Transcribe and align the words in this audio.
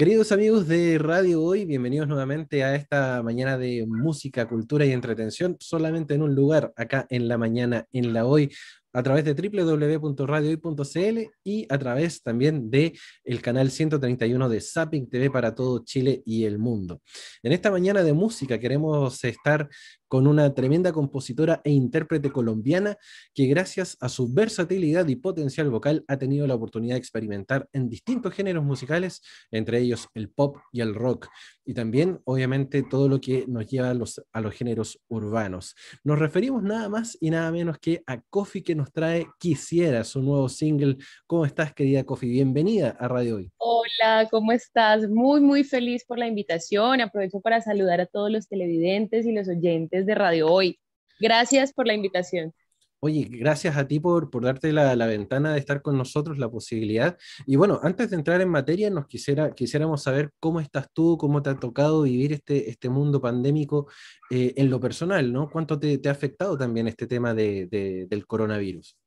Queridos 0.00 0.32
amigos 0.32 0.66
de 0.66 0.96
Radio 0.96 1.42
Hoy, 1.42 1.66
bienvenidos 1.66 2.08
nuevamente 2.08 2.64
a 2.64 2.74
esta 2.74 3.22
mañana 3.22 3.58
de 3.58 3.84
música, 3.86 4.48
cultura 4.48 4.86
y 4.86 4.92
entretención, 4.92 5.58
solamente 5.60 6.14
en 6.14 6.22
un 6.22 6.34
lugar, 6.34 6.72
acá 6.74 7.06
en 7.10 7.28
la 7.28 7.36
mañana, 7.36 7.86
en 7.92 8.14
la 8.14 8.24
Hoy, 8.24 8.50
a 8.94 9.02
través 9.02 9.26
de 9.26 9.34
www.radiohoy.cl 9.34 11.18
y 11.44 11.66
a 11.68 11.78
través 11.78 12.22
también 12.22 12.70
de 12.70 12.98
el 13.24 13.42
canal 13.42 13.70
131 13.70 14.48
de 14.48 14.60
Zapping 14.62 15.10
TV 15.10 15.30
para 15.30 15.54
todo 15.54 15.84
Chile 15.84 16.22
y 16.24 16.44
el 16.44 16.58
mundo. 16.58 17.02
En 17.42 17.52
esta 17.52 17.70
mañana 17.70 18.02
de 18.02 18.14
música 18.14 18.58
queremos 18.58 19.22
estar 19.22 19.68
con 20.10 20.26
una 20.26 20.52
tremenda 20.54 20.92
compositora 20.92 21.60
e 21.62 21.70
intérprete 21.70 22.32
colombiana 22.32 22.96
que 23.32 23.46
gracias 23.46 23.96
a 24.00 24.08
su 24.08 24.32
versatilidad 24.34 25.06
y 25.06 25.14
potencial 25.14 25.70
vocal 25.70 26.04
ha 26.08 26.16
tenido 26.16 26.48
la 26.48 26.56
oportunidad 26.56 26.96
de 26.96 26.98
experimentar 26.98 27.68
en 27.72 27.88
distintos 27.88 28.34
géneros 28.34 28.64
musicales, 28.64 29.22
entre 29.52 29.78
ellos 29.78 30.08
el 30.14 30.28
pop 30.28 30.56
y 30.72 30.80
el 30.80 30.96
rock, 30.96 31.28
y 31.64 31.74
también 31.74 32.18
obviamente 32.24 32.82
todo 32.82 33.08
lo 33.08 33.20
que 33.20 33.44
nos 33.46 33.68
lleva 33.68 33.90
a 33.90 33.94
los, 33.94 34.20
a 34.32 34.40
los 34.40 34.52
géneros 34.52 34.98
urbanos. 35.06 35.76
Nos 36.02 36.18
referimos 36.18 36.64
nada 36.64 36.88
más 36.88 37.16
y 37.20 37.30
nada 37.30 37.52
menos 37.52 37.78
que 37.78 38.02
a 38.04 38.20
Kofi 38.20 38.62
que 38.62 38.74
nos 38.74 38.92
trae 38.92 39.28
Quisiera, 39.38 40.02
su 40.02 40.20
nuevo 40.22 40.48
single. 40.48 40.96
¿Cómo 41.28 41.46
estás, 41.46 41.72
querida 41.72 42.02
Kofi? 42.02 42.28
Bienvenida 42.28 42.96
a 42.98 43.06
Radio 43.06 43.36
Hoy. 43.36 43.52
Hola, 43.58 44.28
¿cómo 44.28 44.50
estás? 44.50 45.08
Muy, 45.08 45.40
muy 45.40 45.62
feliz 45.62 46.04
por 46.04 46.18
la 46.18 46.26
invitación. 46.26 47.00
Aprovecho 47.00 47.40
para 47.40 47.60
saludar 47.60 48.00
a 48.00 48.06
todos 48.06 48.30
los 48.30 48.48
televidentes 48.48 49.24
y 49.24 49.32
los 49.32 49.48
oyentes 49.48 49.99
de 50.06 50.14
Radio 50.14 50.48
Hoy. 50.48 50.78
Gracias 51.18 51.72
por 51.72 51.86
la 51.86 51.94
invitación. 51.94 52.54
Oye, 53.02 53.26
gracias 53.30 53.78
a 53.78 53.88
ti 53.88 53.98
por, 53.98 54.28
por 54.30 54.44
darte 54.44 54.72
la, 54.74 54.94
la, 54.94 55.06
ventana 55.06 55.54
de 55.54 55.58
estar 55.58 55.80
con 55.80 55.96
nosotros, 55.96 56.36
la 56.36 56.50
posibilidad. 56.50 57.16
Y 57.46 57.56
bueno, 57.56 57.80
antes 57.82 58.10
de 58.10 58.16
entrar 58.16 58.42
en 58.42 58.50
materia, 58.50 58.90
nos 58.90 59.06
quisiera, 59.06 59.54
quisiéramos 59.54 60.02
saber 60.02 60.32
cómo 60.38 60.60
estás 60.60 60.86
tú, 60.92 61.16
cómo 61.16 61.40
te 61.40 61.48
ha 61.48 61.58
tocado 61.58 62.02
vivir 62.02 62.34
este, 62.34 62.68
este 62.68 62.90
mundo 62.90 63.18
pandémico 63.22 63.88
eh, 64.30 64.52
en 64.56 64.68
lo 64.68 64.80
personal, 64.80 65.32
¿no? 65.32 65.48
¿Cuánto 65.50 65.80
te, 65.80 65.96
te, 65.96 66.10
ha 66.10 66.12
afectado 66.12 66.58
también 66.58 66.88
este 66.88 67.06
tema 67.06 67.32
de, 67.32 67.66
de, 67.66 68.06
del 68.06 68.26
coronavirus? 68.26 68.98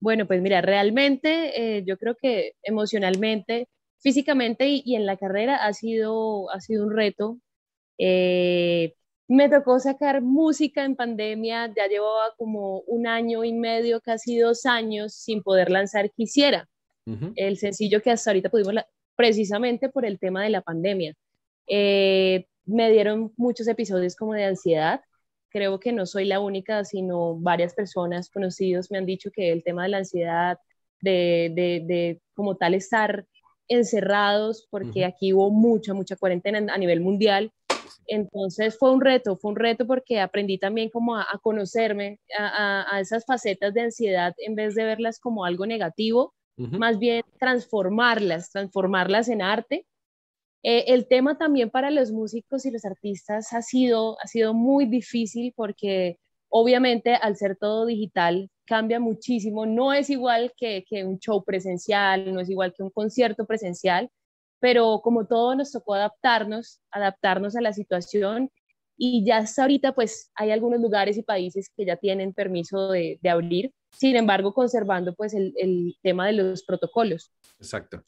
Bueno, 0.00 0.26
pues 0.26 0.42
mira, 0.42 0.60
realmente 0.60 1.78
eh, 1.78 1.84
yo 1.86 1.98
creo 1.98 2.16
que 2.20 2.54
emocionalmente, 2.62 3.68
físicamente 4.00 4.66
y, 4.66 4.82
y, 4.84 4.96
en 4.96 5.06
la 5.06 5.16
carrera 5.16 5.64
ha 5.64 5.72
sido, 5.72 6.50
ha 6.50 6.60
sido 6.60 6.84
un 6.84 6.96
reto. 6.96 7.38
Eh, 7.96 8.94
me 9.28 9.48
tocó 9.50 9.78
sacar 9.78 10.22
música 10.22 10.84
en 10.84 10.96
pandemia, 10.96 11.72
ya 11.76 11.86
llevaba 11.86 12.34
como 12.38 12.80
un 12.80 13.06
año 13.06 13.44
y 13.44 13.52
medio, 13.52 14.00
casi 14.00 14.38
dos 14.38 14.64
años 14.64 15.12
sin 15.14 15.42
poder 15.42 15.70
lanzar 15.70 16.10
Quisiera, 16.12 16.66
uh 17.06 17.12
-huh. 17.12 17.32
el 17.36 17.58
sencillo 17.58 18.00
que 18.00 18.10
hasta 18.10 18.30
ahorita 18.30 18.48
pudimos, 18.48 18.74
precisamente 19.16 19.90
por 19.90 20.06
el 20.06 20.18
tema 20.18 20.44
de 20.44 20.50
la 20.50 20.62
pandemia. 20.62 21.14
Eh, 21.66 22.46
me 22.64 22.90
dieron 22.90 23.32
muchos 23.36 23.68
episodios 23.68 24.16
como 24.16 24.32
de 24.32 24.44
ansiedad, 24.44 25.02
creo 25.50 25.78
que 25.78 25.92
no 25.92 26.06
soy 26.06 26.24
la 26.24 26.40
única, 26.40 26.84
sino 26.84 27.36
varias 27.38 27.74
personas 27.74 28.30
conocidos 28.30 28.90
me 28.90 28.98
han 28.98 29.06
dicho 29.06 29.30
que 29.30 29.52
el 29.52 29.62
tema 29.62 29.82
de 29.82 29.88
la 29.90 29.98
ansiedad, 29.98 30.58
de, 31.02 31.52
de, 31.54 31.82
de 31.86 32.20
como 32.34 32.56
tal 32.56 32.74
estar 32.74 33.26
encerrados, 33.68 34.66
porque 34.70 35.00
uh 35.00 35.02
-huh. 35.02 35.08
aquí 35.08 35.32
hubo 35.34 35.50
mucha, 35.50 35.92
mucha 35.94 36.16
cuarentena 36.16 36.72
a 36.72 36.78
nivel 36.78 37.00
mundial, 37.00 37.52
entonces 38.06 38.76
fue 38.78 38.92
un 38.92 39.00
reto, 39.00 39.36
fue 39.36 39.50
un 39.50 39.56
reto 39.56 39.86
porque 39.86 40.20
aprendí 40.20 40.58
también 40.58 40.90
como 40.90 41.16
a, 41.16 41.22
a 41.22 41.38
conocerme, 41.38 42.20
a, 42.38 42.46
a, 42.46 42.96
a, 42.96 43.00
esas 43.00 43.24
facetas 43.24 43.74
de 43.74 43.82
ansiedad 43.82 44.34
en 44.38 44.54
vez 44.54 44.74
de 44.74 44.84
verlas 44.84 45.20
como 45.20 45.44
algo 45.44 45.66
negativo, 45.66 46.34
uh 46.56 46.64
-huh. 46.64 46.78
más 46.78 46.98
bien 46.98 47.22
transformarlas, 47.38 48.50
transformarlas 48.50 49.28
en 49.28 49.42
arte. 49.42 49.86
Eh, 50.62 50.86
el 50.88 51.06
tema 51.06 51.38
también 51.38 51.70
para 51.70 51.90
los 51.90 52.10
músicos 52.10 52.66
y 52.66 52.70
los 52.70 52.84
artistas 52.84 53.52
ha 53.52 53.62
sido, 53.62 54.16
ha 54.20 54.26
sido 54.26 54.54
muy 54.54 54.86
difícil 54.86 55.52
porque 55.54 56.18
obviamente 56.48 57.14
al 57.14 57.36
ser 57.36 57.56
todo 57.56 57.86
digital 57.86 58.50
cambia 58.64 59.00
muchísimo, 59.00 59.66
no 59.66 59.92
es 59.92 60.10
igual 60.10 60.52
que, 60.56 60.84
que 60.88 61.04
un 61.04 61.18
show 61.18 61.42
presencial, 61.44 62.34
no 62.34 62.40
es 62.40 62.50
igual 62.50 62.74
que 62.74 62.82
un 62.82 62.90
concierto 62.90 63.46
presencial, 63.46 64.10
pero 64.60 65.00
como 65.02 65.26
todo 65.26 65.54
nos 65.54 65.72
tocó 65.72 65.94
adaptarnos, 65.94 66.80
adaptarnos 66.90 67.56
a 67.56 67.60
la 67.60 67.72
situación 67.72 68.50
y 68.96 69.24
ya 69.24 69.38
hasta 69.38 69.62
ahorita 69.62 69.94
pues 69.94 70.30
hay 70.34 70.50
algunos 70.50 70.80
lugares 70.80 71.16
y 71.16 71.22
países 71.22 71.70
que 71.74 71.86
ya 71.86 71.96
tienen 71.96 72.34
permiso 72.34 72.90
de, 72.90 73.18
abrir, 73.30 73.72
sin 73.92 74.16
embargo 74.16 74.52
conservando 74.52 75.14
pues 75.14 75.34
el, 75.34 75.96
tema 76.02 76.26
de 76.26 76.32
los 76.32 76.64
protocolos. 76.64 77.32
Exacto. 77.58 78.02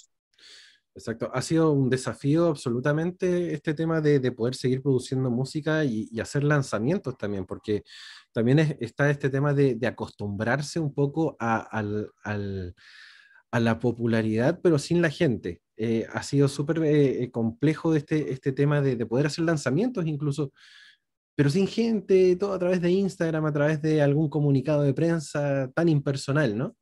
Exacto, 0.92 1.30
ha 1.32 1.40
sido 1.40 1.70
un 1.70 1.88
desafío 1.88 2.48
absolutamente 2.48 3.54
este 3.54 3.74
tema 3.74 4.00
de, 4.00 4.18
de 4.18 4.32
poder 4.32 4.56
seguir 4.56 4.82
produciendo 4.82 5.30
música 5.30 5.84
y, 5.84 6.18
hacer 6.18 6.42
lanzamientos 6.42 7.16
también, 7.16 7.46
porque 7.46 7.84
también 8.32 8.58
es, 8.58 8.76
está 8.80 9.08
este 9.08 9.30
tema 9.30 9.54
de, 9.54 9.78
acostumbrarse 9.86 10.80
un 10.80 10.92
poco 10.92 11.36
a 11.38 11.82
la 13.52 13.78
popularidad, 13.78 14.58
pero 14.60 14.80
sin 14.80 15.00
la 15.00 15.10
gente 15.10 15.62
eh, 15.82 16.06
ha 16.12 16.22
sido 16.22 16.46
súper 16.46 16.84
eh, 16.84 17.22
eh, 17.22 17.30
complejo 17.30 17.94
este, 17.94 18.32
este 18.32 18.52
tema 18.52 18.82
de, 18.82 18.96
de, 18.96 19.06
poder 19.06 19.24
hacer 19.24 19.46
lanzamientos 19.46 20.06
incluso, 20.06 20.52
pero 21.34 21.48
sin 21.48 21.66
gente, 21.66 22.36
todo 22.36 22.52
a 22.52 22.58
través 22.58 22.82
de 22.82 22.90
Instagram, 22.90 23.46
a 23.46 23.52
través 23.52 23.80
de 23.80 24.02
algún 24.02 24.28
comunicado 24.28 24.82
de 24.82 24.92
prensa 24.92 25.72
tan 25.74 25.88
impersonal, 25.88 26.58
¿no? 26.58 26.76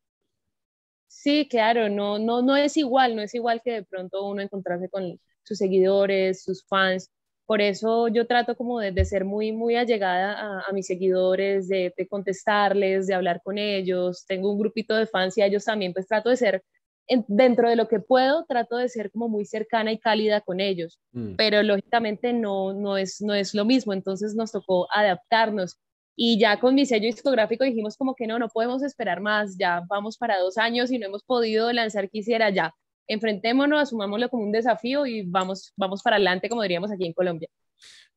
Sí, 1.07 1.47
claro, 1.49 1.89
no, 1.89 2.19
no, 2.19 2.43
no 2.43 2.57
es 2.57 2.77
igual, 2.77 3.15
no 3.15 3.23
es 3.23 3.33
igual 3.37 3.63
que 3.65 3.71
de 3.71 3.83
pronto 3.85 4.27
uno 4.27 4.43
encontrarse 4.43 4.89
con 4.89 5.21
sus 5.45 5.59
seguidores, 5.59 6.43
sus 6.43 6.67
fans. 6.67 7.09
Por 7.47 7.61
eso 7.61 8.09
yo 8.09 8.27
trato 8.27 8.57
como 8.57 8.81
de, 8.81 9.05
ser 9.05 9.25
muy, 9.25 9.53
muy 9.53 9.77
allegada 9.77 10.33
a, 10.33 10.65
a 10.69 10.73
mis 10.73 10.89
seguidores, 10.89 11.69
de, 11.69 11.95
de, 11.97 12.09
contestarles, 12.09 13.07
de 13.07 13.15
hablar 13.15 13.43
con 13.45 13.59
ellos. 13.59 14.25
Tengo 14.27 14.51
un 14.51 14.59
grupito 14.59 14.97
de 14.97 15.07
fans 15.07 15.39
y 15.39 15.43
a 15.43 15.47
ellos 15.47 15.65
también, 15.65 15.93
pues 15.93 16.09
trato 16.09 16.31
de 16.31 16.37
ser 16.37 16.65
en, 17.09 17.25
dentro 17.27 17.69
de 17.69 17.77
lo 17.77 17.89
que 17.89 18.01
puedo, 18.01 18.45
trato 18.47 18.77
de 18.77 18.89
ser 18.89 19.11
como 19.11 19.29
muy 19.29 19.45
cercana 19.45 19.91
y 19.93 19.99
cálida 19.99 20.41
con 20.41 20.61
ellos, 20.61 20.99
mm. 21.13 21.35
pero 21.37 21.63
lógicamente 21.63 22.33
no, 22.33 22.73
no, 22.75 22.97
es, 22.97 23.21
no 23.21 23.35
es 23.35 23.55
lo 23.55 23.65
mismo, 23.65 23.93
entonces 23.93 24.35
nos 24.35 24.53
tocó 24.53 24.87
adaptarnos. 24.93 25.79
Y 26.21 26.39
ya 26.39 26.59
con 26.59 26.75
mi 26.75 26.85
sello 26.85 27.07
discográfico 27.07 27.65
dijimos 27.65 27.97
como 27.97 28.15
que 28.15 28.27
no, 28.27 28.39
no 28.39 28.49
podemos 28.49 28.83
esperar 28.83 29.21
más, 29.21 29.57
ya 29.57 29.83
vamos 29.89 30.19
para 30.19 30.39
dos 30.39 30.59
años 30.59 30.91
y 30.91 30.99
no 30.99 31.07
hemos 31.07 31.23
podido 31.23 31.73
lanzar 31.73 32.11
Quisiera 32.11 32.51
ya. 32.51 32.75
Enfrentémonos, 33.07 33.81
asumámoslo 33.81 34.29
como 34.29 34.43
un 34.45 34.53
desafío 34.53 35.07
y 35.07 35.23
vamos, 35.23 35.73
vamos 35.77 36.03
para 36.03 36.17
adelante, 36.17 36.49
como 36.49 36.63
diríamos 36.63 36.91
aquí 36.91 37.07
en 37.07 37.13
Colombia. 37.13 37.49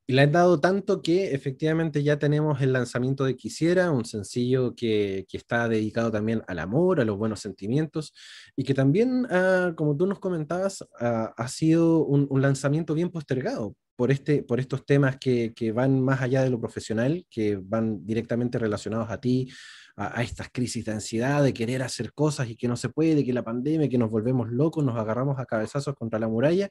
Y 0.06 0.14
le 0.14 0.22
han 0.22 0.32
dado 0.32 0.58
tanto 0.58 1.00
que 1.00 1.32
efectivamente 1.32 2.02
ya 2.02 2.18
tenemos 2.18 2.60
el 2.60 2.72
lanzamiento 2.72 3.24
de 3.24 3.36
Quisiera, 3.36 3.92
un 3.92 4.04
sencillo 4.04 4.74
que, 4.74 5.26
que 5.28 5.36
está 5.36 5.68
dedicado 5.68 6.10
también 6.10 6.42
al 6.48 6.58
amor, 6.58 7.00
a 7.00 7.04
los 7.04 7.16
buenos 7.16 7.38
sentimientos, 7.40 8.12
y 8.56 8.64
que 8.64 8.74
también, 8.74 9.26
uh, 9.26 9.74
como 9.76 9.96
tú 9.96 10.06
nos 10.06 10.18
comentabas, 10.18 10.80
uh, 10.82 11.30
ha 11.36 11.48
sido 11.48 12.04
un, 12.04 12.26
un, 12.30 12.42
lanzamiento 12.42 12.94
bien 12.94 13.10
postergado 13.10 13.76
por, 13.94 14.10
este, 14.10 14.42
por 14.42 14.58
estos 14.58 14.84
temas 14.84 15.18
que, 15.18 15.52
que, 15.54 15.70
van 15.70 16.00
más 16.00 16.20
allá 16.20 16.42
de 16.42 16.50
lo 16.50 16.58
profesional, 16.58 17.24
que 17.30 17.56
van 17.62 18.04
directamente 18.04 18.58
relacionados 18.58 19.08
a 19.08 19.20
ti, 19.20 19.52
a, 19.94 20.18
a, 20.18 20.22
estas 20.24 20.48
crisis 20.50 20.84
de 20.84 20.92
ansiedad, 20.92 21.44
de 21.44 21.54
querer 21.54 21.80
hacer 21.80 22.12
cosas 22.12 22.50
y 22.50 22.56
que 22.56 22.66
no 22.66 22.76
se 22.76 22.88
puede, 22.88 23.24
que 23.24 23.32
la 23.32 23.44
pandemia, 23.44 23.88
que 23.88 23.98
nos 23.98 24.10
volvemos 24.10 24.50
locos, 24.50 24.84
nos 24.84 24.98
agarramos 24.98 25.38
a 25.38 25.46
cabezazos 25.46 25.94
contra 25.94 26.18
la 26.18 26.26
muralla 26.26 26.70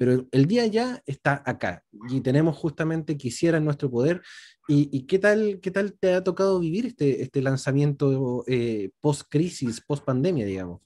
pero 0.00 0.26
el 0.32 0.46
día 0.46 0.64
ya 0.64 1.02
está 1.04 1.42
acá 1.44 1.84
y 2.08 2.22
tenemos 2.22 2.56
justamente 2.56 3.18
Quisiera 3.18 3.58
en 3.58 3.66
nuestro 3.66 3.90
poder. 3.90 4.22
¿Y, 4.66 4.88
y 4.96 5.06
qué, 5.06 5.18
tal, 5.18 5.60
qué 5.60 5.70
tal 5.70 5.92
te 5.92 6.14
ha 6.14 6.24
tocado 6.24 6.58
vivir 6.58 6.86
este, 6.86 7.20
este 7.20 7.42
lanzamiento 7.42 8.42
eh, 8.46 8.92
post-crisis, 9.02 9.82
post-pandemia, 9.82 10.46
digamos? 10.46 10.80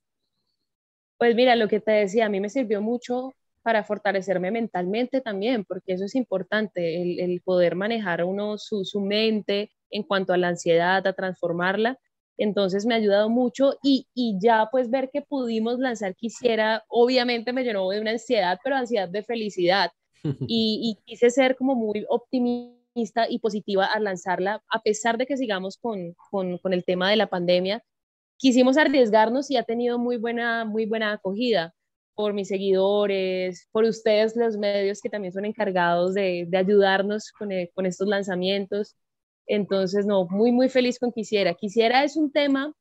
Pues 1.16 1.36
mira, 1.36 1.54
lo 1.54 1.68
que 1.68 1.78
te 1.78 1.92
decía, 1.92 2.26
a 2.26 2.28
mí 2.28 2.40
me 2.40 2.50
sirvió 2.50 2.82
mucho 2.82 3.32
para 3.62 3.84
fortalecerme 3.84 4.50
mentalmente 4.50 5.20
también, 5.20 5.64
porque 5.64 5.92
eso 5.92 6.06
es 6.06 6.16
importante, 6.16 7.00
el, 7.00 7.20
el 7.20 7.40
poder 7.40 7.76
manejar 7.76 8.24
uno 8.24 8.58
su, 8.58 8.84
su 8.84 9.00
mente 9.00 9.70
en 9.90 10.02
cuanto 10.02 10.32
a 10.32 10.38
la 10.38 10.48
ansiedad, 10.48 11.06
a 11.06 11.12
transformarla 11.12 12.00
entonces 12.36 12.86
me 12.86 12.94
ha 12.94 12.98
ayudado 12.98 13.28
mucho 13.28 13.74
y, 13.82 14.06
y, 14.14 14.38
ya 14.40 14.68
pues 14.70 14.90
ver 14.90 15.10
que 15.12 15.22
pudimos 15.22 15.78
lanzar 15.78 16.14
Quisiera, 16.16 16.84
obviamente 16.88 17.52
me 17.52 17.64
llenó 17.64 17.88
de 17.90 18.00
una 18.00 18.12
ansiedad, 18.12 18.58
pero 18.62 18.76
ansiedad 18.76 19.08
de 19.08 19.22
felicidad. 19.22 19.90
Y, 20.48 20.80
y 20.82 21.04
quise 21.04 21.28
ser 21.28 21.54
como 21.54 21.74
muy 21.74 22.06
optimista 22.08 23.28
y 23.28 23.38
positiva 23.40 23.84
al 23.84 24.04
lanzarla, 24.04 24.62
a 24.70 24.80
pesar 24.80 25.18
de 25.18 25.26
que 25.26 25.36
sigamos 25.36 25.76
con, 25.76 26.14
con, 26.30 26.56
con, 26.58 26.72
el 26.72 26.84
tema 26.84 27.10
de 27.10 27.16
la 27.16 27.26
pandemia. 27.26 27.82
Quisimos 28.38 28.78
arriesgarnos 28.78 29.50
y 29.50 29.56
ha 29.56 29.64
tenido 29.64 29.98
muy 29.98 30.16
buena, 30.16 30.64
muy 30.64 30.86
buena 30.86 31.12
acogida 31.12 31.74
por 32.14 32.32
mis 32.32 32.48
seguidores, 32.48 33.68
por 33.72 33.84
ustedes 33.84 34.36
los 34.36 34.56
medios 34.56 35.00
que 35.00 35.10
también 35.10 35.32
son 35.32 35.44
encargados 35.44 36.14
de, 36.14 36.46
de 36.48 36.56
ayudarnos 36.56 37.32
con, 37.32 37.52
el, 37.52 37.70
con 37.74 37.86
estos 37.86 38.08
lanzamientos. 38.08 38.96
Entonces, 39.46 40.06
no, 40.06 40.26
muy, 40.26 40.52
muy 40.52 40.68
feliz 40.68 40.98
con 40.98 41.12
Quisiera. 41.12 41.54
Quisiera 41.54 42.04
es 42.04 42.16
un 42.16 42.32
tema 42.32 42.72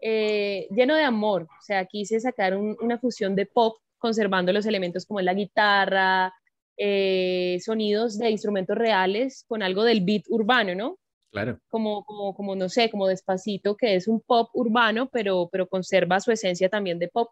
eh, 0.00 0.66
lleno 0.70 0.94
de 0.94 1.04
amor, 1.04 1.42
o 1.44 1.62
sea, 1.62 1.84
quise 1.86 2.20
sacar 2.20 2.56
un, 2.56 2.76
una 2.80 2.98
fusión 2.98 3.34
de 3.34 3.46
pop 3.46 3.78
conservando 3.98 4.52
los 4.52 4.66
elementos 4.66 5.06
como 5.06 5.20
la 5.20 5.34
guitarra, 5.34 6.32
eh, 6.76 7.58
sonidos 7.64 8.18
de 8.18 8.30
instrumentos 8.30 8.76
reales 8.76 9.44
con 9.48 9.62
algo 9.62 9.82
del 9.84 10.04
beat 10.04 10.24
urbano, 10.28 10.74
¿no? 10.74 10.98
Claro. 11.32 11.58
Como, 11.68 12.04
como, 12.04 12.34
como, 12.34 12.54
no 12.54 12.68
sé, 12.68 12.90
como 12.90 13.08
despacito, 13.08 13.76
que 13.76 13.94
es 13.94 14.08
un 14.08 14.20
pop 14.20 14.50
urbano, 14.52 15.08
pero, 15.10 15.48
pero 15.50 15.66
conserva 15.68 16.20
su 16.20 16.30
esencia 16.30 16.68
también 16.68 16.98
de 16.98 17.08
pop. 17.08 17.30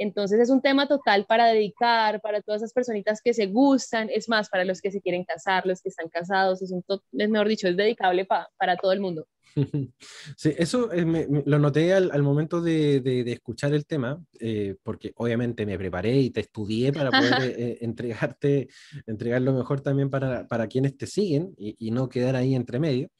Entonces 0.00 0.40
es 0.40 0.48
un 0.48 0.62
tema 0.62 0.88
total 0.88 1.26
para 1.26 1.48
dedicar, 1.48 2.20
para 2.22 2.40
todas 2.40 2.62
esas 2.62 2.72
personitas 2.72 3.20
que 3.22 3.34
se 3.34 3.46
gustan, 3.46 4.08
es 4.10 4.30
más, 4.30 4.48
para 4.48 4.64
los 4.64 4.80
que 4.80 4.90
se 4.90 5.02
quieren 5.02 5.24
casar, 5.24 5.66
los 5.66 5.82
que 5.82 5.90
están 5.90 6.08
casados, 6.08 6.62
es, 6.62 6.72
un 6.72 6.82
es 7.12 7.28
mejor 7.28 7.48
dicho, 7.48 7.68
es 7.68 7.76
dedicable 7.76 8.24
para 8.24 8.76
todo 8.76 8.92
el 8.92 9.00
mundo. 9.00 9.26
Sí, 10.36 10.54
eso 10.56 10.92
eh, 10.92 11.28
lo 11.44 11.58
noté 11.58 11.92
al, 11.92 12.22
momento 12.22 12.60
de, 12.62 13.00
de, 13.00 13.32
escuchar 13.32 13.74
el 13.74 13.84
tema, 13.84 14.22
eh, 14.38 14.76
porque 14.82 15.12
obviamente 15.16 15.66
me 15.66 15.76
preparé 15.76 16.16
y 16.16 16.30
te 16.30 16.40
estudié 16.40 16.92
para 16.92 17.10
poder 17.10 17.20
eh, 17.58 17.78
entregarte, 17.80 18.68
entregar 19.06 19.42
lo 19.42 19.52
mejor 19.52 19.80
también 19.80 20.08
para, 20.08 20.46
para 20.46 20.66
quienes 20.66 20.96
te 20.96 21.06
siguen 21.06 21.52
y, 21.58 21.76
y, 21.78 21.90
no 21.90 22.08
quedar 22.08 22.36
ahí 22.36 22.54
entre 22.54 22.78
medio. 22.78 23.10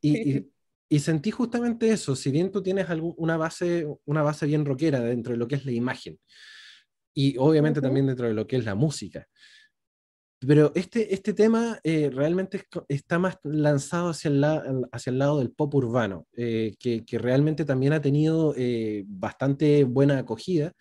Y, 0.00 0.36
y, 0.36 0.50
y 0.88 1.00
sentí 1.00 1.30
justamente 1.30 1.90
eso, 1.90 2.14
si 2.14 2.30
bien 2.30 2.50
tú 2.50 2.62
tienes 2.62 2.86
una, 3.16 3.36
base, 3.36 3.86
una 4.04 4.22
base 4.22 4.46
bien 4.46 4.64
rockera 4.64 5.00
dentro 5.00 5.32
de 5.32 5.38
lo 5.38 5.48
que 5.48 5.56
es 5.56 5.64
la 5.64 5.72
imagen, 5.72 6.18
y 7.14 7.36
obviamente 7.38 7.80
también 7.80 8.06
dentro 8.06 8.28
de 8.28 8.34
lo 8.34 8.46
que 8.46 8.56
es 8.56 8.64
la 8.64 8.74
música. 8.74 9.26
Pero 10.38 10.70
este, 10.74 11.14
este 11.14 11.32
tema 11.32 11.80
eh, 11.82 12.10
realmente 12.12 12.62
está 12.88 13.18
más 13.18 13.38
lanzado 13.42 14.10
hacia 14.10 14.28
el, 14.28 14.44
hacia 14.92 15.10
el 15.10 15.18
lado 15.18 15.38
del 15.38 15.50
pop 15.50 15.74
urbano, 15.74 16.26
eh, 16.36 16.76
que, 16.78 17.04
que, 17.06 17.18
realmente 17.18 17.64
también 17.64 17.94
ha 17.94 18.02
tenido 18.02 18.54
eh, 18.56 19.04
bastante 19.06 19.84
buena 19.84 20.18
acogida 20.18 20.72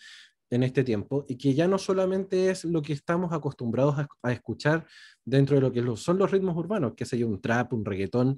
en 0.50 0.64
este 0.64 0.84
tiempo 0.84 1.26
y 1.28 1.38
que 1.38 1.54
ya 1.54 1.68
no 1.68 1.78
solamente 1.78 2.52
es 2.52 2.66
lo 2.66 2.82
que 2.82 2.94
estamos 2.94 3.32
acostumbrados 3.32 3.98
a, 3.98 4.08
a 4.22 4.32
escuchar 4.34 4.86
dentro 5.24 5.56
de 5.56 5.62
lo 5.62 5.72
que 5.72 5.84
son 5.96 6.18
los 6.18 6.32
ritmos 6.32 6.56
urbanos, 6.58 6.94
que 6.96 7.06
sea 7.06 7.26
un 7.26 7.42
trap, 7.42 7.74
un 7.74 7.86
reggaetón, 7.86 8.38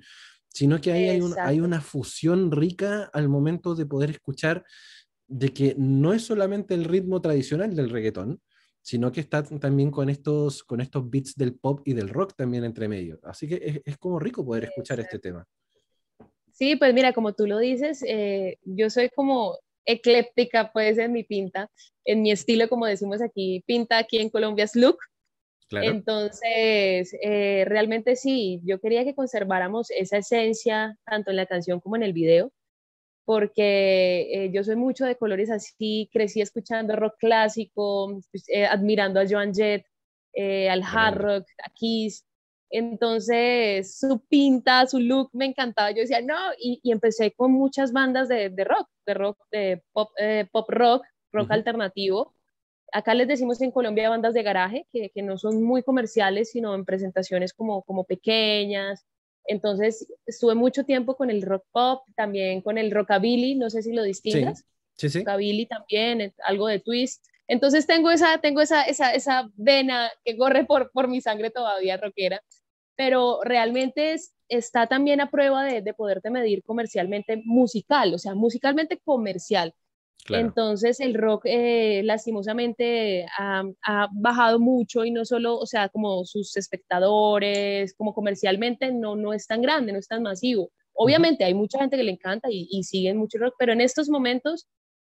sino 0.50 0.80
que 0.82 0.92
ahí 0.92 1.10
hay, 1.10 1.22
hay, 1.40 1.60
una 1.60 1.82
fusión 1.82 2.52
rica 2.52 3.10
al 3.14 3.30
momento 3.30 3.76
de 3.76 3.86
poder 3.86 4.10
escuchar 4.10 4.66
de 5.28 5.50
que 5.54 5.76
no 5.78 6.14
es 6.14 6.24
solamente 6.24 6.74
el 6.74 6.86
ritmo 6.86 7.22
tradicional 7.22 7.76
del 7.76 7.90
reggaetón, 7.90 8.42
sino 8.82 9.12
que 9.12 9.20
está 9.20 9.44
también 9.44 9.92
con 9.92 10.10
estos, 10.10 10.64
con 10.64 10.80
estos 10.80 11.10
beats 11.10 11.36
del 11.36 11.56
pop 11.56 11.82
y 11.86 11.94
del 11.94 12.10
rock 12.10 12.34
también 12.36 12.64
entre 12.64 12.88
medio. 12.88 13.20
Así 13.24 13.48
que 13.48 13.56
es, 13.62 13.82
es 13.84 13.98
como 13.98 14.20
rico 14.20 14.46
poder 14.46 14.64
escuchar 14.64 15.00
este 15.00 15.20
tema. 15.20 15.46
Sí, 16.54 16.76
pues 16.76 16.94
mira, 16.94 17.14
como 17.14 17.34
tú 17.34 17.46
lo 17.46 17.60
dices, 17.60 18.04
eh, 18.08 18.58
yo 18.64 18.90
soy 18.90 19.10
como 19.10 19.60
ecléptica, 19.86 20.72
pues 20.72 20.98
en 20.98 21.12
mi 21.12 21.24
pinta, 21.24 21.70
en 22.04 22.22
mi 22.22 22.32
estilo, 22.32 22.68
como 22.68 22.86
decimos 22.86 23.22
aquí, 23.22 23.64
pinta 23.68 23.98
aquí 23.98 24.18
en 24.18 24.30
Colombia 24.30 24.66
es 24.66 24.76
look, 24.76 24.98
entonces, 25.72 27.16
eh, 27.22 27.66
realmente 27.68 28.16
sí, 28.16 28.62
yo 28.64 28.80
quería 28.80 29.04
que 29.04 29.16
conserváramos 29.16 29.92
esa 29.92 30.18
esencia 30.18 30.98
tanto 31.06 31.32
en 31.32 31.38
la 31.38 31.46
canción 31.46 31.80
como 31.80 31.96
en 31.96 32.04
el 32.04 32.14
video, 32.14 32.52
porque 33.26 34.28
eh, 34.32 34.52
yo 34.54 34.64
soy 34.64 34.78
mucho 34.78 35.06
de 35.06 35.18
colores 35.18 35.50
así, 35.52 36.10
crecí 36.14 36.42
escuchando 36.42 36.96
rock 36.96 37.16
clásico, 37.20 38.22
pues, 38.32 38.46
eh, 38.50 38.66
admirando 38.66 39.20
a 39.20 39.28
Joan 39.30 39.54
Jett, 39.54 39.86
al 40.70 40.84
hard 40.84 41.18
rock, 41.18 41.48
a 41.66 41.70
Kiss. 41.74 42.26
Entonces, 42.70 43.98
su 44.00 44.20
pinta, 44.28 44.86
su 44.88 45.00
look 45.00 45.30
me 45.34 45.46
encantaba. 45.46 45.92
Yo 45.92 46.02
decía, 46.02 46.22
no, 46.22 46.36
y, 46.60 46.80
empecé 46.92 47.32
con 47.32 47.52
muchas 47.54 47.92
bandas 47.92 48.28
de, 48.28 48.50
rock, 48.64 48.88
de 49.06 49.14
rock, 49.14 49.40
de 49.52 49.84
pop, 49.94 50.12
pop 50.52 50.70
rock, 50.70 51.06
rock 51.32 51.52
alternativo 51.52 52.37
acá 52.92 53.14
les 53.14 53.28
decimos 53.28 53.62
en 53.62 53.72
Colombia 53.72 54.10
bandas 54.10 54.34
de 54.34 54.44
garaje, 54.44 54.88
que, 54.92 55.10
que, 55.10 55.22
no 55.22 55.38
son 55.38 55.64
muy 55.64 55.84
comerciales, 55.84 56.52
sino 56.52 56.74
en 56.76 56.86
presentaciones 56.86 57.54
como, 57.54 57.84
como 57.84 58.04
pequeñas. 58.06 59.06
Entonces, 59.46 60.08
estuve 60.26 60.56
mucho 60.56 60.84
tiempo 60.84 61.16
con 61.16 61.30
el 61.30 61.42
rock 61.42 61.66
pop, 61.72 62.04
también 62.16 62.62
con 62.62 62.78
el 62.78 62.92
rockabilly, 62.92 63.56
no 63.56 63.70
sé 63.70 63.82
si 63.82 63.94
lo 63.94 64.04
distingas. 64.04 64.66
Sí, 64.96 65.10
sí. 65.10 65.20
Rockabilly 65.20 65.66
también, 65.68 66.34
algo 66.44 66.68
de 66.68 66.80
twist. 66.80 67.26
Entonces 67.48 67.88
tengo 67.88 68.12
esa, 68.12 68.40
tengo 68.40 68.62
esa, 68.62 68.84
esa, 68.84 69.14
esa 69.14 69.50
vena 69.56 70.12
que 70.26 70.36
corre 70.38 70.66
por, 70.66 70.92
por 70.92 71.08
mi 71.08 71.22
sangre 71.22 71.50
todavía 71.50 71.96
rockera, 71.96 72.42
pero 72.96 73.40
realmente 73.44 74.14
es, 74.14 74.34
está 74.50 74.88
también 74.88 75.22
a 75.22 75.32
prueba 75.32 75.64
de, 75.64 75.82
de 75.82 75.94
poderte 75.94 76.30
medir 76.30 76.64
comercialmente 76.64 77.42
musical, 77.46 78.14
o 78.14 78.18
sea, 78.18 78.36
musicalmente 78.36 79.00
comercial 79.00 79.74
entonces 80.30 81.00
el 81.00 81.14
rock 81.14 81.44
eh, 81.46 82.02
lastimosamente 82.04 83.26
ha, 83.38 83.64
bajado 84.12 84.60
mucho 84.60 85.06
y 85.06 85.12
no 85.12 85.26
solo, 85.26 85.58
o 85.58 85.66
sea, 85.66 85.90
como 85.90 86.26
sus 86.26 86.56
espectadores, 86.58 87.94
como 87.96 88.14
comercialmente 88.14 88.92
no, 88.92 89.16
no 89.16 89.34
es 89.34 89.48
tan 89.48 89.62
grande, 89.62 89.94
no 89.94 90.00
es 90.00 90.08
tan 90.08 90.24
masivo. 90.24 90.72
Obviamente 90.94 91.44
hay 91.44 91.54
mucha 91.54 91.80
gente 91.80 91.96
que 91.96 92.04
le 92.04 92.12
encanta 92.12 92.50
y, 92.52 92.68
y 92.72 92.84
siguen 92.84 93.18
mucho 93.18 93.38
rock, 93.38 93.56
pero 93.58 93.74
en 93.74 93.82
estos 93.82 94.10
momentos 94.10 94.68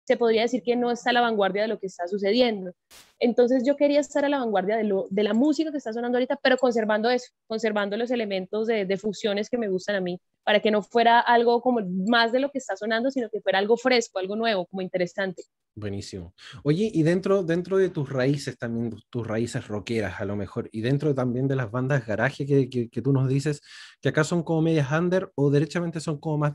se 0.10 0.18
podría 0.18 0.42
decir 0.42 0.64
que 0.64 0.76
no 0.76 0.90
está 0.90 1.12
a 1.12 1.14
la 1.14 1.22
vanguardia 1.22 1.62
de 1.62 1.68
lo 1.68 1.78
que 1.78 1.86
está 1.86 2.08
sucediendo. 2.08 2.74
Entonces 3.20 3.62
yo 3.64 3.76
quería 3.76 4.00
estar 4.00 4.26
a 4.26 4.30
la 4.30 4.40
vanguardia 4.40 4.76
de, 4.76 4.84
lo, 4.84 5.06
de 5.12 5.22
la 5.22 5.36
música 5.36 5.70
que 5.70 5.78
está 5.78 5.94
sonando 5.94 6.18
ahorita, 6.18 6.40
pero 6.42 6.58
conservando 6.58 7.12
eso, 7.12 7.28
conservando 7.46 7.96
los 7.96 8.10
elementos 8.10 8.66
de, 8.66 8.88
de, 8.88 8.98
fusiones 8.98 9.52
que 9.52 9.60
me 9.60 9.68
gustan 9.70 9.98
a 9.98 10.02
mí, 10.02 10.20
para 10.44 10.62
que 10.62 10.72
no 10.72 10.82
fuera 10.82 11.20
algo 11.20 11.62
como 11.62 11.82
más 12.08 12.32
de 12.32 12.40
lo 12.40 12.50
que 12.50 12.58
está 12.58 12.76
sonando, 12.76 13.12
sino 13.12 13.30
que 13.30 13.40
fuera 13.40 13.60
algo 13.60 13.78
fresco, 13.78 14.18
algo 14.18 14.36
nuevo, 14.36 14.66
como 14.66 14.82
interesante. 14.82 15.44
Buenísimo. 15.76 16.34
Oye, 16.64 16.90
y 16.92 17.04
dentro, 17.04 17.44
dentro 17.44 17.78
de 17.78 17.90
tus 17.90 18.10
raíces 18.10 18.58
también, 18.58 18.96
tus 19.12 19.28
raíces 19.28 19.68
rockeras 19.68 20.20
a 20.20 20.26
lo 20.26 20.36
mejor, 20.36 20.70
y 20.72 20.82
dentro 20.82 21.14
también 21.14 21.48
de 21.48 21.56
las 21.56 21.70
bandas 21.70 22.08
garaje 22.08 22.48
que, 22.48 22.68
que, 22.68 23.02
tú 23.04 23.14
nos 23.14 23.30
dices, 23.30 23.62
que 24.02 24.10
acá 24.10 24.24
son 24.24 24.42
como 24.42 24.64
medias 24.64 24.92
under 24.92 25.32
o 25.36 25.52
derechamente 25.52 26.00
son 26.00 26.20
como 26.20 26.40
más 26.40 26.54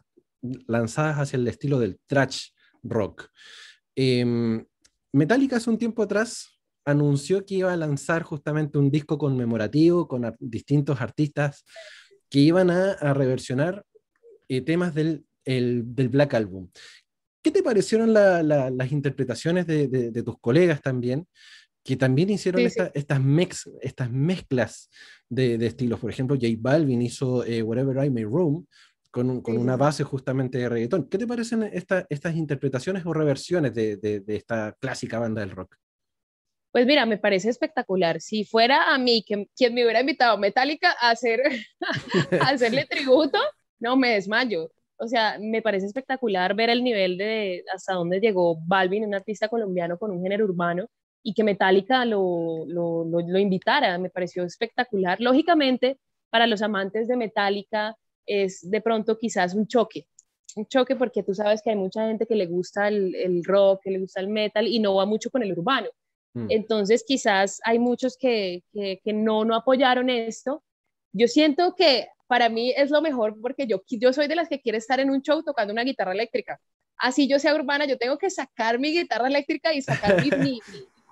lanzadas 0.66 1.18
hacia 1.18 1.36
el 1.36 1.46
estilo 1.46 1.78
del 1.78 2.00
trash 2.08 2.48
rock. 2.84 3.28
Em, 3.96 4.64
Metallica 5.12 5.56
hace 5.56 5.70
un 5.70 5.78
tiempo 5.78 6.02
atrás 6.02 6.60
anunció 6.84 7.44
que 7.44 7.56
iba 7.56 7.72
a 7.72 7.76
lanzar 7.76 8.22
justamente 8.22 8.78
un 8.78 8.90
disco 8.90 9.16
conmemorativo 9.18 10.06
con 10.06 10.34
distintos 10.38 11.00
artistas 11.00 11.64
que 12.28 12.40
iban 12.40 12.70
a, 12.70 13.14
reversionar 13.14 13.84
eh, 14.48 14.60
temas 14.60 14.94
del, 14.94 15.24
del, 15.44 16.08
Black 16.08 16.34
Album. 16.34 16.68
¿Qué 17.42 17.50
te 17.50 17.62
parecieron 17.62 18.12
las 18.12 18.92
interpretaciones 18.92 19.66
de, 19.66 20.22
tus 20.24 20.38
colegas 20.38 20.82
también? 20.82 21.26
que 21.84 21.96
también 21.96 22.30
hicieron 22.30 22.62
estas, 22.62 22.90
estas 22.94 24.10
mezclas 24.10 24.88
de, 25.28 25.54
estilos. 25.66 26.00
Por 26.00 26.10
ejemplo, 26.10 26.34
J 26.34 26.54
Balvin 26.58 27.02
hizo 27.02 27.44
eh, 27.44 27.62
Whatever 27.62 28.06
I 28.06 28.10
May 28.10 28.24
Room, 28.24 28.66
con, 29.14 29.42
con 29.42 29.56
una 29.56 29.76
base 29.76 30.02
justamente 30.02 30.58
de 30.58 30.68
reggaetón. 30.68 31.08
¿Qué 31.08 31.18
te 31.18 31.26
parecen 31.28 31.62
estas 31.72 32.34
interpretaciones 32.34 33.06
o 33.06 33.12
reversiones 33.12 33.72
de, 33.72 33.96
de, 33.96 34.24
esta 34.26 34.76
clásica 34.80 35.20
banda 35.20 35.40
del 35.40 35.52
rock? 35.52 35.76
Pues 36.72 36.84
mira, 36.84 37.06
me 37.06 37.16
parece 37.16 37.48
espectacular. 37.48 38.20
Si 38.20 38.44
fuera 38.44 38.92
a 38.92 38.98
mí 38.98 39.22
que, 39.24 39.46
quien 39.56 39.72
me 39.72 39.84
hubiera 39.84 40.00
invitado 40.00 40.34
a 40.34 40.36
Metallica 40.36 40.96
a, 41.00 41.10
hacer, 41.10 41.40
a 42.40 42.48
hacerle 42.48 42.86
tributo, 42.90 43.38
no 43.78 43.96
me 43.96 44.14
desmayo. 44.14 44.72
O 44.96 45.06
sea, 45.06 45.38
me 45.40 45.62
parece 45.62 45.86
espectacular 45.86 46.56
ver 46.56 46.70
el 46.70 46.82
nivel 46.82 47.16
de 47.16 47.62
hasta 47.72 47.94
dónde 47.94 48.18
llegó 48.18 48.58
Balvin, 48.66 49.04
un 49.04 49.14
artista 49.14 49.46
colombiano 49.46 49.96
con 49.96 50.10
un 50.10 50.24
género 50.24 50.44
urbano, 50.44 50.88
y 51.22 51.34
que 51.34 51.44
Metallica 51.44 52.04
lo, 52.04 52.64
lo, 52.66 53.04
lo, 53.04 53.20
lo 53.20 53.38
invitara. 53.38 53.96
Me 53.96 54.10
pareció 54.10 54.42
espectacular. 54.42 55.20
Lógicamente, 55.20 56.00
para 56.30 56.48
los 56.48 56.62
amantes 56.62 57.06
de 57.06 57.16
Metallica, 57.16 57.96
es 58.26 58.68
de 58.68 58.80
pronto 58.80 59.18
quizás 59.18 59.54
un 59.54 59.66
choque. 59.66 60.06
Un 60.56 60.66
choque 60.66 60.94
porque 60.94 61.22
tú 61.22 61.34
sabes 61.34 61.60
que 61.62 61.70
hay 61.70 61.76
mucha 61.76 62.06
gente 62.06 62.26
que 62.26 62.36
le 62.36 62.46
gusta 62.46 62.88
el, 62.88 63.42
rock, 63.44 63.82
que 63.82 63.90
le 63.90 63.98
gusta 63.98 64.20
el 64.20 64.28
metal 64.28 64.66
y 64.66 64.78
no 64.78 64.94
va 64.94 65.06
mucho 65.06 65.30
con 65.30 65.42
el 65.42 65.52
urbano. 65.52 65.88
Mm. 66.34 66.46
Entonces 66.50 67.04
quizás 67.06 67.60
hay 67.64 67.78
muchos 67.78 68.16
que, 68.16 68.62
que, 68.72 69.12
no, 69.12 69.44
no 69.44 69.56
apoyaron 69.56 70.10
esto. 70.10 70.62
Yo 71.12 71.26
siento 71.26 71.74
que 71.74 72.08
para 72.26 72.48
mí 72.48 72.72
es 72.76 72.90
lo 72.90 73.02
mejor 73.02 73.40
porque 73.40 73.66
yo, 73.66 73.82
yo 73.88 74.12
soy 74.12 74.28
de 74.28 74.36
las 74.36 74.48
que 74.48 74.60
quiere 74.60 74.78
estar 74.78 75.00
en 75.00 75.10
un 75.10 75.22
show 75.22 75.42
tocando 75.42 75.72
una 75.72 75.84
guitarra 75.84 76.12
eléctrica. 76.12 76.60
Así 76.96 77.28
yo 77.28 77.38
sea 77.38 77.54
urbana, 77.54 77.86
yo 77.86 77.98
tengo 77.98 78.18
que 78.18 78.30
sacar 78.30 78.78
mi 78.78 78.92
guitarra 78.92 79.26
eléctrica 79.26 79.74
y 79.74 79.82
sacar 79.82 80.22
mi, 80.22 80.30
mi, 80.30 80.60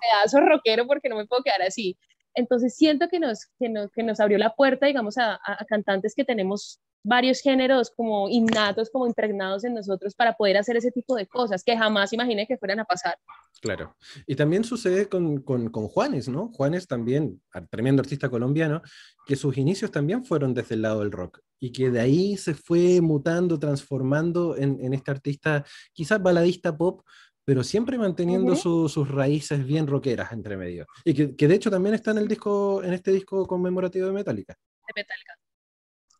pedazo 0.03 0.41
rockero 0.41 0.85
porque 0.87 1.09
no 1.09 1.17
me 1.17 1.25
puedo 1.25 1.43
quedar 1.43 1.61
así. 1.61 1.97
Entonces 2.35 2.75
siento 2.75 3.07
que 3.09 3.19
nos, 3.19 3.45
que 3.59 3.69
nos, 3.69 3.91
que 3.91 4.03
nos 4.03 4.19
abrió 4.19 4.37
la 4.37 4.55
puerta, 4.55 4.85
digamos, 4.85 5.17
a, 5.17 5.39
a, 5.43 5.65
cantantes 5.65 6.15
que 6.15 6.25
tenemos 6.25 6.79
varios 7.03 7.41
géneros 7.41 7.91
como 7.95 8.29
innatos, 8.29 8.89
como 8.89 9.05
impregnados 9.07 9.63
en 9.63 9.73
nosotros 9.73 10.15
para 10.15 10.33
poder 10.33 10.57
hacer 10.57 10.77
ese 10.77 10.91
tipo 10.91 11.15
de 11.15 11.27
cosas 11.27 11.63
que 11.63 11.77
jamás 11.77 12.13
imaginé 12.13 12.47
que 12.47 12.57
fueran 12.57 12.79
a 12.79 12.85
pasar. 12.85 13.17
Claro. 13.61 13.95
Y 14.25 14.35
también 14.35 14.63
sucede 14.63 15.07
con, 15.07 15.41
con, 15.41 15.69
con 15.69 15.87
Juanes, 15.87 16.27
¿no? 16.29 16.49
Juanes 16.53 16.87
también, 16.87 17.41
tremendo 17.69 18.01
artista 18.01 18.29
colombiano, 18.29 18.81
que 19.25 19.35
sus 19.35 19.57
inicios 19.57 19.91
también 19.91 20.23
fueron 20.25 20.53
desde 20.53 20.75
el 20.75 20.81
lado 20.81 20.99
del 21.01 21.11
rock 21.11 21.39
y 21.59 21.71
que 21.71 21.89
de 21.89 21.99
ahí 21.99 22.35
se 22.37 22.53
fue 22.53 22.99
mutando, 22.99 23.57
transformando 23.57 24.57
en, 24.57 24.79
en 24.81 24.93
este 24.93 25.11
artista 25.11 25.63
quizás 25.93 26.21
baladista 26.21 26.75
pop, 26.75 27.01
pero 27.45 27.63
siempre 27.63 27.97
manteniendo 27.97 28.55
sus 28.55 29.07
raíces 29.07 29.65
bien 29.65 29.87
rockeras 29.87 30.31
entre 30.31 30.57
medio. 30.57 30.85
Y 31.03 31.35
que, 31.35 31.47
de 31.47 31.55
hecho 31.55 31.69
también 31.69 31.95
está 31.95 32.11
en 32.11 32.19
el 32.19 32.27
disco, 32.27 32.81
en 32.83 32.93
este 32.93 33.11
disco 33.11 33.45
conmemorativo 33.45 34.07
de 34.07 34.13
Metallica. 34.13 34.57
De 34.87 35.01
Metallica. 35.01 35.37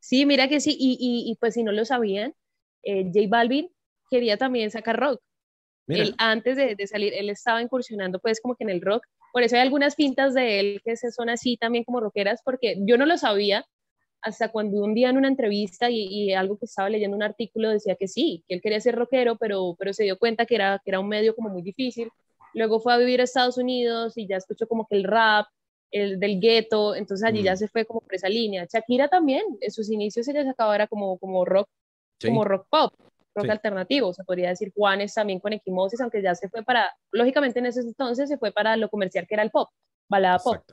Sí, 0.04 0.26
mira 0.26 0.50
que 0.50 0.60
sí, 0.60 0.76
y, 0.78 0.98
y, 1.00 1.34
pues 1.38 1.54
si 1.54 1.64
no 1.64 1.72
lo 1.72 1.86
sabían, 1.86 2.36
eh, 2.84 3.06
J 3.06 3.22
Balvin 3.30 3.70
quería 4.12 4.36
también 4.36 4.70
sacar 4.70 5.00
rock. 5.00 5.22
Él, 5.88 6.14
antes 6.18 6.58
de, 6.58 6.76
de, 6.76 6.88
salir, 6.88 7.14
él 7.14 7.30
estaba 7.30 7.62
incursionando 7.62 8.20
pues 8.20 8.42
como 8.42 8.56
que 8.58 8.66
en 8.66 8.70
el 8.70 8.82
rock. 8.82 9.06
Por 9.32 9.44
eso 9.44 9.56
hay 9.56 9.62
algunas 9.62 9.96
pintas 9.96 10.34
de 10.34 10.60
él 10.60 10.82
que 10.84 10.98
se 10.98 11.10
son 11.10 11.30
así 11.30 11.56
también 11.56 11.86
como 11.86 12.02
rockeras, 12.02 12.42
porque 12.44 12.76
yo 12.86 12.98
no 12.98 13.06
lo 13.06 13.18
sabía, 13.18 13.66
hasta 14.22 14.50
cuando 14.50 14.84
un 14.84 14.94
día 14.94 15.10
en 15.10 15.16
una 15.16 15.30
entrevista 15.30 15.90
y, 15.90 16.34
algo 16.34 16.58
que 16.58 16.66
estaba 16.66 16.90
leyendo 16.90 17.16
un 17.16 17.24
artículo 17.24 17.70
decía 17.70 17.96
que 17.96 18.10
sí, 18.10 18.44
que 18.46 18.56
él 18.56 18.62
quería 18.62 18.82
ser 18.82 18.96
rockero, 18.96 19.38
pero, 19.38 19.74
pero 19.80 19.94
se 19.94 20.04
dio 20.04 20.20
cuenta 20.20 20.46
que 20.46 20.56
era, 20.56 20.82
que 20.84 20.92
era 20.92 21.00
un 21.00 21.08
medio 21.08 21.34
como 21.34 21.48
muy 21.48 21.62
difícil. 21.62 22.10
Luego 22.54 22.82
fue 22.82 22.94
a 22.94 22.98
vivir 22.98 23.22
a 23.22 23.24
Estados 23.24 23.58
Unidos 23.58 24.18
y 24.18 24.28
ya 24.28 24.36
escuchó 24.36 24.68
como 24.68 24.86
que 24.86 24.98
el 24.98 25.06
rap, 25.06 25.48
el 25.94 26.20
del 26.20 26.40
gueto, 26.40 26.96
entonces 26.96 27.26
allí 27.26 27.44
ya 27.44 27.54
mm. 27.54 27.58
se 27.58 27.68
fue 27.68 27.86
como 27.86 28.02
por 28.02 28.16
esa 28.16 28.28
línea. 28.28 28.68
Shakira 28.72 29.08
también, 29.08 29.44
en 29.62 29.72
sus 29.72 29.90
inicios 29.90 30.28
ella 30.28 30.44
sacaba 30.44 30.76
era 30.76 30.88
como, 30.88 31.18
como 31.20 31.46
rock, 31.46 31.70
como 32.22 32.44
rock 32.44 32.68
pop, 32.70 32.94
rock 33.36 33.50
alternativo, 33.50 34.14
se 34.14 34.24
podría 34.24 34.50
decir 34.50 34.72
Juanes 34.76 35.14
también 35.14 35.40
con 35.40 35.54
Equimosis, 35.54 36.02
aunque 36.02 36.22
ya 36.22 36.36
se 36.36 36.50
fue 36.50 36.64
para, 36.64 36.92
lógicamente 37.12 37.60
en 37.60 37.68
ese 37.68 37.82
entonces 37.82 38.28
se 38.28 38.38
fue 38.38 38.52
para 38.52 38.76
lo 38.76 38.90
comercial 38.90 39.28
que 39.28 39.36
era 39.36 39.44
el 39.44 39.52
pop, 39.52 39.70
balada 40.10 40.40
pop. 40.40 40.64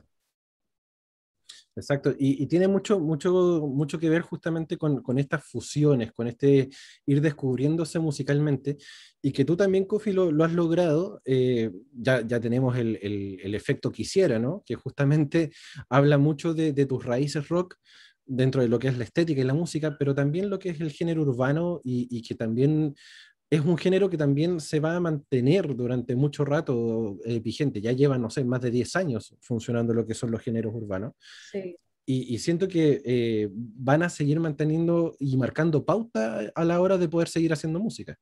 Exacto, 1.73 2.13
y, 2.19 2.45
tiene 2.47 2.67
mucho, 2.67 2.99
mucho, 2.99 3.31
mucho 3.65 3.97
que 3.97 4.09
ver 4.09 4.21
justamente 4.23 4.77
con, 4.77 5.01
con, 5.01 5.17
estas 5.17 5.45
fusiones, 5.45 6.11
con 6.11 6.27
este 6.27 6.69
ir 7.05 7.21
descubriéndose 7.21 7.97
musicalmente, 7.99 8.77
y 9.21 9.31
que 9.31 9.45
tú 9.45 9.55
también, 9.55 9.85
Kofi, 9.85 10.11
lo, 10.11 10.31
lo 10.31 10.43
has 10.43 10.51
logrado, 10.51 11.21
eh, 11.23 11.71
ya, 11.93 12.27
ya 12.27 12.41
tenemos 12.41 12.75
el, 12.77 12.99
el, 13.01 13.39
el, 13.41 13.55
efecto 13.55 13.89
quisiera, 13.89 14.37
¿no? 14.37 14.63
Que 14.65 14.75
justamente 14.75 15.51
habla 15.87 16.17
mucho 16.17 16.53
de, 16.53 16.73
de, 16.73 16.85
tus 16.85 17.05
raíces 17.05 17.47
rock 17.47 17.77
dentro 18.25 18.61
de 18.61 18.67
lo 18.67 18.77
que 18.77 18.89
es 18.89 18.97
la 18.97 19.05
estética 19.05 19.39
y 19.39 19.45
la 19.45 19.53
música, 19.53 19.95
pero 19.97 20.13
también 20.13 20.49
lo 20.49 20.59
que 20.59 20.69
es 20.69 20.81
el 20.81 20.91
género 20.91 21.21
urbano 21.21 21.79
y, 21.83 22.07
y 22.09 22.21
que 22.21 22.35
también 22.35 22.95
es 23.51 23.59
un 23.59 23.77
género 23.77 24.09
que 24.09 24.17
también 24.17 24.61
se 24.61 24.79
va 24.79 24.95
a 24.95 24.99
mantener 25.01 25.75
durante 25.75 26.15
mucho 26.15 26.45
rato 26.45 27.19
eh, 27.25 27.41
vigente. 27.41 27.81
Ya 27.81 27.91
lleva, 27.91 28.17
no 28.17 28.29
sé, 28.29 28.45
más 28.45 28.61
de 28.61 28.71
10 28.71 28.95
años 28.95 29.35
funcionando 29.41 29.93
lo 29.93 30.07
que 30.07 30.13
son 30.13 30.31
los 30.31 30.41
géneros 30.41 30.73
urbanos. 30.73 31.13
Sí. 31.51 31.75
Y, 32.05 32.39
siento 32.39 32.67
que 32.67 33.01
eh, 33.05 33.49
van 33.51 34.03
a 34.03 34.09
seguir 34.09 34.39
manteniendo 34.39 35.15
y 35.19 35.37
marcando 35.37 35.85
pauta 35.85 36.51
a 36.53 36.65
la 36.65 36.81
hora 36.81 36.97
de 36.97 37.07
poder 37.07 37.27
seguir 37.27 37.53
haciendo 37.53 37.79
música. 37.79 38.17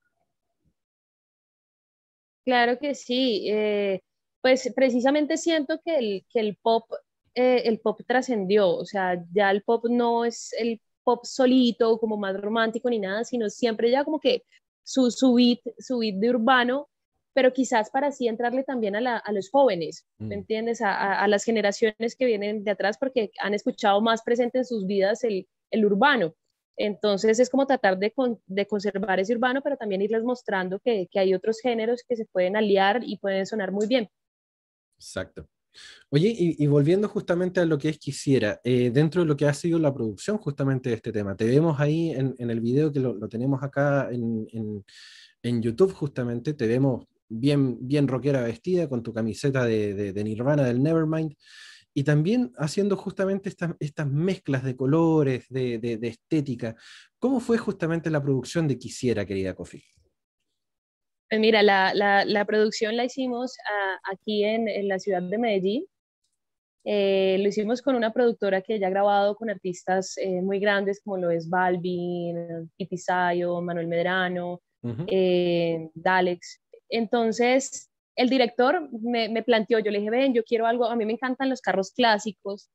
Claro 2.44 2.78
que 2.80 2.94
sí. 2.94 3.48
Eh, 3.50 4.02
pues 4.42 4.72
precisamente 4.76 5.38
siento 5.38 5.80
que 5.84 5.98
el, 5.98 6.26
que 6.30 6.40
el 6.40 6.58
pop, 6.62 6.86
el 7.34 7.80
pop 7.80 8.02
trascendió. 8.06 8.76
O 8.76 8.86
sea, 8.86 9.24
ya 9.32 9.50
el 9.50 9.64
pop 9.64 9.86
no 9.90 10.26
es 10.26 10.54
el 10.60 10.82
pop 11.04 11.24
solito, 11.24 12.00
como 12.00 12.18
más 12.18 12.40
romántico 12.40 12.90
ni 12.90 13.00
nada, 13.00 13.24
sino 13.24 13.50
siempre 13.50 13.90
ya 13.90 14.04
como 14.04 14.20
que 14.20 14.44
su, 14.90 15.12
su, 15.12 15.36
beat, 15.36 15.60
su 15.78 16.00
beat 16.00 16.16
de 16.16 16.32
urbano, 16.32 16.90
pero 17.36 17.54
quizás 17.54 17.92
para 17.92 18.08
así 18.08 18.28
entrarle 18.28 18.64
también 18.64 18.96
a, 18.96 19.18
a 19.18 19.32
los 19.32 19.52
jóvenes, 19.52 20.08
¿me 20.18 20.30
mm. 20.36 20.40
entiendes? 20.40 20.82
A, 20.82 21.22
a, 21.22 21.28
las 21.28 21.44
generaciones 21.44 22.16
que 22.18 22.26
vienen 22.26 22.64
de 22.64 22.72
atrás 22.72 22.98
porque 22.98 23.30
han 23.40 23.54
escuchado 23.54 24.02
más 24.02 24.24
presente 24.24 24.58
en 24.58 24.66
sus 24.66 24.88
vidas 24.88 25.24
el, 25.24 25.48
el 25.70 25.86
urbano. 25.86 26.34
Entonces 26.76 27.40
es 27.40 27.52
como 27.52 27.68
tratar 27.68 28.00
de, 28.00 28.12
de, 28.48 28.66
conservar 28.66 29.20
ese 29.20 29.36
urbano, 29.36 29.62
pero 29.62 29.78
también 29.78 30.02
irles 30.02 30.24
mostrando 30.24 30.80
que, 30.80 31.08
que 31.12 31.20
hay 31.20 31.36
otros 31.36 31.60
géneros 31.62 32.04
que 32.08 32.16
se 32.16 32.26
pueden 32.26 32.56
aliar 32.56 33.02
y 33.04 33.20
pueden 33.20 33.46
sonar 33.46 33.72
muy 33.72 33.86
bien. 33.86 34.10
Exacto. 34.98 35.48
Oye, 36.12 36.34
y, 36.36 36.66
volviendo 36.66 37.08
justamente 37.08 37.60
a 37.60 37.66
lo 37.66 37.78
que 37.78 37.90
es 37.90 38.00
quisiera, 38.00 38.60
eh, 38.64 38.90
dentro 38.92 39.22
de 39.22 39.28
lo 39.28 39.38
que 39.38 39.46
ha 39.46 39.54
sido 39.54 39.78
la 39.78 39.94
producción 39.94 40.40
justamente 40.40 40.90
de 40.90 40.96
este 40.96 41.12
tema, 41.12 41.36
te 41.36 41.46
vemos 41.46 41.80
ahí 41.80 42.10
en, 42.12 42.36
el 42.40 42.60
video 42.62 42.92
que 42.92 43.00
lo, 43.00 43.30
tenemos 43.30 43.62
acá 43.62 44.10
en, 44.12 44.84
YouTube 45.62 45.94
justamente, 45.94 46.54
te 46.56 46.66
vemos 46.66 47.06
bien, 47.28 47.78
bien 47.88 48.08
rockera 48.08 48.42
vestida 48.42 48.90
con 48.90 49.04
tu 49.04 49.14
camiseta 49.14 49.66
de, 49.66 50.20
Nirvana 50.24 50.64
del 50.64 50.82
Nevermind 50.82 51.36
y 51.94 52.04
también 52.04 52.54
haciendo 52.58 52.96
justamente 52.98 53.54
estas 53.80 54.08
mezclas 54.08 54.64
de 54.64 54.76
colores, 54.76 55.46
de, 55.50 56.00
estética. 56.02 56.76
¿Cómo 57.20 57.40
fue 57.40 57.60
justamente 57.60 58.10
la 58.10 58.24
producción 58.24 58.68
de 58.68 58.80
Quisiera, 58.80 59.28
querida 59.28 59.54
Kofi? 59.54 59.84
Pues 61.30 61.40
mira, 61.40 61.62
la, 61.62 61.94
la, 61.94 62.46
producción 62.46 62.98
la 62.98 63.06
hicimos 63.06 63.56
aquí 64.12 64.44
en, 64.44 64.68
en, 64.68 64.88
la 64.88 64.98
ciudad 64.98 65.22
de 65.22 65.38
Medellín. 65.38 65.86
Eh, 66.86 67.38
lo 67.40 67.50
hicimos 67.50 67.84
con 67.84 67.96
una 67.96 68.12
productora 68.12 68.62
que 68.62 68.80
ya 68.80 68.88
ha 68.88 68.90
grabado 68.90 69.36
con 69.36 69.50
artistas 69.50 70.18
eh, 70.18 70.42
muy 70.42 70.60
grandes 70.60 71.02
como 71.04 71.18
lo 71.18 71.30
es 71.30 71.48
Balvin, 71.48 72.72
Itisayo, 72.78 73.62
Manuel 73.62 73.88
Medrano, 73.88 74.62
eh, 75.08 75.90
Dalex. 75.94 76.62
Entonces, 76.90 77.92
el 78.16 78.30
director 78.30 78.90
me, 78.92 79.30
me, 79.30 79.44
planteó, 79.44 79.78
yo 79.80 79.92
le 79.92 80.00
dije, 80.00 80.10
ven, 80.10 80.34
yo 80.34 80.44
quiero 80.44 80.66
algo, 80.66 80.86
a 80.86 80.96
mí 80.96 81.06
me 81.06 81.14
encantan 81.14 81.50
los 81.50 81.62
carros 81.62 81.92
clásicos, 81.92 82.70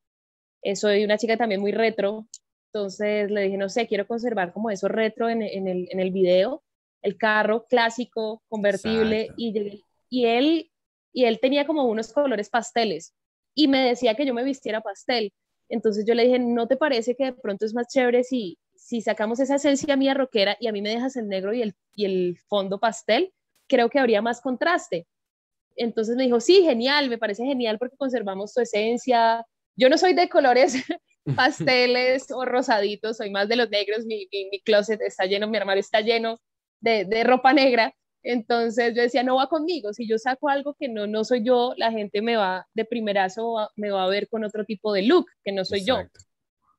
soy 0.74 1.04
una 1.04 1.18
chica 1.18 1.36
también 1.36 1.60
muy 1.60 1.72
retro, 1.72 2.26
entonces 2.72 3.30
le 3.30 3.42
dije, 3.42 3.56
no 3.56 3.68
sé, 3.68 3.86
quiero 3.86 4.06
conservar 4.06 4.52
como 4.52 4.70
eso 4.70 4.88
retro 4.88 5.28
en, 5.28 5.42
en, 5.42 5.66
el, 5.66 5.88
en 5.90 6.00
el 6.00 6.10
video 6.10 6.63
el 7.04 7.18
carro 7.18 7.66
clásico, 7.66 8.42
convertible, 8.48 9.28
y, 9.36 9.82
y, 10.08 10.24
él, 10.24 10.70
y 11.12 11.26
él 11.26 11.38
tenía 11.38 11.66
como 11.66 11.84
unos 11.84 12.12
colores 12.12 12.48
pasteles, 12.48 13.14
y 13.54 13.68
me 13.68 13.86
decía 13.86 14.14
que 14.14 14.24
yo 14.24 14.32
me 14.32 14.42
vistiera 14.42 14.80
pastel. 14.80 15.32
Entonces 15.68 16.04
yo 16.06 16.14
le 16.14 16.24
dije, 16.24 16.38
¿no 16.38 16.66
te 16.66 16.76
parece 16.76 17.14
que 17.14 17.26
de 17.26 17.32
pronto 17.34 17.66
es 17.66 17.74
más 17.74 17.88
chévere 17.88 18.24
si, 18.24 18.58
si 18.74 19.02
sacamos 19.02 19.38
esa 19.38 19.56
esencia 19.56 19.96
mía 19.96 20.14
rockera 20.14 20.56
y 20.58 20.66
a 20.66 20.72
mí 20.72 20.80
me 20.80 20.88
dejas 20.88 21.16
el 21.16 21.28
negro 21.28 21.52
y 21.52 21.62
el, 21.62 21.74
y 21.94 22.06
el 22.06 22.38
fondo 22.48 22.80
pastel? 22.80 23.32
Creo 23.68 23.90
que 23.90 23.98
habría 23.98 24.22
más 24.22 24.40
contraste. 24.40 25.06
Entonces 25.76 26.16
me 26.16 26.24
dijo, 26.24 26.40
sí, 26.40 26.62
genial, 26.62 27.10
me 27.10 27.18
parece 27.18 27.44
genial 27.44 27.78
porque 27.78 27.96
conservamos 27.96 28.54
tu 28.54 28.62
esencia. 28.62 29.44
Yo 29.76 29.90
no 29.90 29.98
soy 29.98 30.14
de 30.14 30.30
colores 30.30 30.74
pasteles 31.36 32.30
o 32.30 32.46
rosaditos, 32.46 33.18
soy 33.18 33.30
más 33.30 33.48
de 33.48 33.56
los 33.56 33.68
negros, 33.68 34.06
mi, 34.06 34.26
mi, 34.32 34.48
mi, 34.50 34.60
closet 34.60 35.00
está 35.02 35.26
lleno, 35.26 35.48
mi 35.48 35.56
armario 35.58 35.80
está 35.80 36.00
lleno 36.00 36.38
de, 36.84 37.24
ropa 37.24 37.52
negra. 37.52 37.94
Entonces 38.22 38.94
yo 38.94 39.02
decía, 39.02 39.22
no 39.22 39.36
va 39.36 39.48
conmigo, 39.48 39.92
si 39.92 40.08
yo 40.08 40.18
saco 40.18 40.48
algo 40.48 40.74
que 40.74 40.88
no, 40.88 41.06
no 41.06 41.24
soy 41.24 41.44
yo, 41.44 41.74
la 41.76 41.90
gente 41.90 42.22
me 42.22 42.36
va 42.36 42.66
de 42.72 42.86
primerazo, 42.86 43.68
me 43.76 43.90
va 43.90 44.04
a 44.04 44.08
ver 44.08 44.28
con 44.28 44.44
otro 44.44 44.64
tipo 44.64 44.92
de 44.94 45.02
look, 45.02 45.26
que 45.44 45.52
no 45.52 45.64
soy 45.64 45.84
yo. 45.84 45.98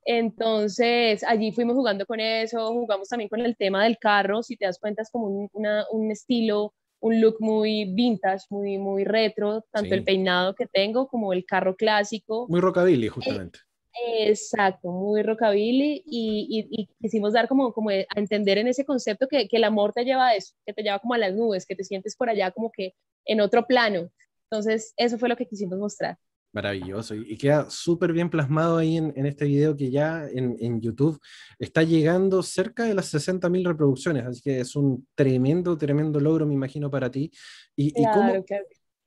Entonces 0.06 1.24
allí 1.24 1.52
fuimos 1.52 1.76
jugando 1.76 2.06
con 2.06 2.20
eso, 2.20 2.68
jugamos 2.74 3.10
también 3.10 3.30
con 3.30 3.42
el 3.42 3.56
tema 3.56 3.84
del 3.84 3.98
carro, 4.00 4.42
si 4.42 4.58
te 4.58 4.66
das 4.66 4.80
cuenta 4.80 5.04
es 5.04 5.12
como 5.12 5.28
un, 5.28 5.50
un 5.92 6.12
estilo, 6.12 6.74
un 7.00 7.22
look 7.22 7.38
muy 7.40 7.94
vintage, 7.94 8.46
muy, 8.50 8.80
muy 8.80 9.04
retro, 9.04 9.64
tanto 9.72 9.94
el 9.94 10.04
peinado 10.04 10.56
que 10.56 10.66
tengo 10.66 11.08
como 11.08 11.34
el 11.34 11.46
carro 11.46 11.76
clásico. 11.76 12.48
Muy 12.50 12.60
rockabilly, 12.60 13.08
justamente. 13.08 13.60
Exacto, 14.08 14.90
muy 14.90 15.24
rockabilly 15.24 16.04
y, 16.06 16.68
y, 16.70 16.88
quisimos 17.02 17.34
dar 17.34 17.48
como, 17.48 17.72
como 17.74 17.90
a 17.90 18.06
entender 18.16 18.58
en 18.58 18.68
ese 18.68 18.84
concepto 18.84 19.28
que, 19.28 19.48
que, 19.48 19.58
el 19.58 19.64
amor 19.64 19.94
te 19.94 20.04
lleva 20.04 20.28
a 20.28 20.36
eso, 20.36 20.54
que 20.66 20.74
te 20.74 20.84
lleva 20.84 21.00
como 21.00 21.14
a 21.14 21.18
las 21.18 21.34
nubes, 21.34 21.66
que 21.66 21.76
te 21.76 21.84
sientes 21.84 22.16
por 22.16 22.30
allá 22.30 22.52
como 22.52 22.72
que 22.72 22.94
en 23.26 23.40
otro 23.40 23.66
plano. 23.66 24.12
Entonces, 24.50 24.94
eso 24.98 25.18
fue 25.18 25.30
lo 25.30 25.38
que 25.38 25.48
quisimos 25.48 25.80
mostrar. 25.80 26.18
Maravilloso. 26.56 27.16
Y 27.16 27.38
queda 27.38 27.70
súper 27.70 28.14
bien 28.14 28.30
plasmado 28.30 28.78
ahí 28.78 28.96
en, 28.96 29.12
en, 29.18 29.26
este 29.26 29.44
video 29.44 29.76
que 29.76 29.92
ya 29.92 30.26
en, 30.26 30.56
en, 30.60 30.80
YouTube 30.80 31.20
está 31.60 31.84
llegando 31.84 32.42
cerca 32.44 32.86
de 32.86 32.94
las 32.94 33.14
60.000 33.14 33.66
reproducciones. 33.66 34.26
Así 34.26 34.42
que 34.42 34.62
es 34.62 34.76
un 34.76 35.06
tremendo, 35.16 35.78
tremendo 35.78 36.18
logro, 36.20 36.46
me 36.46 36.54
imagino, 36.54 36.90
para 36.90 37.12
ti. 37.12 37.30
Y, 37.76 37.88
y, 37.88 38.06
cómo, 38.06 38.46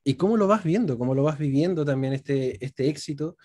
¿Y 0.05 0.15
cómo 0.15 0.37
lo 0.37 0.47
vas 0.47 0.63
viendo? 0.63 0.99
¿Cómo 0.99 1.15
lo 1.15 1.23
vas 1.23 1.39
viviendo 1.39 1.85
también 1.85 2.13
este, 2.13 2.63
este 2.65 2.89
éxito? 2.89 3.37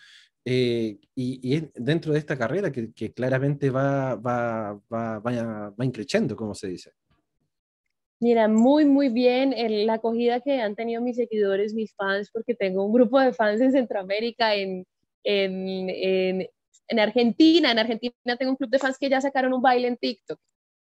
Eh, 0.46 1.00
y, 1.16 1.60
dentro 1.76 2.14
de 2.14 2.20
esta 2.20 2.38
carrera 2.38 2.72
que, 2.72 3.14
claramente 3.14 3.70
va, 3.70 4.16
va, 4.16 4.74
va, 4.92 5.20
va, 5.20 5.70
va 5.70 5.86
increciendo, 5.86 6.36
como 6.36 6.54
se 6.54 6.68
dice. 6.68 6.92
Mira, 8.20 8.48
muy, 8.48 8.86
muy 8.86 9.10
bien 9.10 9.54
la 9.86 9.96
acogida 9.96 10.40
que 10.40 10.62
han 10.62 10.76
tenido 10.76 11.02
mis 11.02 11.18
seguidores, 11.18 11.74
mis 11.74 11.94
fans, 11.94 12.30
porque 12.32 12.56
tengo 12.56 12.86
un 12.86 12.94
grupo 12.94 13.20
de 13.20 13.34
fans 13.34 13.60
en 13.60 13.74
Centroamérica, 13.74 14.56
en, 14.56 14.86
en, 15.24 15.90
en, 15.90 16.48
en 16.88 17.00
Argentina. 17.00 17.72
En 17.72 17.80
Argentina 17.80 18.38
tengo 18.38 18.52
un 18.52 18.58
club 18.58 18.70
de 18.70 18.80
fans 18.80 18.98
que 18.98 19.10
ya 19.10 19.20
sacaron 19.20 19.54
un 19.54 19.62
baile 19.62 19.90
en 19.90 19.98
TikTok. 19.98 20.40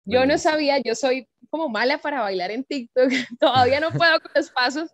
Yo 0.06 0.26
no 0.26 0.38
sabía, 0.38 0.80
yo 0.80 0.96
soy 0.96 1.28
como 1.50 1.68
mala 1.68 1.98
para 1.98 2.22
bailar 2.22 2.50
en 2.52 2.64
TikTok, 2.64 3.10
todavía 3.40 3.82
no 3.82 3.92
puedo 3.92 4.20
con 4.22 4.32
los 4.34 4.50
pasos, 4.50 4.90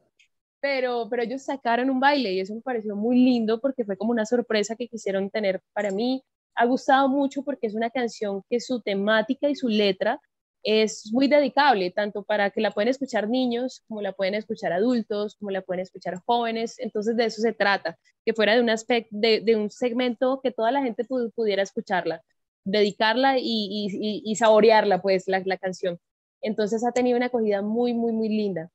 pero, 0.64 1.10
pero 1.10 1.24
ellos 1.24 1.44
sacaron 1.44 1.90
un 1.90 2.00
baile 2.00 2.32
y 2.32 2.40
eso 2.40 2.56
me 2.56 2.62
pareció 2.62 2.96
muy 2.96 3.18
lindo 3.18 3.60
porque 3.60 3.84
fue 3.84 3.98
como 3.98 4.12
una 4.12 4.26
sorpresa 4.26 4.78
que 4.78 4.88
quisieron 4.88 5.30
tener 5.30 5.62
para 5.74 5.92
mí. 5.92 6.24
Ha 6.56 6.66
gustado 6.66 7.10
mucho 7.10 7.44
porque 7.44 7.68
es 7.68 7.76
una 7.76 7.90
canción 7.90 8.44
que 8.50 8.62
su 8.62 8.80
temática 8.80 9.50
y 9.50 9.56
su 9.56 9.68
letra 9.68 10.22
es 10.64 11.12
muy 11.12 11.28
dedicable, 11.28 11.92
tanto 11.92 12.24
para 12.24 12.50
que 12.50 12.62
la 12.62 12.72
pueden 12.72 12.88
escuchar 12.88 13.28
niños, 13.28 13.84
como 13.90 14.02
la 14.02 14.14
pueden 14.14 14.36
escuchar 14.36 14.72
adultos, 14.72 15.36
como 15.36 15.52
la 15.52 15.64
pueden 15.64 15.82
escuchar 15.82 16.22
jóvenes. 16.26 16.80
Entonces 16.80 17.18
de 17.18 17.26
eso 17.26 17.42
se 17.42 17.52
trata, 17.52 17.98
que 18.26 18.34
fuera 18.34 18.56
de 18.56 18.62
un 18.62 18.70
aspecto, 18.70 19.10
de, 19.12 19.56
un 19.58 19.70
segmento 19.70 20.40
que 20.42 20.52
toda 20.52 20.72
la 20.72 20.82
gente 20.82 21.04
pudiera 21.36 21.62
escucharla, 21.62 22.22
dedicarla 22.64 23.36
y, 23.38 24.34
saborearla, 24.38 25.02
pues, 25.02 25.28
la, 25.28 25.42
la 25.46 25.58
canción. 25.58 26.00
Entonces 26.42 26.86
ha 26.86 26.94
tenido 26.94 27.18
una 27.18 27.26
acogida 27.26 27.62
muy, 27.62 27.94
muy, 27.94 28.14
muy 28.14 28.30
linda. 28.30 28.72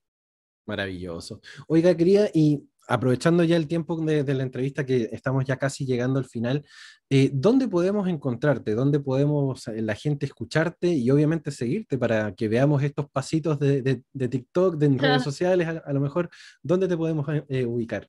Maravilloso. 0.69 1.41
Oiga, 1.67 1.97
quería, 1.97 2.31
y 2.35 2.63
aprovechando 2.89 3.43
ya 3.43 3.57
el 3.57 3.67
tiempo 3.67 3.97
de, 3.97 4.35
la 4.35 4.43
entrevista, 4.43 4.85
que 4.85 5.09
estamos 5.13 5.47
ya 5.47 5.57
casi 5.57 5.87
llegando 5.87 6.19
al 6.19 6.27
final, 6.27 6.63
eh, 7.09 7.31
¿dónde 7.33 7.69
podemos 7.69 8.07
encontrarte? 8.07 8.75
¿Dónde 8.75 9.01
podemos 9.01 9.67
eh, 9.69 9.81
la 9.81 9.95
gente 9.95 10.27
escucharte 10.27 10.89
y 10.89 11.11
obviamente 11.11 11.51
seguirte 11.53 11.97
para 11.97 12.35
que 12.35 12.49
veamos 12.49 12.83
estos 12.83 13.09
pasitos 13.11 13.59
de, 13.59 13.81
de, 13.83 14.29
TikTok, 14.29 14.77
de 14.77 14.99
redes 14.99 15.23
sociales, 15.25 15.67
a, 15.67 15.93
lo 15.95 16.01
mejor, 16.01 16.29
¿dónde 16.63 16.87
te 16.87 16.99
podemos 16.99 17.27
eh, 17.49 17.65
ubicar? 17.65 18.07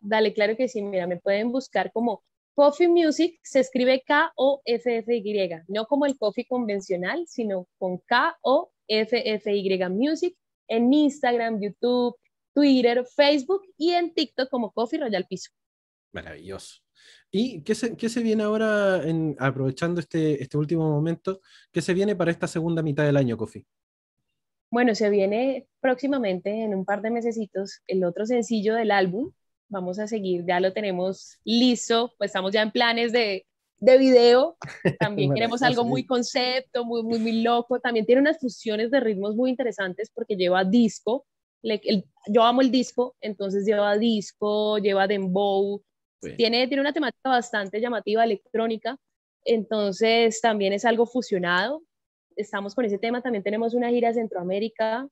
Dale, 0.00 0.32
claro 0.32 0.56
que 0.56 0.68
sí, 0.68 0.80
mira, 0.80 1.06
me 1.06 1.18
pueden 1.20 1.52
buscar 1.52 1.92
como 1.92 2.22
Coffee 2.54 2.88
Music, 2.88 3.38
se 3.42 3.60
escribe 3.60 4.02
K-O-F-F-Y, 4.06 5.50
no 5.68 5.84
como 5.84 6.06
el 6.06 6.16
coffee 6.16 6.46
convencional, 6.46 7.26
sino 7.26 7.68
con 7.76 7.98
K-O-F-F-Y 7.98 9.78
Music 9.90 10.34
en 10.68 10.92
Instagram, 10.92 11.60
YouTube, 11.60 12.16
Twitter, 12.54 13.04
Facebook 13.14 13.62
y 13.76 13.90
en 13.92 14.14
TikTok 14.14 14.48
como 14.48 14.72
Coffee 14.72 15.00
Royal 15.00 15.26
Piso. 15.28 15.50
Maravilloso. 16.12 16.76
¿Y 17.30 17.62
qué 17.62 17.74
se, 17.74 17.96
qué 17.96 18.08
se 18.08 18.22
viene 18.22 18.42
ahora, 18.42 19.02
en, 19.06 19.36
aprovechando 19.38 20.00
este, 20.00 20.42
este 20.42 20.56
último 20.56 20.88
momento, 20.90 21.40
qué 21.72 21.82
se 21.82 21.94
viene 21.94 22.16
para 22.16 22.30
esta 22.30 22.46
segunda 22.46 22.82
mitad 22.82 23.04
del 23.04 23.16
año, 23.16 23.36
Coffee? 23.36 23.66
Bueno, 24.70 24.94
se 24.94 25.10
viene 25.10 25.66
próximamente, 25.80 26.50
en 26.50 26.74
un 26.74 26.84
par 26.84 27.02
de 27.02 27.10
mesecitos, 27.10 27.82
el 27.86 28.04
otro 28.04 28.26
sencillo 28.26 28.74
del 28.74 28.90
álbum. 28.90 29.32
Vamos 29.68 29.98
a 29.98 30.06
seguir, 30.06 30.44
ya 30.46 30.60
lo 30.60 30.72
tenemos 30.72 31.38
listo, 31.44 32.14
pues 32.18 32.30
estamos 32.30 32.52
ya 32.52 32.62
en 32.62 32.70
planes 32.70 33.12
de, 33.12 33.46
de 33.78 33.98
video. 33.98 34.56
También 35.00 35.34
queremos 35.34 35.62
algo 35.62 35.84
muy 35.84 36.04
concepto, 36.04 36.84
muy, 36.84 37.02
muy, 37.02 37.18
muy 37.18 37.42
loco. 37.42 37.80
También 37.80 38.06
tiene 38.06 38.20
unas 38.20 38.38
fusiones 38.38 38.90
de 38.90 39.00
ritmos 39.00 39.34
muy 39.34 39.50
interesantes 39.50 40.10
porque 40.14 40.36
lleva 40.36 40.64
disco, 40.64 41.26
yo 42.28 42.42
amo 42.42 42.60
el 42.60 42.70
disco, 42.70 43.16
entonces 43.20 43.64
lleva 43.64 43.96
disco, 43.96 44.78
lleva 44.78 45.06
dembow, 45.06 45.82
tiene, 46.36 46.66
tiene 46.66 46.80
una 46.80 46.92
temática 46.92 47.28
bastante 47.28 47.80
llamativa 47.80 48.24
electrónica, 48.24 48.96
entonces 49.44 50.40
también 50.40 50.72
es 50.72 50.84
algo 50.84 51.06
fusionado. 51.06 51.82
Estamos 52.36 52.74
con 52.74 52.84
ese 52.84 52.98
tema, 52.98 53.22
también 53.22 53.42
tenemos 53.42 53.74
una 53.74 53.88
gira 53.88 54.10
a 54.10 54.14
Centroamérica, 54.14 55.08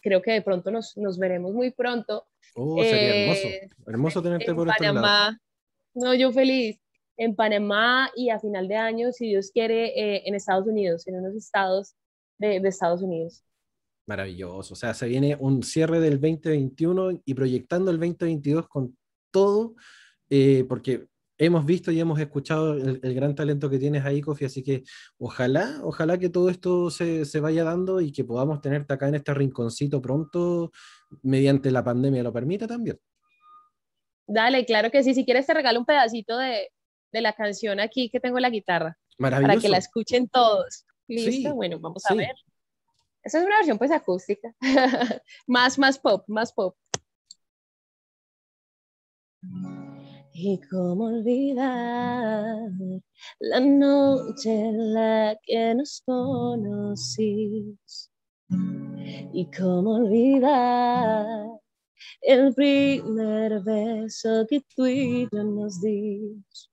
creo 0.00 0.22
que 0.22 0.32
de 0.32 0.42
pronto 0.42 0.70
nos, 0.70 0.96
nos 0.96 1.18
veremos 1.18 1.52
muy 1.52 1.70
pronto. 1.70 2.26
Oh, 2.54 2.82
sería 2.82 3.24
hermoso, 3.24 3.48
eh, 3.48 3.68
hermoso 3.86 4.22
tenerte 4.22 4.54
por 4.54 4.68
Panamá. 4.68 5.38
No, 5.94 6.14
yo 6.14 6.32
feliz. 6.32 6.80
En 7.20 7.36
Panamá 7.36 8.10
y 8.16 8.30
a 8.30 8.40
final 8.40 8.66
de 8.66 8.76
año, 8.76 9.12
si 9.12 9.28
Dios 9.28 9.50
quiere, 9.52 9.88
eh, 9.88 10.22
en 10.24 10.34
Estados 10.34 10.66
Unidos, 10.66 11.06
en 11.06 11.16
unos 11.16 11.34
estados 11.34 11.94
de, 12.38 12.60
de 12.60 12.68
Estados 12.68 13.02
Unidos. 13.02 13.44
Maravilloso. 14.06 14.72
O 14.72 14.76
sea, 14.76 14.94
se 14.94 15.06
viene 15.06 15.36
un 15.38 15.62
cierre 15.62 16.00
del 16.00 16.18
2021 16.18 17.20
y 17.26 17.34
proyectando 17.34 17.90
el 17.90 17.98
2022 17.98 18.66
con 18.68 18.96
todo, 19.30 19.74
eh, 20.30 20.64
porque 20.66 21.08
hemos 21.36 21.66
visto 21.66 21.92
y 21.92 22.00
hemos 22.00 22.18
escuchado 22.18 22.72
el, 22.72 23.14
gran 23.14 23.34
talento 23.34 23.68
que 23.68 23.78
tienes 23.78 24.02
ahí, 24.06 24.22
Kofi, 24.22 24.46
así 24.46 24.62
que 24.62 24.84
ojalá, 25.18 25.78
ojalá 25.82 26.16
que 26.16 26.30
todo 26.30 26.48
esto 26.48 26.88
se, 26.90 27.26
se, 27.26 27.40
vaya 27.40 27.64
dando 27.64 28.00
y 28.00 28.12
que 28.12 28.24
podamos 28.24 28.62
tenerte 28.62 28.94
acá 28.94 29.08
en 29.08 29.16
este 29.16 29.34
rinconcito 29.34 30.00
pronto, 30.00 30.70
mediante 31.22 31.70
la 31.70 31.84
pandemia 31.84 32.22
lo 32.22 32.32
permita 32.32 32.66
también. 32.66 32.98
Dale, 34.26 34.64
claro 34.64 34.90
que 34.90 35.02
sí. 35.02 35.12
Si 35.12 35.26
quieres 35.26 35.46
te 35.46 35.52
regalo 35.52 35.80
un 35.80 35.86
pedacito 35.86 36.38
de, 36.38 36.70
de 37.12 37.20
la 37.20 37.32
canción 37.32 37.80
aquí 37.80 38.10
que 38.10 38.20
tengo 38.20 38.38
la 38.38 38.50
guitarra. 38.50 38.96
Maravilloso. 39.18 39.48
Para 39.48 39.60
que 39.60 39.68
la 39.68 39.78
escuchen 39.78 40.28
todos. 40.28 40.84
Listo, 41.08 41.54
bueno, 41.54 41.78
vamos 41.80 42.04
a 42.08 42.14
ver. 42.14 42.34
Esa 43.22 43.38
es 43.38 43.44
una 43.44 43.56
versión 43.56 43.78
pues 43.78 43.90
acústica. 43.90 44.54
más, 45.46 45.78
más 45.78 45.98
pop, 45.98 46.24
más 46.28 46.52
pop. 46.52 46.76
Y 50.32 50.60
cómo 50.70 51.04
olvidar 51.04 52.70
la 53.40 53.60
noche 53.60 54.54
en 54.54 54.94
la 54.94 55.38
que 55.42 55.74
nos 55.74 56.02
conocimos. 56.06 58.10
Y 59.32 59.50
cómo 59.50 59.96
olvidar 59.96 61.60
el 62.22 62.54
primer 62.54 63.62
beso 63.62 64.46
que 64.48 64.62
tú 64.74 64.86
y 64.86 65.28
yo 65.30 65.44
nos 65.44 65.80
dimos. 65.80 66.69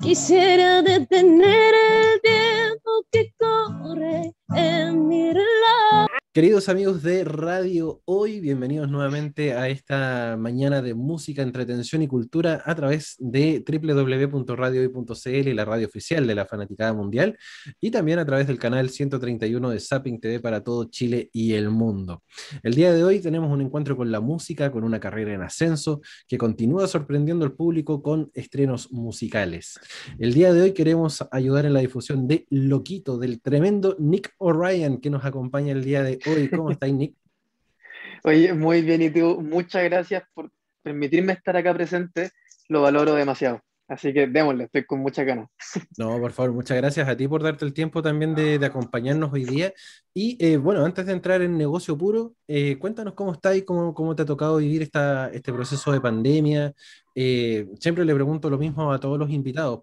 Quisiera 0.00 0.80
detener 0.80 1.74
el 1.74 2.20
tiempo 2.22 2.90
que 3.12 3.34
corre 3.38 4.32
en 4.56 5.08
mi 5.08 5.30
reloj. 5.30 6.19
Queridos 6.32 6.68
amigos 6.68 7.02
de 7.02 7.24
Radio 7.24 8.02
Hoy, 8.04 8.38
bienvenidos 8.38 8.88
nuevamente 8.88 9.54
a 9.54 9.68
esta 9.68 10.36
mañana 10.38 10.80
de 10.80 10.94
música, 10.94 11.42
entretención 11.42 12.02
y 12.02 12.06
cultura 12.06 12.62
a 12.64 12.72
través 12.76 13.16
de 13.18 13.64
www.radiohoy.cl, 13.66 15.54
la 15.56 15.64
radio 15.64 15.88
oficial 15.88 16.28
de 16.28 16.36
la 16.36 16.46
Fanaticada 16.46 16.92
Mundial, 16.92 17.36
y 17.80 17.90
también 17.90 18.20
a 18.20 18.24
través 18.24 18.46
del 18.46 18.60
canal 18.60 18.90
131 18.90 19.70
de 19.70 19.80
Zapping 19.80 20.20
TV 20.20 20.38
para 20.38 20.62
todo 20.62 20.84
Chile 20.84 21.30
y 21.32 21.54
el 21.54 21.68
mundo. 21.68 22.22
El 22.62 22.74
día 22.74 22.92
de 22.92 23.02
hoy 23.02 23.18
tenemos 23.18 23.50
un 23.50 23.62
encuentro 23.62 23.96
con 23.96 24.12
la 24.12 24.20
música, 24.20 24.70
con 24.70 24.84
una 24.84 25.00
carrera 25.00 25.34
en 25.34 25.42
ascenso 25.42 26.00
que 26.28 26.38
continúa 26.38 26.86
sorprendiendo 26.86 27.44
al 27.44 27.54
público 27.54 28.04
con 28.04 28.30
estrenos 28.34 28.92
musicales. 28.92 29.80
El 30.20 30.32
día 30.32 30.52
de 30.52 30.62
hoy 30.62 30.74
queremos 30.74 31.24
ayudar 31.32 31.66
en 31.66 31.74
la 31.74 31.80
difusión 31.80 32.28
de 32.28 32.46
Loquito, 32.50 33.18
del 33.18 33.40
tremendo 33.40 33.96
Nick 33.98 34.32
O'Ryan 34.38 34.98
que 34.98 35.10
nos 35.10 35.24
acompaña 35.24 35.72
el 35.72 35.82
día 35.82 36.04
de 36.04 36.19
hoy. 36.26 36.48
¿Cómo 36.48 36.70
estás, 36.70 36.92
Nick? 36.92 37.14
Oye, 38.24 38.52
muy 38.52 38.82
bien, 38.82 39.02
y 39.02 39.10
tú, 39.10 39.40
muchas 39.40 39.84
gracias 39.84 40.22
por 40.34 40.50
permitirme 40.82 41.32
estar 41.32 41.56
acá 41.56 41.74
presente, 41.74 42.30
lo 42.68 42.82
valoro 42.82 43.14
demasiado. 43.14 43.62
Así 43.90 44.12
que 44.12 44.28
démosle, 44.28 44.64
estoy 44.64 44.84
con 44.84 45.00
muchas 45.00 45.26
ganas. 45.26 45.48
No, 45.98 46.18
por 46.20 46.30
favor, 46.30 46.52
muchas 46.52 46.76
gracias 46.76 47.08
a 47.08 47.16
ti 47.16 47.26
por 47.26 47.42
darte 47.42 47.64
el 47.64 47.74
tiempo 47.74 48.02
también 48.02 48.36
de, 48.36 48.64
acompañarnos 48.64 49.32
hoy 49.32 49.44
día. 49.44 49.72
Y 50.14 50.36
eh, 50.38 50.58
bueno, 50.58 50.84
antes 50.84 51.06
de 51.06 51.12
entrar 51.12 51.42
en 51.42 51.58
negocio 51.58 51.98
puro, 51.98 52.34
eh, 52.46 52.78
cuéntanos 52.78 53.14
cómo 53.14 53.32
está 53.32 53.56
y 53.56 53.62
cómo, 53.62 53.92
cómo, 53.92 54.14
te 54.14 54.22
ha 54.22 54.26
tocado 54.26 54.58
vivir 54.58 54.82
esta, 54.82 55.28
este 55.30 55.52
proceso 55.52 55.90
de 55.90 56.00
pandemia. 56.00 56.72
Eh, 57.16 57.66
siempre 57.80 58.04
le 58.04 58.14
pregunto 58.14 58.48
lo 58.48 58.58
mismo 58.58 58.92
a 58.92 59.00
todos 59.00 59.18
los 59.18 59.28
invitados, 59.30 59.80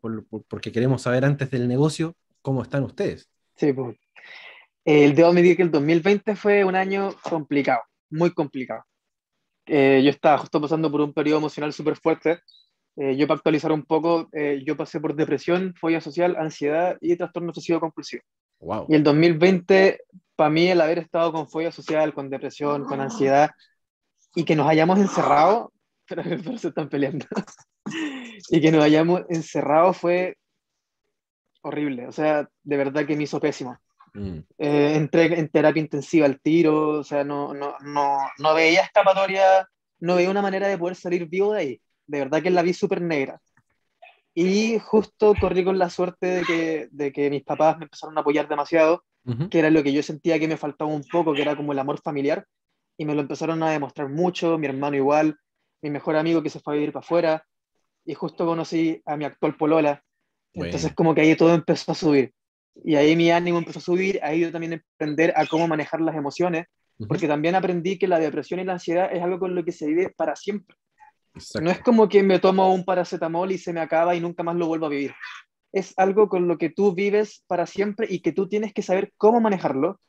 porque 0.47 0.71
queremos 0.71 1.01
saber 1.01 1.25
antes 1.25 1.51
del 1.51 1.67
negocio 1.67 2.15
cómo 2.41 2.61
están 2.61 2.83
ustedes. 2.83 3.29
Sí, 3.57 3.73
pues 3.73 3.97
el 4.87 5.15
debo 5.15 5.27
admitir 5.27 5.57
que 5.57 5.63
el 5.63 5.71
2020 5.71 6.37
fue 6.37 6.63
un 6.63 6.73
año 6.73 7.09
complicado, 7.21 7.81
muy 8.09 8.31
complicado. 8.31 8.85
Eh, 9.65 10.01
yo 10.01 10.09
estaba 10.09 10.37
justo 10.37 10.61
pasando 10.61 10.89
por 10.89 11.01
un 11.01 11.11
periodo 11.11 11.39
emocional 11.39 11.73
súper 11.73 11.97
fuerte. 11.97 12.39
Eh, 12.95 13.17
yo 13.17 13.27
para 13.27 13.35
actualizar 13.35 13.73
un 13.73 13.83
poco, 13.83 14.29
eh, 14.31 14.63
yo 14.65 14.77
pasé 14.77 15.01
por 15.01 15.13
depresión, 15.13 15.73
fobia 15.75 15.99
social, 15.99 16.37
ansiedad 16.37 16.95
y 17.01 17.17
trastorno 17.17 17.49
obsesivo 17.49 17.81
compulsivo. 17.81 18.23
Wow. 18.61 18.85
Y 18.87 18.95
el 18.95 19.03
2020, 19.03 19.99
para 20.37 20.49
mí, 20.49 20.69
el 20.69 20.79
haber 20.79 20.99
estado 20.99 21.33
con 21.33 21.49
fobia 21.49 21.73
social, 21.73 22.13
con 22.13 22.29
depresión, 22.29 22.85
con 22.85 23.01
ansiedad, 23.01 23.51
y 24.35 24.45
que 24.45 24.55
nos 24.55 24.69
hayamos 24.69 24.99
encerrado, 24.99 25.73
pero, 26.07 26.23
pero 26.23 26.57
se 26.57 26.69
están 26.69 26.87
peleando, 26.87 27.25
y 28.51 28.61
que 28.61 28.71
nos 28.71 28.85
hayamos 28.85 29.23
encerrado 29.27 29.91
fue 29.91 30.37
horrible. 31.61 32.07
O 32.07 32.13
sea, 32.13 32.47
de 32.63 32.77
verdad 32.77 33.05
que 33.05 33.17
me 33.17 33.23
hizo 33.23 33.41
pésimo. 33.41 33.77
Mm. 34.13 34.39
Eh, 34.57 34.95
entré 34.95 35.39
en 35.39 35.49
terapia 35.49 35.81
intensiva 35.81 36.25
al 36.25 36.39
tiro, 36.39 36.99
o 36.99 37.03
sea, 37.03 37.23
no, 37.23 37.53
no, 37.53 37.75
no, 37.81 38.17
no 38.37 38.53
veía 38.53 38.81
escapatoria, 38.81 39.67
no 39.99 40.15
veía 40.15 40.29
una 40.29 40.41
manera 40.41 40.67
de 40.67 40.77
poder 40.77 40.95
salir 40.95 41.27
vivo 41.27 41.53
de 41.53 41.59
ahí. 41.59 41.81
De 42.05 42.19
verdad 42.19 42.41
que 42.41 42.49
la 42.49 42.61
vi 42.61 42.73
súper 42.73 43.01
negra. 43.01 43.39
Y 44.33 44.77
justo 44.79 45.33
corrí 45.39 45.63
con 45.63 45.79
la 45.79 45.89
suerte 45.89 46.27
de 46.27 46.45
que, 46.45 46.87
de 46.91 47.11
que 47.11 47.29
mis 47.29 47.43
papás 47.43 47.77
me 47.77 47.85
empezaron 47.85 48.17
a 48.17 48.21
apoyar 48.21 48.47
demasiado, 48.47 49.03
que 49.49 49.59
era 49.59 49.69
lo 49.69 49.83
que 49.83 49.91
yo 49.91 50.01
sentía 50.03 50.39
que 50.39 50.47
me 50.47 50.57
faltaba 50.57 50.89
un 50.89 51.03
poco, 51.09 51.33
que 51.33 51.41
era 51.41 51.55
como 51.55 51.73
el 51.73 51.79
amor 51.79 51.99
familiar, 52.01 52.45
y 52.97 53.05
me 53.05 53.13
lo 53.13 53.21
empezaron 53.21 53.61
a 53.63 53.71
demostrar 53.71 54.09
mucho, 54.09 54.57
mi 54.57 54.67
hermano 54.67 54.95
igual, 54.95 55.37
mi 55.81 55.89
mejor 55.89 56.15
amigo 56.15 56.41
que 56.41 56.49
se 56.49 56.59
fue 56.59 56.73
a 56.73 56.77
vivir 56.77 56.93
para 56.93 57.03
afuera, 57.03 57.45
y 58.05 58.13
justo 58.13 58.45
conocí 58.45 59.01
a 59.05 59.17
mi 59.17 59.25
actual 59.25 59.57
polola, 59.57 60.03
entonces 60.53 60.93
como 60.93 61.13
que 61.13 61.21
ahí 61.21 61.35
todo 61.35 61.53
empezó 61.53 61.91
a 61.91 61.95
subir. 61.95 62.33
Y 62.83 62.95
ahí 62.95 63.15
mi 63.15 63.31
ánimo 63.31 63.57
empezó 63.57 63.79
a 63.79 63.81
subir, 63.81 64.19
ahí 64.23 64.41
yo 64.41 64.51
también 64.51 64.83
aprender 64.95 65.33
a 65.35 65.45
cómo 65.45 65.67
manejar 65.67 66.01
las 66.01 66.15
emociones, 66.15 66.67
porque 67.07 67.27
también 67.27 67.55
aprendí 67.55 67.97
que 67.97 68.07
la 68.07 68.19
depresión 68.19 68.59
y 68.59 68.63
la 68.63 68.73
ansiedad 68.73 69.09
es 69.13 69.21
algo 69.21 69.39
con 69.39 69.55
lo 69.55 69.63
que 69.63 69.71
se 69.71 69.87
vive 69.87 70.13
para 70.15 70.35
siempre. 70.35 70.75
No 71.61 71.69
es 71.69 71.79
como 71.79 72.09
que 72.09 72.23
me 72.23 72.39
tomo 72.39 72.73
un 72.73 72.83
paracetamol 72.83 73.51
y 73.51 73.57
se 73.57 73.73
me 73.73 73.81
acaba 73.81 74.15
y 74.15 74.19
nunca 74.19 74.43
más 74.43 74.55
lo 74.55 74.67
vuelvo 74.67 74.87
a 74.87 74.89
vivir. 74.89 75.13
es 75.71 75.93
algo 75.97 76.29
con 76.29 76.47
lo 76.47 76.57
que 76.57 76.69
tú 76.69 76.95
vives 76.95 77.43
para 77.47 77.65
siempre 77.65 78.07
y 78.09 78.21
que 78.21 78.31
tú 78.31 78.47
tienes 78.47 78.73
que 78.73 78.81
saber 78.81 79.13
cómo 79.17 79.39
manejarlo 79.41 79.99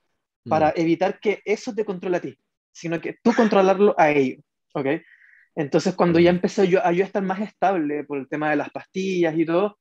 para 0.49 0.73
evitar 0.77 1.21
que 1.21 1.43
eso 1.45 1.75
te 1.75 1.85
controle 1.85 2.17
a 2.17 2.21
ti, 2.21 2.39
sino 2.73 3.01
que 3.01 3.17
tú 3.23 3.35
controlarlo 3.35 3.95
a 3.99 4.11
ellos, 4.11 4.43
¿ok? 4.73 4.87
Entonces, 5.55 5.95
cuando 5.95 6.19
ya 6.21 6.31
empecé 6.31 6.69
yo, 6.69 6.85
a 6.85 6.93
yo 6.93 7.05
estar 7.05 7.23
más 7.23 7.41
estable 7.41 8.05
por 8.05 8.19
el 8.19 8.29
tema 8.29 8.49
de 8.49 8.57
las 8.57 8.71
pastillas 8.71 9.37
y 9.37 9.45
todo, 9.45 9.79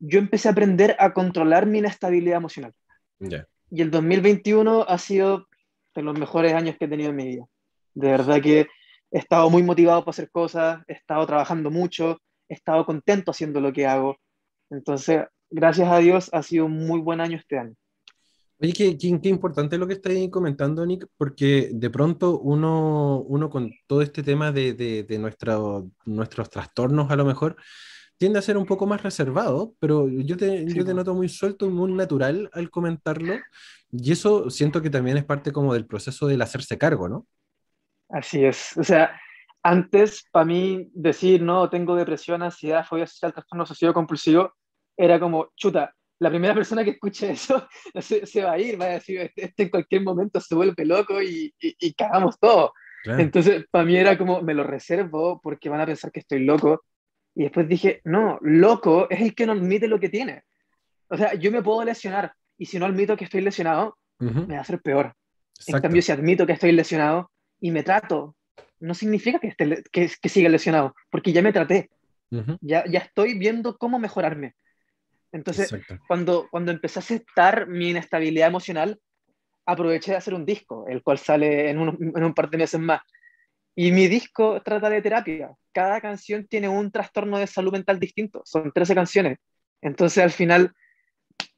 yo 0.00 0.18
empecé 0.18 0.48
a 0.48 0.52
aprender 0.52 0.96
a 0.98 1.12
controlar 1.12 1.66
mi 1.66 1.78
inestabilidad 1.78 2.38
emocional. 2.38 2.72
Y 3.70 3.82
el 3.82 3.90
2021 3.90 4.84
ha 4.88 4.98
sido 4.98 5.46
de 5.94 6.02
los 6.02 6.18
mejores 6.18 6.54
años 6.54 6.76
que 6.78 6.86
he 6.86 6.88
tenido 6.88 7.10
en 7.10 7.16
mi 7.16 7.26
vida. 7.26 7.46
De 7.94 8.08
verdad 8.08 8.40
que 8.40 8.66
he 9.10 9.18
estado 9.18 9.50
muy 9.50 9.62
motivado 9.62 10.00
para 10.00 10.10
hacer 10.10 10.30
cosas, 10.30 10.82
he 10.88 10.94
estado 10.94 11.26
trabajando 11.26 11.70
mucho, 11.70 12.18
he 12.48 12.54
estado 12.54 12.84
contento 12.86 13.30
haciendo 13.30 13.60
lo 13.60 13.72
que 13.72 13.86
hago. 13.86 14.16
Entonces, 14.70 15.24
gracias 15.50 15.88
a 15.88 15.98
Dios, 15.98 16.30
ha 16.32 16.42
sido 16.42 16.66
un 16.66 16.86
muy 16.86 17.00
buen 17.00 17.20
año 17.20 17.36
este 17.36 17.58
año. 17.58 17.74
Oye, 18.62 18.72
qué, 18.72 18.96
qué, 18.98 19.28
importante 19.28 19.78
lo 19.78 19.86
que 19.86 19.94
estáis 19.94 20.30
comentando, 20.30 20.84
Nick, 20.84 21.06
porque 21.16 21.70
de 21.72 21.90
pronto 21.90 22.38
uno, 22.40 23.20
uno 23.20 23.48
con 23.48 23.72
todo 23.86 24.02
este 24.02 24.22
tema 24.22 24.52
de, 24.52 24.74
de, 24.74 25.02
de 25.04 25.18
nuestros 25.18 26.50
trastornos 26.50 27.10
a 27.10 27.16
lo 27.16 27.24
mejor, 27.24 27.56
tiende 28.20 28.38
a 28.38 28.42
ser 28.42 28.58
un 28.58 28.66
poco 28.66 28.86
más 28.86 29.02
reservado, 29.02 29.72
pero 29.80 30.06
yo 30.06 30.36
te, 30.36 30.66
yo 30.66 30.84
te 30.84 30.92
noto 30.92 31.14
muy 31.14 31.30
suelto 31.30 31.64
y 31.64 31.70
muy 31.70 31.90
natural 31.90 32.50
al 32.52 32.68
comentarlo, 32.68 33.32
y 33.90 34.12
eso 34.12 34.50
siento 34.50 34.82
que 34.82 34.90
también 34.90 35.16
es 35.16 35.24
parte 35.24 35.52
como 35.52 35.72
del 35.72 35.86
proceso 35.86 36.26
del 36.26 36.42
hacerse 36.42 36.76
cargo, 36.76 37.08
¿no? 37.08 37.26
Así 38.10 38.44
es, 38.44 38.76
o 38.76 38.84
sea, 38.84 39.18
antes 39.62 40.26
para 40.30 40.44
mí 40.44 40.90
decir, 40.92 41.40
no, 41.40 41.70
tengo 41.70 41.96
depresión, 41.96 42.42
ansiedad, 42.42 42.84
fobia 42.84 43.06
social, 43.06 43.32
trastorno 43.32 43.64
social 43.64 43.94
compulsivo, 43.94 44.52
era 44.98 45.18
como, 45.18 45.52
chuta, 45.56 45.94
la 46.18 46.28
primera 46.28 46.52
persona 46.52 46.84
que 46.84 46.90
escuche 46.90 47.30
eso 47.30 47.66
se, 48.02 48.42
va 48.42 48.52
a 48.52 48.58
ir, 48.58 48.78
va 48.78 48.84
a 48.84 48.88
decir, 48.88 49.18
este, 49.18 49.46
este, 49.46 49.62
en 49.62 49.68
cualquier 49.70 50.02
momento 50.02 50.42
se 50.42 50.54
vuelve 50.54 50.84
loco 50.84 51.22
y, 51.22 51.54
y, 51.58 51.94
cagamos 51.94 52.38
todo. 52.38 52.74
Entonces, 53.06 53.64
para 53.70 53.86
mí 53.86 53.96
era 53.96 54.18
como, 54.18 54.42
me 54.42 54.52
lo 54.52 54.62
reservo 54.62 55.40
porque 55.42 55.70
van 55.70 55.80
a 55.80 55.86
pensar 55.86 56.12
que 56.12 56.20
estoy 56.20 56.44
loco. 56.44 56.84
Y 57.34 57.44
después 57.44 57.68
dije, 57.68 58.00
no, 58.04 58.38
loco 58.42 59.08
es 59.10 59.20
el 59.20 59.34
que 59.34 59.46
no 59.46 59.52
admite 59.52 59.88
lo 59.88 60.00
que 60.00 60.08
tiene. 60.08 60.42
O 61.08 61.16
sea, 61.16 61.34
yo 61.34 61.50
me 61.50 61.62
puedo 61.62 61.84
lesionar 61.84 62.32
y 62.56 62.66
si 62.66 62.78
no 62.78 62.86
admito 62.86 63.16
que 63.16 63.24
estoy 63.24 63.40
lesionado, 63.40 63.96
me 64.18 64.54
va 64.54 64.58
a 64.58 64.60
hacer 64.60 64.80
peor. 64.80 65.14
En 65.66 65.80
cambio, 65.80 66.02
si 66.02 66.12
admito 66.12 66.46
que 66.46 66.52
estoy 66.52 66.72
lesionado 66.72 67.30
y 67.60 67.70
me 67.70 67.82
trato, 67.82 68.36
no 68.80 68.94
significa 68.94 69.38
que, 69.38 69.48
esté, 69.48 69.82
que, 69.90 70.10
que 70.20 70.28
siga 70.28 70.48
lesionado, 70.48 70.94
porque 71.10 71.32
ya 71.32 71.42
me 71.42 71.52
traté. 71.52 71.90
ya, 72.60 72.84
ya 72.86 73.00
estoy 73.00 73.38
viendo 73.38 73.76
cómo 73.76 73.98
mejorarme. 73.98 74.54
Entonces, 75.32 75.74
cuando, 76.08 76.48
cuando 76.50 76.72
empecé 76.72 76.98
a 76.98 77.02
aceptar 77.02 77.66
mi 77.68 77.90
inestabilidad 77.90 78.48
emocional, 78.48 79.00
aproveché 79.66 80.12
de 80.12 80.16
hacer 80.18 80.34
un 80.34 80.44
disco, 80.44 80.86
el 80.88 81.02
cual 81.02 81.18
sale 81.18 81.70
en 81.70 81.78
un, 81.78 82.12
en 82.14 82.24
un 82.24 82.34
par 82.34 82.50
de 82.50 82.58
meses 82.58 82.80
más. 82.80 83.02
Y 83.74 83.92
mi 83.92 84.08
disco 84.08 84.60
trata 84.62 84.90
de 84.90 85.02
terapia. 85.02 85.54
Cada 85.72 86.00
canción 86.00 86.46
tiene 86.46 86.68
un 86.68 86.90
trastorno 86.90 87.38
de 87.38 87.46
salud 87.46 87.72
mental 87.72 87.98
distinto. 87.98 88.42
Son 88.44 88.72
13 88.72 88.94
canciones. 88.94 89.38
Entonces, 89.80 90.22
al 90.22 90.30
final, 90.30 90.72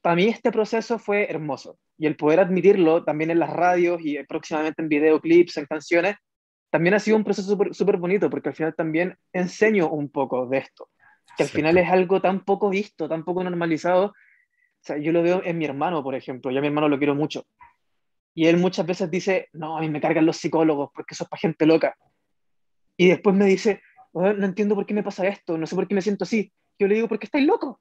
para 0.01 0.17
mí 0.17 0.27
este 0.27 0.53
proceso 0.53 0.99
fue 0.99 1.31
hermoso. 1.31 1.79
Y 1.99 2.07
el 2.07 2.17
poder 2.17 2.41
admitirlo 2.41 3.05
también 3.05 3.31
en 3.31 3.39
las 3.39 3.51
radios 3.51 4.01
y 4.03 4.23
próximamente 4.25 4.83
en 4.83 4.89
videoclips, 4.89 5.57
en 5.57 5.67
canciones, 5.67 6.17
también 6.71 6.95
ha 6.95 6.99
sido 6.99 7.17
un 7.17 7.25
proceso 7.25 7.59
súper 7.73 7.97
bonito, 7.99 8.31
porque 8.31 8.49
al 8.49 8.55
final 8.55 8.75
también 8.75 9.17
enseño 9.33 9.91
un 9.91 10.11
poco 10.11 10.47
de 10.47 10.59
esto 10.59 10.89
que 11.37 11.43
al 11.45 11.49
final 11.49 11.79
es 11.79 11.89
algo 11.89 12.21
tan 12.21 12.45
poco 12.45 12.69
visto, 12.71 13.09
tan 13.09 13.25
poco 13.25 13.43
normalizado. 13.43 14.07
O 14.07 14.85
sea, 14.85 14.99
yo 14.99 15.13
lo 15.13 15.23
veo 15.23 15.43
en 15.45 15.59
mi 15.59 15.65
hermano, 15.65 16.03
por 16.03 16.15
ejemplo, 16.15 16.51
yo 16.51 16.59
a 16.59 16.61
mi 16.61 16.67
hermano 16.67 16.89
lo 16.89 16.99
quiero 16.99 17.15
mucho. 17.15 17.45
Y 18.35 18.47
él 18.47 18.57
muchas 18.57 18.87
veces 18.87 19.11
dice, 19.11 19.49
no, 19.53 19.77
a 19.77 19.81
mí 19.81 19.89
me 19.89 20.01
cargan 20.01 20.27
los 20.27 20.37
psicólogos 20.37 20.91
porque 20.95 21.15
eso 21.15 21.25
es 21.25 21.31
para 21.31 21.41
gente 21.41 21.67
loca. 21.67 21.97
Y 22.97 23.09
después 23.09 23.37
me 23.37 23.45
dice, 23.47 23.83
no 24.15 24.45
entiendo 24.45 24.75
por 24.75 24.87
qué 24.87 24.95
me 24.95 25.03
pasa 25.03 25.27
esto, 25.27 25.59
no 25.59 25.67
sé 25.67 25.75
por 25.75 25.89
qué 25.89 25.95
me 25.95 26.03
siento 26.03 26.25
así. 26.25 26.53
Yo 26.79 26.87
le 26.87 26.95
digo, 26.95 27.09
porque 27.09 27.27
estáis 27.27 27.47
loco, 27.47 27.81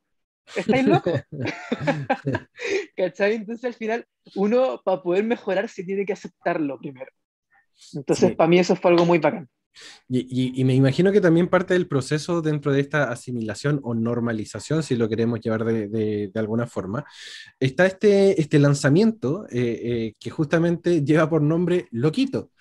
estáis 0.56 0.86
loco. 0.86 1.12
¿Cachai? 2.98 3.36
Entonces 3.36 3.66
al 3.66 3.74
final 3.74 4.06
uno 4.36 4.82
para 4.84 5.02
poder 5.02 5.24
mejorar 5.24 5.70
se 5.70 5.84
tiene 5.84 6.06
que 6.06 6.14
aceptarlo 6.14 6.80
primero. 6.80 7.12
Entonces 7.94 8.36
para 8.36 8.48
mí 8.48 8.60
eso 8.60 8.76
fue 8.76 8.92
algo 8.92 9.06
muy 9.06 9.20
bacán. 9.20 9.50
Y, 10.08 10.64
me 10.66 10.76
imagino 10.76 11.12
que 11.12 11.22
también 11.22 11.48
parte 11.48 11.74
del 11.74 11.88
proceso 11.88 12.42
dentro 12.42 12.72
de 12.72 12.82
esta 12.82 13.12
asimilación 13.12 13.80
o 13.84 13.94
normalización, 13.94 14.84
si 14.84 14.96
lo 14.96 15.08
queremos 15.08 15.40
llevar 15.40 15.64
de, 15.64 16.32
alguna 16.36 16.68
forma, 16.68 17.06
está 17.60 17.86
este, 17.86 18.40
este 18.40 18.60
lanzamiento 18.60 19.46
eh, 19.50 19.80
eh, 19.84 20.14
que 20.20 20.30
justamente 20.30 21.04
lleva 21.04 21.30
por 21.30 21.42
nombre 21.42 21.88
Loquito, 21.92 22.52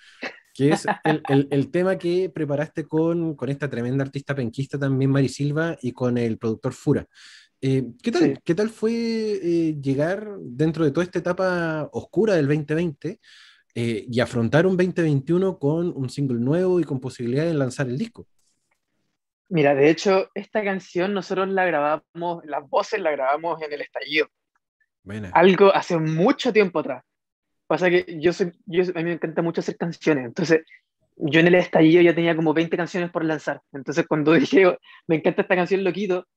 que 0.53 0.69
es 0.69 0.85
el, 1.25 1.71
tema 1.71 1.97
que 1.97 2.29
preparaste 2.29 2.85
con, 2.85 3.35
con, 3.35 3.49
esta 3.49 3.69
tremenda 3.69 4.03
artista 4.03 4.33
penquista 4.35 4.79
también, 4.79 5.11
Mari 5.11 5.29
Silva, 5.29 5.77
y 5.81 5.91
con 5.91 6.17
el 6.17 6.37
productor 6.37 6.73
Fura. 6.73 7.05
Eh, 7.63 7.83
¿qué, 8.01 8.11
tal, 8.11 8.39
¿Qué 8.43 8.55
tal 8.55 8.69
fue 8.69 9.77
llegar 9.81 10.35
dentro 10.39 10.83
de 10.83 10.91
toda 10.91 11.03
esta 11.03 11.19
etapa 11.19 11.89
oscura 11.91 12.35
del 12.35 12.47
2020? 12.47 13.19
Eh, 13.73 14.05
y 14.09 14.19
afrontar 14.19 14.65
un 14.65 14.75
2021 14.75 15.57
con 15.57 15.93
un 15.95 16.09
single 16.09 16.39
nuevo 16.39 16.79
y 16.79 16.83
con 16.83 16.99
posibilidad 16.99 17.45
de 17.45 17.53
lanzar 17.53 17.87
el 17.87 17.97
disco. 17.97 18.27
Mira, 19.47 19.75
de 19.75 19.89
hecho, 19.89 20.29
esta 20.33 20.63
canción 20.63 21.13
nosotros 21.13 21.47
la 21.49 21.65
grabamos, 21.65 22.43
las 22.45 22.69
voces 22.69 22.99
la 23.01 23.11
grabamos 23.11 23.61
en 23.61 23.71
el 23.71 23.81
estallido. 23.81 24.27
Algo 25.33 25.73
hace 25.73 25.97
mucho 25.97 26.53
tiempo 26.53 26.79
atrás. 26.79 27.03
Pasa 27.67 27.89
que 27.89 28.05
yo, 28.19 28.33
soy, 28.33 28.51
yo 28.65 28.83
a 28.83 28.97
mí 28.97 29.03
me 29.05 29.13
encanta 29.13 29.41
mucho 29.41 29.61
hacer 29.61 29.77
canciones, 29.77 30.25
entonces 30.25 30.61
yo 31.15 31.39
en 31.39 31.47
el 31.47 31.55
estallido 31.55 32.01
ya 32.01 32.13
tenía 32.13 32.35
como 32.35 32.53
20 32.53 32.75
canciones 32.75 33.09
por 33.11 33.23
lanzar. 33.23 33.61
Entonces 33.71 34.05
cuando 34.07 34.33
dije, 34.33 34.77
me 35.07 35.17
encanta 35.17 35.43
esta 35.43 35.55
canción, 35.55 35.83
lo 35.83 35.93
quito, 35.93 36.27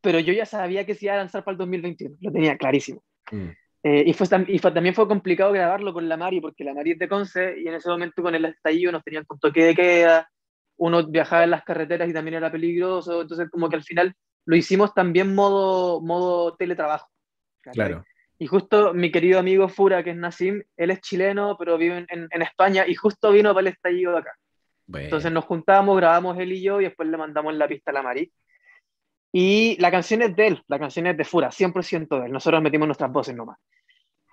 pero 0.00 0.20
yo 0.20 0.32
ya 0.32 0.46
sabía 0.46 0.86
que 0.86 0.94
se 0.94 1.06
iba 1.06 1.14
a 1.14 1.18
lanzar 1.18 1.42
para 1.42 1.54
el 1.54 1.58
2021, 1.58 2.16
lo 2.20 2.32
tenía 2.32 2.56
clarísimo. 2.56 3.02
Mm. 3.32 3.50
Eh, 3.82 4.04
y, 4.06 4.12
fue, 4.14 4.26
y 4.48 4.58
también 4.58 4.94
fue 4.94 5.06
complicado 5.06 5.52
grabarlo 5.52 5.92
con 5.92 6.08
la 6.08 6.16
Mari, 6.16 6.40
porque 6.40 6.64
la 6.64 6.74
Mari 6.74 6.92
es 6.92 6.98
de 6.98 7.08
Conce 7.08 7.60
y 7.60 7.68
en 7.68 7.74
ese 7.74 7.88
momento 7.88 8.22
con 8.22 8.34
el 8.34 8.44
estallido 8.44 8.90
nos 8.92 9.04
tenían 9.04 9.24
con 9.24 9.38
toque 9.38 9.64
de 9.64 9.74
queda, 9.74 10.28
uno 10.76 11.06
viajaba 11.06 11.44
en 11.44 11.50
las 11.50 11.64
carreteras 11.64 12.08
y 12.08 12.12
también 12.12 12.34
era 12.34 12.50
peligroso, 12.50 13.22
entonces 13.22 13.48
como 13.50 13.68
que 13.68 13.76
al 13.76 13.84
final 13.84 14.14
lo 14.44 14.56
hicimos 14.56 14.92
también 14.92 15.34
modo, 15.34 16.00
modo 16.00 16.56
teletrabajo. 16.56 17.08
Claro. 17.62 18.04
Y 18.38 18.46
justo 18.46 18.92
mi 18.92 19.10
querido 19.10 19.38
amigo 19.38 19.68
Fura, 19.68 20.02
que 20.04 20.10
es 20.10 20.16
Nassim, 20.16 20.62
él 20.76 20.90
es 20.90 21.00
chileno, 21.00 21.56
pero 21.58 21.78
vive 21.78 22.06
en, 22.08 22.28
en 22.30 22.42
España 22.42 22.84
y 22.86 22.94
justo 22.94 23.32
vino 23.32 23.54
para 23.54 23.68
el 23.68 23.74
estallido 23.74 24.12
de 24.12 24.18
acá. 24.18 24.32
Entonces 24.94 25.32
nos 25.32 25.44
juntamos, 25.44 25.96
grabamos 25.96 26.38
él 26.38 26.52
y 26.52 26.62
yo 26.62 26.80
y 26.80 26.84
después 26.84 27.08
le 27.08 27.16
mandamos 27.16 27.54
la 27.54 27.66
pista 27.66 27.90
a 27.90 27.94
la 27.94 28.02
Mari. 28.02 28.32
Y 29.38 29.76
la 29.80 29.90
canción 29.90 30.22
es 30.22 30.34
de 30.34 30.46
él, 30.46 30.62
la 30.66 30.78
canción 30.78 31.06
es 31.08 31.14
de 31.14 31.22
Fura, 31.22 31.50
100% 31.50 32.20
de 32.20 32.24
él. 32.24 32.32
Nosotros 32.32 32.62
metimos 32.62 32.88
nuestras 32.88 33.12
voces 33.12 33.36
nomás. 33.36 33.58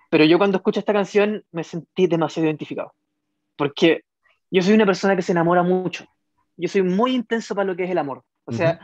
Pero 0.08 0.24
yo 0.24 0.38
cuando 0.38 0.56
escucho 0.56 0.80
esta 0.80 0.94
canción 0.94 1.44
me 1.52 1.62
sentí 1.62 2.06
demasiado 2.06 2.46
identificado. 2.46 2.94
Porque 3.54 4.04
yo 4.50 4.62
soy 4.62 4.72
una 4.72 4.86
persona 4.86 5.14
que 5.14 5.20
se 5.20 5.32
enamora 5.32 5.62
mucho. 5.62 6.06
Yo 6.56 6.70
soy 6.70 6.84
muy 6.84 7.14
intenso 7.14 7.54
para 7.54 7.66
lo 7.66 7.76
que 7.76 7.84
es 7.84 7.90
el 7.90 7.98
amor. 7.98 8.24
O 8.46 8.52
sea, 8.52 8.80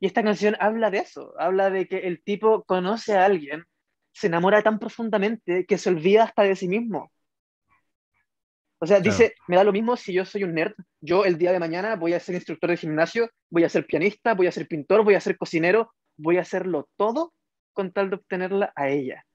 y 0.00 0.06
esta 0.06 0.24
canción 0.24 0.56
habla 0.58 0.90
de 0.90 0.98
eso. 0.98 1.34
Habla 1.38 1.70
de 1.70 1.86
que 1.86 1.98
el 1.98 2.20
tipo 2.20 2.64
conoce 2.64 3.16
a 3.16 3.24
alguien, 3.24 3.62
se 4.10 4.26
enamora 4.26 4.64
tan 4.64 4.80
profundamente 4.80 5.66
que 5.66 5.78
se 5.78 5.90
olvida 5.90 6.24
hasta 6.24 6.42
de 6.42 6.56
sí 6.56 6.66
mismo. 6.66 7.12
O 8.82 8.86
sea, 8.86 8.98
dice, 8.98 9.34
me 9.46 9.56
da 9.56 9.64
lo 9.64 9.72
mismo 9.72 9.94
si 9.94 10.14
yo 10.14 10.24
soy 10.24 10.42
un 10.42 10.54
nerd. 10.54 10.72
Yo 11.02 11.26
el 11.26 11.36
día 11.36 11.52
de 11.52 11.60
mañana 11.60 11.96
voy 11.96 12.14
a 12.14 12.20
ser 12.20 12.34
instructor 12.34 12.70
de 12.70 12.78
gimnasio, 12.78 13.28
voy 13.50 13.64
a 13.64 13.68
ser 13.68 13.86
pianista, 13.86 14.34
voy 14.34 14.46
a 14.46 14.52
ser 14.52 14.66
pintor, 14.66 15.04
voy 15.04 15.14
a 15.14 15.20
ser 15.20 15.36
cocinero, 15.36 15.92
voy 16.16 16.38
a 16.38 16.40
hacerlo 16.40 16.88
todo 16.96 17.34
con 17.74 17.92
tal 17.92 18.08
de 18.08 18.16
obtenerla 18.16 18.72
a 18.74 18.88
ella. 18.88 19.26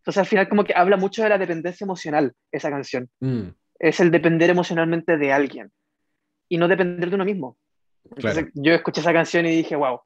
Entonces 0.00 0.18
al 0.18 0.26
final 0.26 0.48
como 0.50 0.64
que 0.64 0.74
habla 0.76 0.98
mucho 0.98 1.22
de 1.22 1.30
la 1.30 1.38
dependencia 1.38 1.86
emocional 1.86 2.34
esa 2.52 2.68
canción. 2.68 3.08
Mm. 3.20 3.48
Es 3.78 4.00
el 4.00 4.10
depender 4.10 4.50
emocionalmente 4.50 5.16
de 5.16 5.32
alguien 5.32 5.72
y 6.50 6.58
no 6.58 6.68
depender 6.68 7.08
de 7.08 7.14
uno 7.14 7.24
mismo. 7.24 7.56
Entonces 8.04 8.50
yo 8.52 8.74
escuché 8.74 9.00
esa 9.00 9.14
canción 9.14 9.46
y 9.46 9.56
dije, 9.56 9.76
wow, 9.76 10.00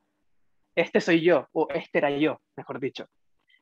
este 0.77 1.01
soy 1.01 1.21
yo, 1.21 1.49
o 1.53 1.67
este 1.75 1.99
era 1.99 2.11
yo, 2.11 2.41
mejor 2.57 2.79
dicho. 2.79 3.09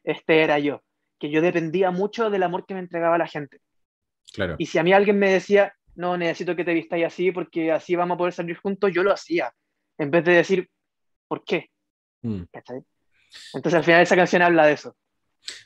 Este 0.04 0.42
era 0.42 0.58
yo, 0.58 0.82
que 1.18 1.30
yo 1.30 1.40
dependía 1.40 1.90
mucho 1.90 2.28
del 2.28 2.42
amor 2.42 2.66
que 2.66 2.74
me 2.74 2.80
entregaba 2.80 3.16
la 3.18 3.26
gente. 3.26 3.60
Claro. 4.32 4.56
Y 4.58 4.66
si 4.66 4.78
a 4.78 4.82
mí 4.82 4.92
alguien 4.92 5.18
me 5.18 5.30
decía, 5.30 5.74
no, 5.94 6.16
necesito 6.16 6.56
que 6.56 6.64
te 6.64 6.74
vistáis 6.74 7.06
así 7.06 7.32
porque 7.32 7.72
así 7.72 7.96
vamos 7.96 8.14
a 8.14 8.18
poder 8.18 8.32
salir 8.32 8.56
juntos, 8.56 8.90
yo 8.92 9.02
lo 9.02 9.12
hacía. 9.12 9.52
En 9.98 10.10
vez 10.10 10.24
de 10.24 10.32
decir, 10.32 10.68
¿por 11.28 11.44
qué? 11.44 11.70
Mm. 12.22 12.42
Entonces 13.54 13.74
al 13.74 13.84
final 13.84 14.02
esa 14.02 14.16
canción 14.16 14.42
habla 14.42 14.66
de 14.66 14.72
eso. 14.72 14.96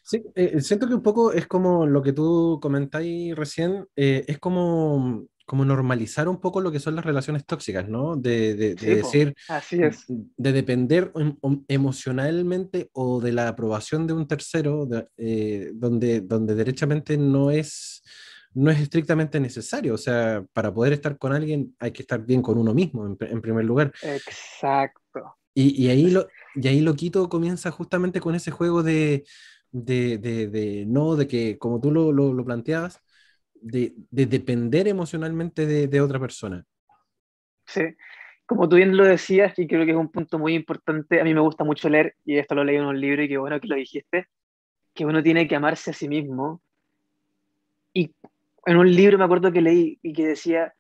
Sí, 0.02 0.22
eh, 0.34 0.60
siento 0.60 0.86
que 0.86 0.94
un 0.94 1.02
poco 1.02 1.32
es 1.32 1.46
como 1.46 1.86
lo 1.86 2.02
que 2.02 2.12
tú 2.12 2.58
comentáis 2.60 3.34
recién, 3.34 3.86
eh, 3.96 4.24
es 4.28 4.38
como, 4.38 5.26
como 5.46 5.64
normalizar 5.64 6.28
un 6.28 6.40
poco 6.40 6.60
lo 6.60 6.70
que 6.70 6.80
son 6.80 6.94
las 6.94 7.04
relaciones 7.04 7.44
tóxicas, 7.44 7.88
¿no? 7.88 8.16
De, 8.16 8.54
de, 8.54 8.74
decir, 8.74 9.34
así 9.48 9.82
es. 9.82 10.04
de 10.08 10.52
depender 10.52 11.12
em, 11.16 11.64
emocionalmente 11.68 12.88
o 12.92 13.20
de 13.20 13.32
la 13.32 13.48
aprobación 13.48 14.06
de 14.06 14.12
un 14.12 14.28
tercero, 14.28 14.86
eh, 15.16 15.70
donde, 15.74 16.20
donde 16.20 16.54
derechamente 16.54 17.16
no 17.16 17.50
es, 17.50 18.02
no 18.54 18.70
es 18.70 18.80
estrictamente 18.80 19.40
necesario. 19.40 19.94
O 19.94 19.98
sea, 19.98 20.44
para 20.52 20.72
poder 20.72 20.92
estar 20.92 21.18
con 21.18 21.32
alguien 21.32 21.74
hay 21.78 21.92
que 21.92 22.02
estar 22.02 22.24
bien 22.24 22.42
con 22.42 22.58
uno 22.58 22.72
mismo, 22.74 23.06
en, 23.06 23.40
primer 23.40 23.64
lugar. 23.64 23.92
Exacto. 24.02 25.36
Y, 25.52 25.84
y, 25.84 25.90
ahí 25.90 26.10
lo, 26.10 26.26
y 26.54 26.66
ahí 26.66 26.80
Loquito 26.80 27.28
comienza 27.28 27.70
justamente 27.70 28.20
con 28.20 28.34
ese 28.34 28.50
juego 28.50 28.82
de, 28.82 29.24
de, 29.70 30.18
de, 30.18 30.84
no, 30.86 31.16
de 31.16 31.28
que, 31.28 31.58
como 31.58 31.80
tú 31.80 31.90
lo, 31.90 32.12
lo, 32.12 32.32
lo 32.32 32.44
planteabas, 32.44 33.00
de, 33.64 33.94
depender 34.10 34.86
emocionalmente 34.88 35.66
de, 35.66 36.00
otra 36.00 36.20
persona. 36.20 36.64
Sí, 37.66 37.82
como 38.46 38.68
tú 38.68 38.76
bien 38.76 38.96
lo 38.96 39.04
decías, 39.04 39.58
y 39.58 39.66
creo 39.66 39.84
que 39.84 39.92
es 39.92 39.96
un 39.96 40.12
punto 40.12 40.38
muy 40.38 40.54
importante, 40.54 41.20
a 41.20 41.24
mí 41.24 41.32
me 41.34 41.40
gusta 41.40 41.64
mucho 41.64 41.88
leer, 41.88 42.14
y 42.24 42.38
esto 42.38 42.54
lo 42.54 42.62
leí 42.62 42.76
en 42.76 42.84
un 42.84 43.00
libro 43.00 43.22
y 43.22 43.28
qué 43.28 43.38
bueno 43.38 43.58
que 43.58 43.68
lo 43.68 43.76
dijiste, 43.76 44.28
que 44.92 45.06
uno 45.06 45.22
tiene 45.22 45.48
que 45.48 45.56
amarse 45.56 45.90
a 45.90 45.94
sí 45.94 46.08
mismo. 46.08 46.60
Y 47.92 48.12
en 48.66 48.76
un 48.76 48.94
libro 48.94 49.18
me 49.18 49.24
acuerdo 49.24 49.52
que 49.52 49.60
leí 49.60 49.98
y 50.02 50.12
que 50.12 50.26
decía, 50.26 50.74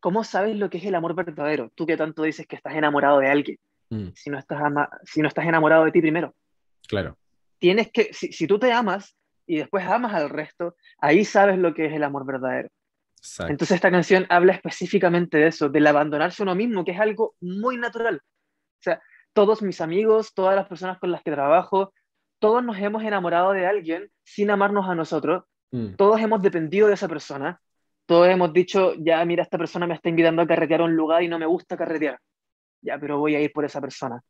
¿cómo 0.00 0.24
sabes 0.24 0.56
lo 0.56 0.70
que 0.70 0.78
es 0.78 0.84
el 0.84 0.94
amor 0.94 1.14
verdadero? 1.14 1.70
Tú 1.74 1.86
que 1.86 1.96
tanto 1.96 2.22
dices 2.22 2.46
que 2.46 2.56
estás 2.56 2.74
enamorado 2.74 3.18
de 3.18 3.28
alguien, 3.28 3.58
mm. 3.90 4.08
si, 4.14 4.30
no 4.30 4.38
estás 4.38 4.60
si 5.04 5.20
no 5.22 5.28
estás 5.28 5.46
enamorado 5.46 5.84
de 5.84 5.92
ti 5.92 6.00
primero. 6.00 6.34
Claro. 6.86 7.16
Tienes 7.58 7.90
que, 7.90 8.12
si, 8.12 8.32
si 8.32 8.46
tú 8.46 8.58
te 8.58 8.72
amas, 8.72 9.16
y 9.48 9.56
después 9.56 9.84
amas 9.86 10.14
al 10.14 10.28
resto, 10.28 10.76
ahí 10.98 11.24
sabes 11.24 11.58
lo 11.58 11.74
que 11.74 11.86
es 11.86 11.92
el 11.92 12.04
amor 12.04 12.26
verdadero. 12.26 12.68
Entonces 13.40 13.72
esta 13.72 13.90
canción 13.90 14.26
habla 14.28 14.52
específicamente 14.52 15.38
de 15.38 15.48
eso, 15.48 15.68
del 15.68 15.86
abandonarse 15.86 16.42
uno 16.42 16.54
mismo, 16.54 16.84
que 16.84 16.92
es 16.92 17.00
algo 17.00 17.34
muy 17.40 17.76
natural. 17.76 18.16
O 18.16 18.82
sea, 18.82 19.02
todos 19.32 19.62
mis 19.62 19.80
amigos, 19.80 20.34
todas 20.34 20.54
las 20.54 20.68
personas 20.68 20.98
con 20.98 21.10
las 21.10 21.22
que 21.22 21.32
trabajo, 21.32 21.92
todos 22.38 22.62
nos 22.62 22.78
hemos 22.78 23.02
enamorado 23.02 23.52
de 23.52 23.66
alguien 23.66 24.10
sin 24.22 24.50
amarnos 24.50 24.88
a 24.88 24.94
nosotros, 24.94 25.44
mm. 25.70 25.94
todos 25.96 26.20
hemos 26.20 26.42
dependido 26.42 26.88
de 26.88 26.94
esa 26.94 27.08
persona, 27.08 27.60
todos 28.06 28.28
hemos 28.28 28.52
dicho, 28.52 28.94
ya 28.98 29.24
mira, 29.24 29.42
esta 29.42 29.58
persona 29.58 29.86
me 29.86 29.94
está 29.94 30.08
invitando 30.08 30.42
a 30.42 30.46
carretear 30.46 30.80
a 30.80 30.84
un 30.84 30.96
lugar 30.96 31.22
y 31.22 31.28
no 31.28 31.38
me 31.38 31.46
gusta 31.46 31.76
carretear, 31.76 32.18
ya, 32.80 32.98
pero 32.98 33.18
voy 33.18 33.34
a 33.34 33.40
ir 33.40 33.52
por 33.52 33.64
esa 33.64 33.80
persona. 33.80 34.20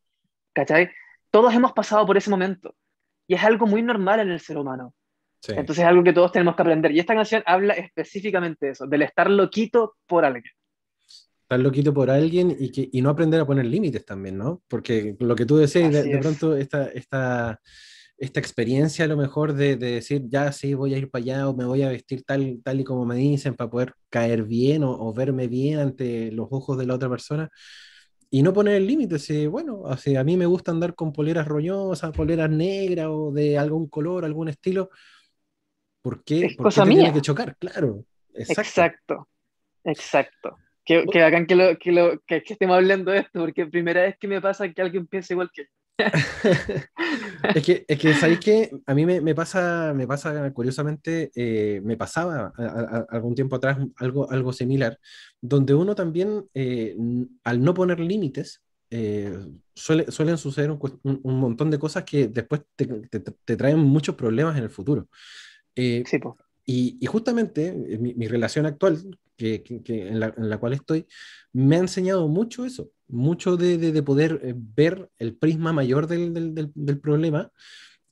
¿Cachai? 0.53 0.91
Todos 1.31 1.55
hemos 1.55 1.73
pasado 1.73 2.05
por 2.05 2.17
ese 2.17 2.31
momento 2.31 2.75
y 3.27 3.35
es 3.35 3.45
algo 3.45 3.67
muy 3.67 3.83
normal 3.83 4.21
en 4.21 4.31
el 4.31 4.41
ser 4.41 4.57
humano. 4.59 4.95
Entonces 5.47 5.85
es 5.85 5.89
algo 5.89 6.03
que 6.03 6.13
todos 6.13 6.33
tenemos 6.33 6.57
que 6.57 6.63
aprender. 6.63 6.91
Y 6.93 6.99
esta 6.99 7.15
canción 7.15 7.43
habla 7.47 7.75
específicamente 7.75 8.67
de 8.67 8.73
eso, 8.73 8.87
del 8.87 9.03
estar 9.03 9.31
loquito 9.31 9.97
por 10.07 10.25
alguien. 10.25 10.53
Estar 11.43 11.61
loquito 11.61 11.95
por 11.95 12.11
alguien 12.11 12.55
y, 12.59 12.73
que, 12.73 12.89
y 12.91 13.01
no 13.01 13.11
aprender 13.11 13.41
a 13.41 13.47
poner 13.47 13.67
límites 13.67 14.05
también, 14.05 14.37
¿no? 14.37 14.63
Porque 14.69 15.17
lo 15.21 15.37
que 15.37 15.47
tú 15.47 15.57
decías, 15.57 15.93
de, 15.93 16.19
pronto 16.19 16.57
esta, 16.57 16.89
esta, 16.89 17.61
esta 18.19 18.41
experiencia 18.41 19.05
a 19.05 19.09
lo 19.09 19.17
mejor 19.17 19.55
de, 19.55 19.77
de, 19.77 19.93
decir, 19.93 20.23
ya 20.29 20.53
sí, 20.53 20.75
voy 20.75 20.95
a 20.95 20.99
ir 20.99 21.11
para 21.11 21.23
allá 21.23 21.49
o 21.49 21.57
me 21.57 21.65
voy 21.65 21.83
a 21.83 21.89
vestir 21.89 22.25
tal, 22.25 22.61
tal 22.65 22.81
y 22.81 22.85
como 22.85 23.07
me 23.07 23.17
dicen 23.17 23.55
para 23.55 23.71
poder 23.71 23.95
caer 24.11 24.45
bien 24.45 24.85
o, 24.85 24.91
o 24.91 25.13
verme 25.15 25.47
bien 25.49 25.79
ante 25.79 26.33
los 26.33 26.49
ojos 26.51 26.77
de 26.79 26.87
la 26.87 26.95
otra 26.95 27.09
persona 27.09 27.51
y 28.31 28.43
no 28.43 28.53
poner 28.53 28.83
límites. 28.83 29.49
bueno, 29.49 29.87
así, 29.87 30.17
a 30.17 30.25
mí 30.25 30.37
me 30.37 30.47
gusta 30.47 30.71
andar 30.71 30.95
con 30.95 31.13
poleras 31.13 31.47
roñosas, 31.47 32.13
poleras 32.13 32.51
negras 32.51 33.07
o 33.09 33.33
de 33.33 33.57
algún 33.57 33.89
color, 33.89 34.25
algún 34.25 34.49
estilo. 34.49 34.91
¿Por 36.03 36.23
qué, 36.25 36.55
¿Por 36.57 36.73
qué 36.73 36.83
tiene 36.83 37.13
que 37.13 37.21
chocar? 37.21 37.57
Claro. 37.57 38.05
Exacto. 38.35 39.29
Exacto. 39.85 40.59
Qué, 40.85 41.05
qué 41.11 41.23
bacán 41.23 41.47
que, 41.47 41.55
lo, 41.55 41.79
que, 41.79 41.93
lo, 41.93 42.21
que, 42.27 42.43
estemos 42.47 42.77
hablando 42.77 43.13
de 43.13 43.19
esto, 43.21 43.41
porque 43.41 43.67
primera 43.67 44.03
vez 44.03 44.17
que 44.19 44.29
me 44.29 44.41
pasa 44.41 44.71
que 44.73 44.81
alguien 44.81 45.07
piense 45.07 45.35
igual 45.35 45.51
que 45.53 45.67
es 47.55 47.65
que, 47.65 47.85
es 47.89 47.99
que 47.99 48.15
sabéis 48.15 48.39
que 48.41 48.71
a 48.87 48.95
mí 48.95 49.05
me, 49.05 49.21
me, 49.21 49.35
pasa, 49.35 49.93
me 49.95 50.07
pasa 50.07 50.53
curiosamente, 50.53 51.31
eh, 51.35 51.81
me 51.83 51.97
pasaba 51.97 52.53
algún 53.11 53.35
tiempo 53.35 53.57
atrás 53.57 53.79
algo, 53.97 54.31
algo 54.31 54.53
similar, 54.53 54.99
donde 55.41 55.75
uno 55.75 55.95
también, 55.95 56.45
eh, 56.55 56.97
al 57.45 57.63
no 57.63 57.75
poner 57.75 57.99
límites, 57.99 58.63
eh, 58.91 59.37
suele, 59.75 60.11
suelen 60.11 60.39
suceder 60.39 60.71
un, 60.71 60.81
un, 61.03 61.41
montón 61.41 61.71
de 61.71 61.79
cosas 61.79 62.05
que 62.05 62.29
después 62.29 62.63
te, 62.75 62.87
te, 62.87 63.21
te, 63.21 63.57
traen 63.57 63.79
muchos 63.79 64.15
problemas 64.15 64.57
en 64.57 64.65
el 64.65 64.71
futuro. 64.71 65.09
Eh, 65.75 66.05
y, 66.71 67.07
justamente 67.07 67.69
eh, 67.69 67.99
mi, 67.99 68.29
relación 68.29 68.67
actual, 68.67 69.19
que, 69.39 69.65
en, 69.87 70.21
la, 70.21 70.59
cual 70.59 70.75
estoy, 70.75 71.07
me 71.51 71.77
ha 71.77 71.79
enseñado 71.79 72.29
mucho 72.29 72.67
eso, 72.67 72.91
mucho 73.07 73.57
de, 73.57 74.03
poder 74.03 74.39
eh, 74.45 74.53
ver 74.55 75.09
el 75.19 75.35
prisma 75.35 75.73
mayor 75.73 76.07
del, 76.07 76.71
problema 77.01 77.51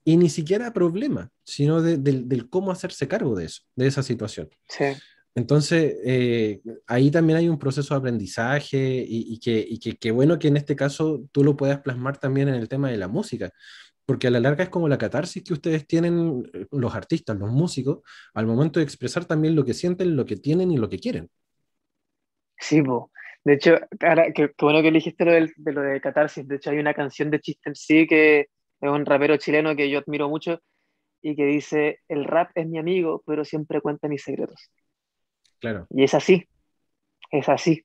y 0.07 0.17
ni 0.17 0.31
siquiera 0.31 0.73
problema, 0.73 1.31
sino 1.45 1.83
del, 1.83 2.49
cómo 2.49 2.71
hacerse 2.71 3.07
cargo 3.07 3.37
de 3.37 3.45
eso, 3.45 3.63
de 3.75 3.89
esa 3.89 4.03
situación. 4.03 4.49
Entonces, 5.35 5.97
ahí 6.87 7.11
también 7.11 7.37
hay 7.37 7.51
un 7.51 7.59
proceso 7.59 7.93
de 7.93 7.99
aprendizaje 7.99 9.05
y, 9.07 9.35
y 9.35 9.39
que, 9.39 9.99
que, 9.99 10.11
bueno 10.11 10.39
que 10.39 10.49
en 10.49 10.57
este 10.57 10.75
caso 10.77 11.29
tú 11.31 11.45
lo 11.45 11.59
puedas 11.59 11.81
plasmar 11.81 12.17
también 12.17 12.49
en 12.49 12.55
el 12.55 12.71
tema 12.71 12.89
de 12.89 12.97
la 12.97 13.09
música, 13.09 13.53
porque 14.07 14.29
a 14.29 14.31
la 14.31 14.41
larga 14.41 14.65
es 14.65 14.71
como 14.71 14.89
la 14.89 14.99
catarsis 14.99 15.43
que 15.43 15.53
ustedes 15.53 15.87
tienen, 15.87 16.49
eh, 16.55 16.67
los 16.71 16.95
artistas, 16.95 17.37
los 17.37 17.51
músicos, 17.51 17.99
al 18.35 18.47
momento 18.47 18.79
de 18.79 18.85
expresar 18.85 19.25
también 19.25 19.57
lo 19.57 19.65
que 19.65 19.75
sienten, 19.75 20.17
lo 20.17 20.25
que 20.25 20.37
tienen 20.37 20.71
y 20.71 20.77
lo 20.77 20.89
que 20.89 20.99
quieren. 20.99 21.29
Sí, 22.59 22.83
de 23.45 23.53
hecho, 23.53 23.79
ahora, 24.01 24.33
qué, 24.33 24.53
bueno 24.59 24.81
que 24.81 24.89
elegiste 24.89 25.25
lo 25.25 25.33
de, 25.33 25.53
lo 25.57 25.83
de 25.83 26.01
catarsis, 26.01 26.47
de 26.49 26.57
hecho 26.57 26.71
hay 26.71 26.79
una 26.79 26.95
canción 26.95 27.31
de 27.31 27.41
Chiste 27.41 27.71
sí 27.75 28.07
que 28.07 28.41
es 28.81 28.91
un 28.91 29.05
rapero 29.05 29.37
chileno 29.37 29.77
que 29.77 29.91
yo 29.91 29.99
admiro 29.99 30.29
mucho 30.29 30.61
y 31.23 31.35
que 31.35 31.45
dice, 31.45 32.01
el 32.09 32.25
rap 32.25 32.51
es 32.55 32.67
mi 32.67 32.79
amigo, 32.79 33.23
pero 33.27 33.45
siempre 33.45 33.81
cuenta 33.81 34.09
mis 34.09 34.23
secretos. 34.23 34.71
Claro. 35.59 35.87
Y 35.91 36.05
es 36.05 36.15
así, 36.15 36.49
es 37.31 37.49
así. 37.49 37.85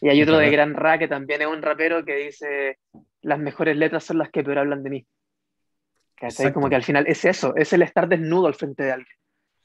Y 0.00 0.08
hay 0.08 0.22
otro 0.22 0.38
de 0.38 0.50
Gran 0.50 0.74
Ra 0.74 0.98
que 0.98 1.06
también 1.06 1.42
es 1.42 1.46
un 1.46 1.62
rapero 1.62 2.04
que 2.04 2.16
dice, 2.16 2.78
las 3.22 3.38
mejores 3.38 3.76
letras 3.76 4.04
son 4.04 4.18
las 4.18 4.30
que 4.30 4.42
peor 4.42 4.58
hablan 4.58 4.82
de 4.82 4.90
mí. 4.90 5.06
Como 6.52 6.68
que 6.68 6.76
al 6.76 6.84
final 6.84 7.06
es 7.06 7.24
eso, 7.24 7.54
es 7.56 7.72
el 7.72 7.82
estar 7.82 8.08
desnudo 8.08 8.46
al 8.46 8.54
frente 8.54 8.84
de 8.84 8.92
alguien. 8.92 9.16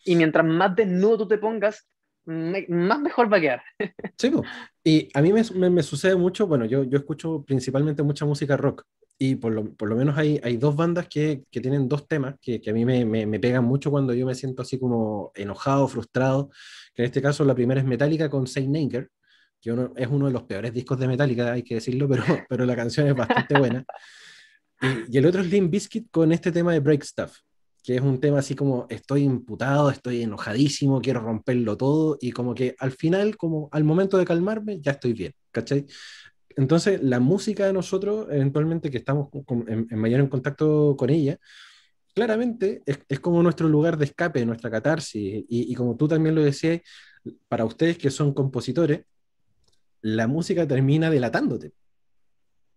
Y 0.05 0.15
mientras 0.15 0.45
más 0.45 0.75
desnudo 0.75 1.19
tú 1.19 1.27
te 1.27 1.37
pongas, 1.37 1.87
más 2.25 2.99
mejor 2.99 3.31
va 3.31 3.37
a 3.37 3.41
quedar. 3.41 3.63
Sí, 4.17 4.31
y 4.83 5.09
a 5.13 5.21
mí 5.21 5.31
me, 5.31 5.69
me, 5.69 5.83
sucede 5.83 6.15
mucho, 6.15 6.45
bueno, 6.45 6.65
yo, 6.65 6.83
yo 6.83 6.97
escucho 6.97 7.43
principalmente 7.45 8.03
mucha 8.03 8.25
música 8.25 8.57
rock 8.57 8.85
y 9.17 9.35
por 9.35 9.51
lo, 9.51 9.73
por 9.75 9.89
lo 9.89 9.95
menos 9.95 10.17
hay, 10.17 10.39
hay 10.43 10.57
dos 10.57 10.75
bandas 10.75 11.07
que, 11.07 11.43
que 11.51 11.59
tienen 11.59 11.87
dos 11.87 12.07
temas 12.07 12.35
que, 12.41 12.61
que 12.61 12.69
a 12.69 12.73
mí 12.73 12.85
me, 12.85 13.05
me, 13.05 13.39
pegan 13.39 13.65
mucho 13.65 13.91
cuando 13.91 14.13
yo 14.13 14.25
me 14.25 14.33
siento 14.33 14.61
así 14.61 14.79
como 14.79 15.31
enojado, 15.35 15.87
frustrado, 15.87 16.49
que 16.93 17.03
en 17.03 17.05
este 17.07 17.21
caso 17.21 17.43
la 17.43 17.53
primera 17.53 17.81
es 17.81 17.85
Metallica 17.85 18.29
con 18.29 18.47
Saint 18.47 18.75
Anger, 18.75 19.09
que 19.61 19.73
uno, 19.73 19.93
es 19.95 20.07
uno 20.07 20.27
de 20.27 20.33
los 20.33 20.43
peores 20.43 20.73
discos 20.73 20.99
de 20.99 21.07
Metallica, 21.07 21.51
hay 21.51 21.63
que 21.63 21.75
decirlo, 21.75 22.07
pero, 22.07 22.23
pero 22.49 22.65
la 22.65 22.75
canción 22.75 23.07
es 23.07 23.15
bastante 23.15 23.57
buena. 23.59 23.85
Y, 24.81 25.17
el 25.17 25.25
otro 25.25 25.41
es 25.41 25.49
Limp 25.49 25.71
Bizkit 25.71 26.09
con 26.11 26.31
este 26.31 26.51
tema 26.51 26.73
de 26.73 26.79
Break 26.79 27.03
Stuff, 27.03 27.39
que 27.83 27.95
es 27.95 28.01
un 28.01 28.19
tema 28.19 28.39
así 28.39 28.55
como 28.55 28.87
estoy 28.89 29.23
imputado, 29.23 29.89
estoy 29.89 30.23
enojadísimo, 30.23 31.01
quiero 31.01 31.21
romperlo 31.21 31.77
todo 31.77 32.17
y 32.21 32.31
como 32.31 32.55
que 32.55 32.75
al 32.79 32.91
final, 32.91 33.37
como 33.37 33.69
al 33.71 33.83
momento 33.83 34.17
de 34.17 34.25
calmarme, 34.25 34.79
ya 34.79 34.93
estoy 34.93 35.13
bien, 35.13 35.33
¿cachai? 35.51 35.85
Entonces, 36.55 37.01
la 37.03 37.19
música 37.19 37.65
de 37.65 37.73
nosotros, 37.73 38.27
eventualmente 38.29 38.89
que 38.89 38.97
estamos 38.97 39.29
en, 39.67 39.87
mayor 39.91 40.19
en 40.19 40.27
contacto 40.27 40.95
con 40.97 41.09
ella, 41.09 41.37
claramente 42.13 42.81
es, 42.85 42.99
es, 43.07 43.19
como 43.19 43.41
nuestro 43.43 43.69
lugar 43.69 43.97
de 43.97 44.05
escape, 44.05 44.45
nuestra 44.45 44.69
catarsis. 44.69 45.45
Y, 45.47 45.71
y, 45.71 45.75
como 45.75 45.95
tú 45.95 46.07
también 46.07 46.35
lo 46.35 46.41
decías, 46.43 46.81
para 47.47 47.63
ustedes 47.63 47.97
que 47.97 48.09
son 48.09 48.33
compositores, 48.33 49.05
la 50.01 50.27
música 50.27 50.67
termina 50.67 51.09
delatándote. 51.09 51.71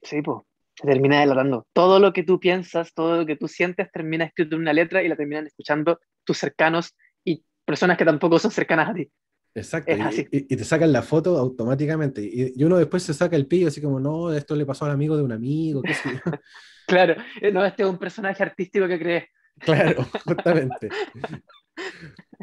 Sí, 0.03 0.23
pues 0.23 0.43
se 0.75 0.87
termina 0.87 1.21
delatando. 1.21 1.67
Todo 1.73 1.99
lo 1.99 2.13
que 2.13 2.23
tú 2.23 2.41
piensas, 2.41 2.95
todo 2.95 3.17
lo 3.19 3.27
que 3.27 3.37
tú 3.37 3.49
sientes 3.49 3.91
termina 3.93 4.25
escrito 4.25 4.57
en 4.57 4.63
una 4.63 4.73
letra 4.73 5.03
y 5.03 5.09
la 5.09 5.17
terminan 5.17 5.47
escuchando 5.47 6.01
tus 6.25 6.39
cercanos 6.39 6.95
y 7.25 7.45
personas 7.65 7.99
que 7.99 8.05
tampoco 8.05 8.39
son 8.39 8.51
cercanas 8.51 8.91
a 8.91 8.95
ti. 8.95 9.11
Exacto, 9.55 9.93
y, 10.31 10.57
te 10.57 10.65
sacan 10.65 10.93
la 10.93 11.03
foto 11.03 11.37
automáticamente. 11.37 12.23
Y, 12.23 12.63
uno 12.65 12.79
después 12.79 13.03
se 13.03 13.13
saca 13.13 13.37
el 13.37 13.47
pillo 13.47 13.69
así 13.69 13.83
como, 13.83 14.01
no, 14.01 14.33
esto 14.33 14.57
le 14.57 14.65
pasó 14.65 14.87
al 14.87 14.93
amigo 14.93 15.17
de 15.17 15.23
un 15.23 15.33
amigo, 15.33 15.83
qué 15.83 15.95
sé 15.95 16.03
claro, 16.87 17.17
eh, 17.41 17.53
no, 17.53 17.65
este 17.65 17.83
es 17.83 17.89
un 17.89 17.99
personaje 17.99 18.43
artístico 18.43 18.89
que 18.89 18.99
crees. 18.99 19.25
Claro, 19.59 20.05
justamente. 20.25 20.89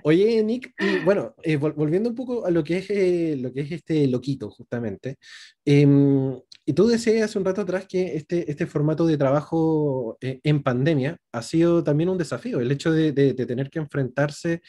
Oye, 0.03 0.43
Nick, 0.43 0.73
y 0.79 0.99
bueno, 0.99 1.35
eh, 1.43 1.57
volviendo 1.57 2.09
un 2.09 2.15
poco 2.15 2.45
a 2.45 2.51
lo 2.51 2.63
que 2.63 2.77
es, 2.77 2.89
eh, 2.89 3.37
lo 3.39 3.51
que 3.53 3.61
es 3.61 3.71
este 3.71 4.07
loquito, 4.07 4.49
justamente. 4.49 5.17
Em, 5.65 6.39
y 6.65 6.73
tú 6.73 6.87
decías 6.87 7.23
hace 7.23 7.39
un 7.39 7.45
rato 7.45 7.61
atrás 7.61 7.87
que 7.87 8.15
este, 8.15 8.49
este 8.49 8.67
formato 8.67 9.07
de 9.07 9.17
trabajo 9.17 10.17
eh, 10.21 10.39
en 10.43 10.61
pandemia 10.61 11.17
ha 11.31 11.41
sido 11.41 11.83
también 11.83 12.09
un 12.09 12.17
desafío, 12.17 12.59
el 12.59 12.71
hecho 12.71 12.91
de, 12.91 13.11
de, 13.11 13.33
tener 13.33 13.69
que 13.69 13.79
enfrentarse 13.79 14.61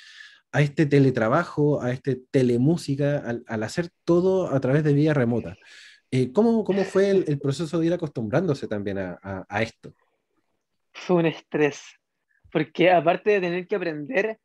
a 0.52 0.62
este 0.62 0.86
teletrabajo, 0.86 1.82
a 1.82 1.92
este 1.92 2.22
telemúsica, 2.30 3.18
al, 3.18 3.44
al 3.46 3.62
hacer 3.62 3.90
todo 4.04 4.48
a 4.48 4.60
través 4.60 4.82
de 4.84 4.94
vía 4.94 5.14
remota. 5.14 5.56
Eh, 6.10 6.32
¿cómo, 6.32 6.64
¿cómo, 6.64 6.82
fue 6.84 7.10
el, 7.10 7.24
el, 7.28 7.38
proceso 7.38 7.78
de 7.78 7.86
ir 7.86 7.92
acostumbrándose 7.92 8.66
también 8.66 8.98
a, 8.98 9.18
a, 9.22 9.46
a, 9.48 9.62
esto? 9.62 9.94
Fue 10.92 11.16
un 11.16 11.26
estrés, 11.26 11.82
porque 12.50 12.90
aparte 12.90 13.30
de 13.30 13.40
tener 13.40 13.66
que 13.68 13.76
aprender, 13.76 14.40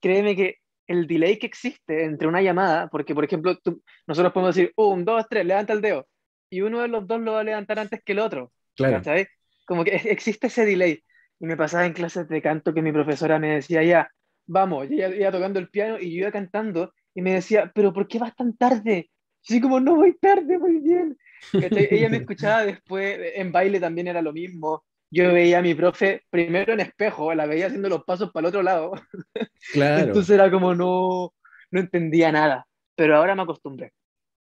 créeme 0.00 0.36
que 0.36 0.56
el 0.86 1.06
delay 1.06 1.38
que 1.38 1.46
existe 1.46 2.04
entre 2.04 2.26
una 2.26 2.42
llamada, 2.42 2.88
porque 2.88 3.14
por 3.14 3.24
ejemplo, 3.24 3.56
tú, 3.58 3.82
nosotros 4.06 4.32
podemos 4.32 4.54
decir, 4.54 4.72
un, 4.76 5.04
dos, 5.04 5.26
tres, 5.30 5.46
levanta 5.46 5.72
el 5.72 5.80
dedo, 5.80 6.08
y 6.50 6.62
uno 6.62 6.80
de 6.80 6.88
los 6.88 7.06
dos 7.06 7.20
lo 7.20 7.32
va 7.32 7.40
a 7.40 7.44
levantar 7.44 7.78
antes 7.78 8.02
que 8.04 8.12
el 8.12 8.18
otro. 8.18 8.52
Claro. 8.76 9.04
¿sabes? 9.04 9.28
Como 9.66 9.84
que 9.84 9.94
existe 10.04 10.48
ese 10.48 10.64
delay. 10.64 11.02
Y 11.38 11.46
me 11.46 11.56
pasaba 11.56 11.86
en 11.86 11.92
clases 11.92 12.28
de 12.28 12.42
canto 12.42 12.74
que 12.74 12.82
mi 12.82 12.92
profesora 12.92 13.38
me 13.38 13.54
decía, 13.54 13.82
ya, 13.82 14.10
vamos, 14.46 14.88
yo 14.90 14.96
iba 14.96 15.30
tocando 15.30 15.58
el 15.58 15.70
piano 15.70 15.98
y 15.98 16.10
yo 16.10 16.22
iba 16.22 16.32
cantando, 16.32 16.92
y 17.14 17.22
me 17.22 17.34
decía, 17.34 17.70
pero 17.74 17.92
¿por 17.92 18.06
qué 18.08 18.18
vas 18.18 18.34
tan 18.34 18.56
tarde? 18.56 19.10
Así 19.42 19.60
como, 19.60 19.80
no 19.80 19.96
voy 19.96 20.18
tarde, 20.18 20.58
muy 20.58 20.80
bien. 20.80 21.16
Ella 21.52 22.08
me 22.10 22.16
escuchaba 22.18 22.64
después, 22.64 23.18
en 23.34 23.52
baile 23.52 23.80
también 23.80 24.08
era 24.08 24.20
lo 24.20 24.32
mismo. 24.32 24.84
Yo 25.10 25.32
veía 25.32 25.58
a 25.58 25.62
mi 25.62 25.74
profe 25.74 26.22
primero 26.30 26.72
en 26.72 26.80
espejo, 26.80 27.34
la 27.34 27.46
veía 27.46 27.66
haciendo 27.66 27.88
los 27.88 28.04
pasos 28.04 28.30
para 28.30 28.46
el 28.46 28.48
otro 28.48 28.62
lado. 28.62 28.92
Claro. 29.72 30.06
Entonces 30.06 30.30
era 30.30 30.50
como, 30.50 30.74
no, 30.74 31.34
no 31.70 31.80
entendía 31.80 32.32
nada. 32.32 32.66
Pero 32.96 33.16
ahora 33.16 33.34
me 33.34 33.42
acostumbré. 33.42 33.92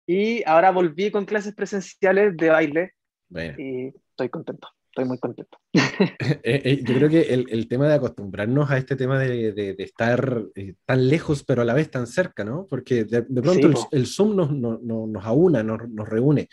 Y 0.07 0.43
ahora 0.45 0.71
volví 0.71 1.11
con 1.11 1.25
clases 1.25 1.53
presenciales 1.53 2.35
de 2.35 2.49
baile 2.49 2.91
bueno. 3.29 3.55
y 3.57 3.87
estoy 4.09 4.29
contento, 4.29 4.67
estoy 4.87 5.05
muy 5.05 5.17
contento. 5.19 5.57
eh, 5.73 6.41
eh, 6.43 6.83
yo 6.83 6.95
creo 6.95 7.09
que 7.09 7.21
el, 7.21 7.45
el, 7.49 7.67
tema 7.67 7.87
de 7.87 7.95
acostumbrarnos 7.95 8.69
a 8.69 8.77
este 8.77 8.95
tema 8.95 9.17
de, 9.19 9.53
de, 9.53 9.75
de 9.75 9.83
estar 9.83 10.43
eh, 10.55 10.73
tan 10.85 11.07
lejos 11.07 11.43
pero 11.43 11.61
a 11.61 11.65
la 11.65 11.73
vez 11.73 11.89
tan 11.89 12.07
cerca, 12.07 12.43
¿no? 12.43 12.67
Porque 12.69 13.05
de, 13.05 13.21
de 13.21 13.41
pronto 13.41 13.71
sí, 13.71 13.85
el, 13.91 13.99
el, 13.99 14.07
Zoom 14.07 14.35
nos, 14.35 14.51
nos, 14.51 14.81
nos 14.81 15.25
aúna, 15.25 15.63
nos, 15.63 15.87
nos 15.89 16.07
reúne. 16.07 16.49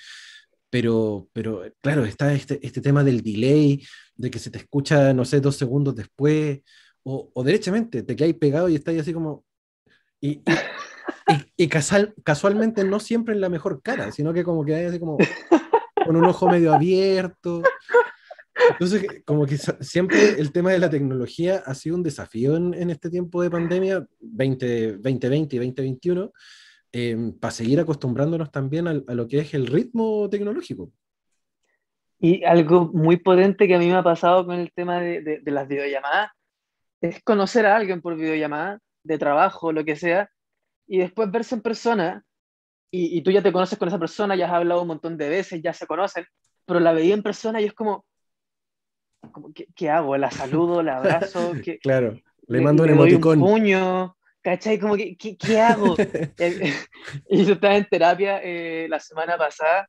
Pero, 0.70 1.28
pero 1.32 1.62
claro, 1.80 2.04
está 2.04 2.32
este, 2.32 2.64
este 2.64 2.80
tema 2.80 3.02
del 3.02 3.22
delay, 3.22 3.84
de 4.14 4.30
que 4.30 4.38
se 4.38 4.50
te 4.50 4.58
escucha, 4.58 5.12
no 5.12 5.24
sé, 5.24 5.40
dos 5.40 5.56
segundos 5.56 5.96
después, 5.96 6.60
o, 7.02 7.30
o 7.34 7.42
derechamente 7.42 8.02
te 8.02 8.16
quedas 8.16 8.34
pegado 8.34 8.68
y 8.68 8.76
estás 8.76 8.96
así 8.96 9.12
como... 9.12 9.44
Y, 10.20 10.30
y, 10.30 10.42
y, 11.28 11.64
y 11.64 11.68
casual, 11.68 12.14
casualmente 12.24 12.84
no 12.84 13.00
siempre 13.00 13.34
en 13.34 13.40
la 13.40 13.48
mejor 13.48 13.82
cara, 13.82 14.12
sino 14.12 14.32
que 14.32 14.44
como 14.44 14.64
que 14.64 14.74
hay 14.74 14.84
así 14.86 14.98
como 15.00 15.18
con 16.04 16.16
un 16.16 16.24
ojo 16.24 16.48
medio 16.48 16.74
abierto. 16.74 17.62
Entonces, 18.70 19.06
como 19.24 19.46
que 19.46 19.58
siempre 19.58 20.40
el 20.40 20.52
tema 20.52 20.72
de 20.72 20.78
la 20.78 20.90
tecnología 20.90 21.62
ha 21.64 21.74
sido 21.74 21.96
un 21.96 22.02
desafío 22.02 22.56
en, 22.56 22.74
en 22.74 22.90
este 22.90 23.10
tiempo 23.10 23.42
de 23.42 23.50
pandemia, 23.50 24.06
20, 24.20 24.98
2020 24.98 25.56
y 25.56 25.58
2021, 25.58 26.32
eh, 26.92 27.32
para 27.40 27.52
seguir 27.52 27.80
acostumbrándonos 27.80 28.50
también 28.50 28.88
a, 28.88 28.90
a, 28.90 29.14
lo 29.14 29.28
que 29.28 29.38
es 29.38 29.54
el 29.54 29.66
ritmo 29.66 30.28
tecnológico. 30.28 30.92
Y 32.18 32.44
algo 32.44 32.90
muy 32.92 33.16
potente 33.16 33.66
que 33.66 33.74
a 33.74 33.78
mí 33.78 33.86
me 33.86 33.94
ha 33.94 34.02
pasado 34.02 34.44
con 34.44 34.56
el 34.56 34.72
tema 34.72 35.00
de, 35.00 35.22
de, 35.22 35.40
de 35.40 35.50
las 35.50 35.66
videollamadas 35.66 36.30
es 37.00 37.22
conocer 37.22 37.66
a 37.66 37.76
alguien 37.76 38.02
por 38.02 38.16
videollamada, 38.16 38.78
de 39.02 39.18
trabajo, 39.18 39.72
lo 39.72 39.84
que 39.84 39.96
sea, 39.96 40.30
y 40.86 40.98
después 40.98 41.30
verse 41.30 41.54
en 41.54 41.62
persona, 41.62 42.24
y, 42.90 43.16
y, 43.16 43.22
tú 43.22 43.30
ya 43.30 43.42
te 43.42 43.52
conoces 43.52 43.78
con 43.78 43.88
esa 43.88 43.98
persona, 43.98 44.34
ya 44.34 44.46
has 44.46 44.52
hablado 44.52 44.82
un 44.82 44.88
montón 44.88 45.16
de 45.16 45.28
veces, 45.28 45.62
ya 45.62 45.72
se 45.72 45.86
conocen, 45.86 46.26
pero 46.66 46.80
la 46.80 46.92
veía 46.92 47.14
en 47.14 47.22
persona 47.22 47.60
y 47.60 47.64
es 47.64 47.72
como, 47.72 48.04
como 49.32 49.52
¿qué, 49.52 49.68
¿qué, 49.74 49.88
hago? 49.88 50.16
¿La 50.16 50.30
saludo? 50.30 50.82
¿La 50.82 50.96
abrazo? 50.96 51.52
¿Qué, 51.64 51.78
claro, 51.78 52.18
le 52.48 52.60
mando 52.60 52.84
le, 52.84 52.92
un 52.92 52.98
emoticón. 52.98 53.40
Un 53.40 53.48
puño, 53.48 54.16
¿cachai? 54.42 54.78
Como, 54.78 54.96
¿qué, 54.96 55.16
qué, 55.16 55.36
qué 55.36 55.60
hago? 55.60 55.96
y 57.28 57.44
yo 57.44 57.54
estaba 57.54 57.76
en 57.76 57.86
terapia 57.86 58.40
eh, 58.42 58.86
la 58.88 59.00
semana 59.00 59.36
pasada 59.36 59.88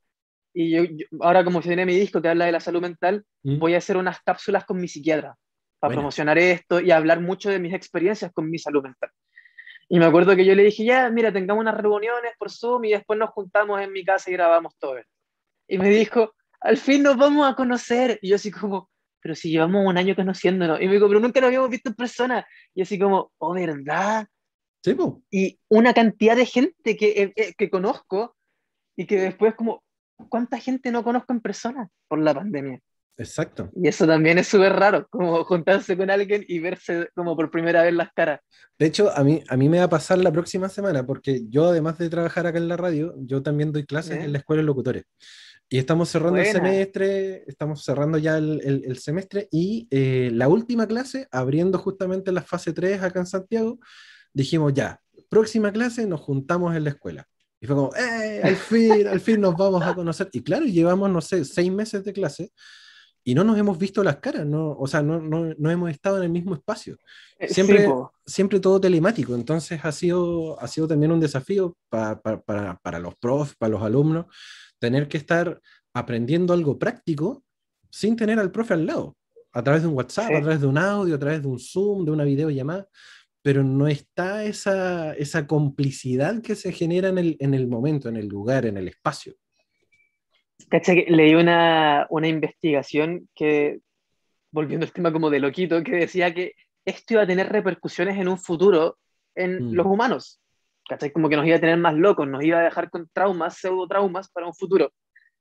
y 0.54 0.72
yo, 0.72 0.84
yo, 0.84 1.06
ahora 1.22 1.44
como 1.44 1.62
se 1.62 1.70
viene 1.70 1.86
mi 1.86 1.96
disco 1.96 2.22
que 2.22 2.30
habla 2.30 2.46
de 2.46 2.52
la 2.52 2.60
salud 2.60 2.82
mental, 2.82 3.26
¿Mm? 3.44 3.60
voy 3.60 3.74
a 3.74 3.78
hacer 3.78 3.98
unas 3.98 4.20
cápsulas 4.22 4.66
con 4.66 4.80
mi 4.80 4.88
psiquiatra 4.88 5.36
para 5.80 5.90
bueno. 5.90 6.02
promocionar 6.02 6.38
esto 6.38 6.80
y 6.80 6.92
hablar 6.92 7.22
mucho 7.22 7.50
de 7.50 7.60
mis 7.60 7.74
experiencias 7.74 8.32
con 8.34 8.50
mi 8.50 8.60
salud 8.60 8.84
mental. 8.84 9.10
Y 9.90 10.00
me 10.00 10.06
acuerdo 10.06 10.36
que 10.36 10.46
yo 10.46 10.56
le 10.56 10.64
dije, 10.64 10.86
ya, 10.86 11.10
mira, 11.10 11.34
tengamos 11.34 11.62
unas 11.62 11.76
reuniones 11.76 12.32
por 12.38 12.50
Zoom 12.50 12.86
y 12.86 12.92
después 12.92 13.20
nos 13.20 13.30
juntamos 13.32 13.82
en 13.82 13.92
mi 13.92 14.06
casa 14.06 14.30
y 14.30 14.34
grabamos 14.34 14.78
todo 14.78 14.98
esto. 14.98 15.12
Y 15.68 15.78
me 15.78 15.90
dijo, 15.90 16.34
al 16.62 16.78
fin 16.78 17.04
nos 17.04 17.18
vamos 17.18 17.52
a 17.52 17.56
conocer. 17.56 18.18
Y 18.22 18.30
yo 18.30 18.36
así 18.36 18.52
como, 18.52 18.90
pero 19.22 19.36
si 19.36 19.50
llevamos 19.50 19.86
un 19.86 19.98
año 19.98 20.16
conociéndonos. 20.16 20.80
Y 20.80 20.88
me 20.88 20.94
dijo, 20.94 21.08
pero 21.10 21.20
nunca 21.20 21.42
nos 21.42 21.48
habíamos 21.48 21.70
visto 21.70 21.90
en 21.90 21.96
persona. 21.96 22.48
Y 22.74 22.84
así 22.84 22.98
como, 22.98 23.34
oh, 23.38 23.54
¿verdad? 23.54 24.28
Sí, 24.84 24.94
po. 24.96 25.22
Y 25.30 25.60
una 25.70 25.94
cantidad 25.94 26.36
de 26.36 26.46
gente 26.46 26.98
que, 26.98 27.10
eh, 27.10 27.34
eh, 27.36 27.54
que 27.58 27.70
conozco 27.70 28.36
y 28.96 29.06
que 29.06 29.20
después 29.20 29.56
como, 29.56 29.84
¿cuánta 30.30 30.60
gente 30.60 30.92
no 30.92 31.04
conozco 31.04 31.34
en 31.34 31.42
persona 31.42 31.90
por 32.08 32.20
la 32.20 32.34
pandemia? 32.34 32.80
Exacto. 33.18 33.70
Y 33.76 33.88
eso 33.88 34.08
también 34.08 34.40
es 34.40 34.48
súper 34.48 34.74
raro, 34.74 35.08
como 35.10 35.44
juntarse 35.44 35.96
con 35.96 36.10
alguien 36.10 36.44
y 36.48 36.60
verse 36.60 37.10
como 37.14 37.36
por 37.36 37.52
primera 37.52 37.84
vez 37.84 37.94
las 37.94 38.12
caras. 38.14 38.40
De 38.80 38.88
hecho, 38.88 39.16
a 39.16 39.24
mí, 39.24 39.44
a 39.48 39.58
mí 39.58 39.70
me 39.70 39.78
va 39.78 39.84
a 39.84 39.90
pasar 39.90 40.18
la 40.18 40.32
próxima 40.32 40.70
semana, 40.70 41.06
porque 41.06 41.42
yo 41.48 41.70
además 41.70 42.00
de 42.00 42.10
trabajar 42.10 42.48
acá 42.48 42.58
en 42.58 42.68
la 42.68 42.78
radio, 42.78 43.14
yo 43.20 43.44
también 43.44 43.72
doy 43.72 43.86
clases 43.86 44.18
¿Eh? 44.18 44.24
en 44.24 44.32
la 44.32 44.40
escuela 44.40 44.62
de 44.62 44.66
locutores. 44.66 45.04
Y 45.70 45.78
estamos 45.78 46.10
cerrando 46.10 46.40
Buena. 46.40 46.50
el 46.50 46.56
semestre, 46.56 47.44
estamos 47.48 47.84
cerrando 47.84 48.18
ya 48.18 48.38
el, 48.38 48.60
el, 48.64 48.84
el 48.86 48.98
semestre 48.98 49.48
y 49.52 49.88
eh, 49.92 50.30
la 50.34 50.50
última 50.50 50.88
clase, 50.88 51.28
abriendo 51.32 51.78
justamente 51.78 52.32
la 52.32 52.42
fase 52.42 52.74
3 52.74 53.04
acá 53.04 53.20
en 53.20 53.28
Santiago, 53.28 53.80
dijimos 54.34 54.74
ya, 54.74 55.00
próxima 55.30 55.72
clase 55.72 56.06
nos 56.08 56.22
juntamos 56.22 56.76
en 56.76 56.84
la 56.84 56.92
escuela. 56.92 57.28
Y 57.60 57.68
fue 57.68 57.76
como, 57.76 57.92
¡eh! 57.96 58.42
Al 58.44 58.56
fin, 58.56 59.08
al 59.08 59.20
fin 59.20 59.40
nos 59.40 59.56
vamos 59.56 59.84
a 59.84 59.94
conocer. 59.94 60.30
Y 60.34 60.42
claro, 60.42 60.66
llevamos, 60.66 61.10
no 61.12 61.22
sé, 61.22 61.46
seis 61.46 61.72
meses 61.72 62.04
de 62.04 62.12
clase 62.12 62.52
y 63.24 63.36
no 63.36 63.44
nos 63.44 63.58
hemos 63.58 63.78
visto 63.78 64.04
las 64.04 64.18
caras, 64.18 64.46
no, 64.46 64.72
o 64.72 64.88
sea, 64.88 65.02
no, 65.04 65.22
no, 65.22 65.54
no 65.58 65.70
hemos 65.70 65.92
estado 65.92 66.18
en 66.18 66.24
el 66.24 66.30
mismo 66.30 66.56
espacio. 66.56 66.98
Siempre, 67.48 67.86
sí, 67.86 67.92
siempre 68.26 68.60
todo 68.60 68.82
telemático, 68.82 69.36
entonces 69.36 69.80
ha 69.84 69.92
sido, 69.92 70.60
ha 70.60 70.68
sido 70.68 70.88
también 70.88 71.12
un 71.12 71.20
desafío 71.20 71.78
para, 71.90 72.20
para, 72.20 72.80
para 72.80 73.00
los 73.00 73.16
profs, 73.16 73.56
para 73.56 73.72
los 73.72 73.84
alumnos, 73.84 74.26
tener 74.80 75.08
que 75.08 75.18
estar 75.18 75.62
aprendiendo 75.94 76.54
algo 76.54 76.80
práctico 76.80 77.44
sin 77.92 78.16
tener 78.16 78.40
al 78.40 78.52
profe 78.52 78.74
al 78.74 78.88
lado, 78.88 79.16
a 79.54 79.62
través 79.62 79.84
de 79.84 79.90
un 79.90 79.96
WhatsApp, 79.96 80.30
sí. 80.30 80.34
a 80.34 80.42
través 80.42 80.62
de 80.62 80.68
un 80.68 80.78
audio, 80.78 81.16
a 81.16 81.20
través 81.20 81.42
de 81.44 81.48
un 81.48 81.60
Zoom, 81.60 82.06
de 82.06 82.12
una 82.12 82.24
videollamada, 82.24 82.88
pero 83.42 83.64
no 83.64 83.88
está 83.88 84.44
esa, 84.44 85.14
esa 85.14 85.48
complicidad 85.48 86.42
que 86.42 86.56
se 86.56 86.72
genera 86.72 87.10
en 87.10 87.18
el, 87.18 87.38
en 87.40 87.54
el 87.54 87.68
momento, 87.68 88.10
en 88.10 88.18
el 88.18 88.28
lugar, 88.28 88.66
en 88.66 88.78
el 88.78 88.88
espacio. 88.88 89.36
Cacha 90.70 90.94
que 90.94 91.06
leí 91.10 91.34
una, 91.34 92.06
una 92.10 92.28
investigación 92.28 93.28
que, 93.34 93.80
volviendo 94.52 94.86
al 94.86 94.92
tema 94.92 95.12
como 95.12 95.30
de 95.30 95.40
loquito, 95.40 95.84
que 95.84 95.92
decía 95.94 96.34
que 96.34 96.54
esto 96.86 97.16
iba 97.16 97.24
a 97.24 97.28
tener 97.28 97.50
repercusiones 97.50 98.18
en 98.18 98.28
un 98.28 98.38
futuro 98.38 98.98
en 99.36 99.70
mm. 99.70 99.74
los 99.74 99.86
humanos. 99.88 100.40
¿Cachai? 100.88 101.12
Como 101.12 101.30
que 101.30 101.36
nos 101.36 101.46
iba 101.46 101.56
a 101.56 101.60
tener 101.60 101.78
más 101.78 101.96
locos, 101.96 102.28
nos 102.28 102.44
iba 102.44 102.60
a 102.60 102.64
dejar 102.64 102.90
con 102.90 103.10
traumas, 103.14 103.58
pseudo 103.58 103.88
traumas 103.88 104.30
para 104.30 104.48
un 104.48 104.54
futuro. 104.54 104.92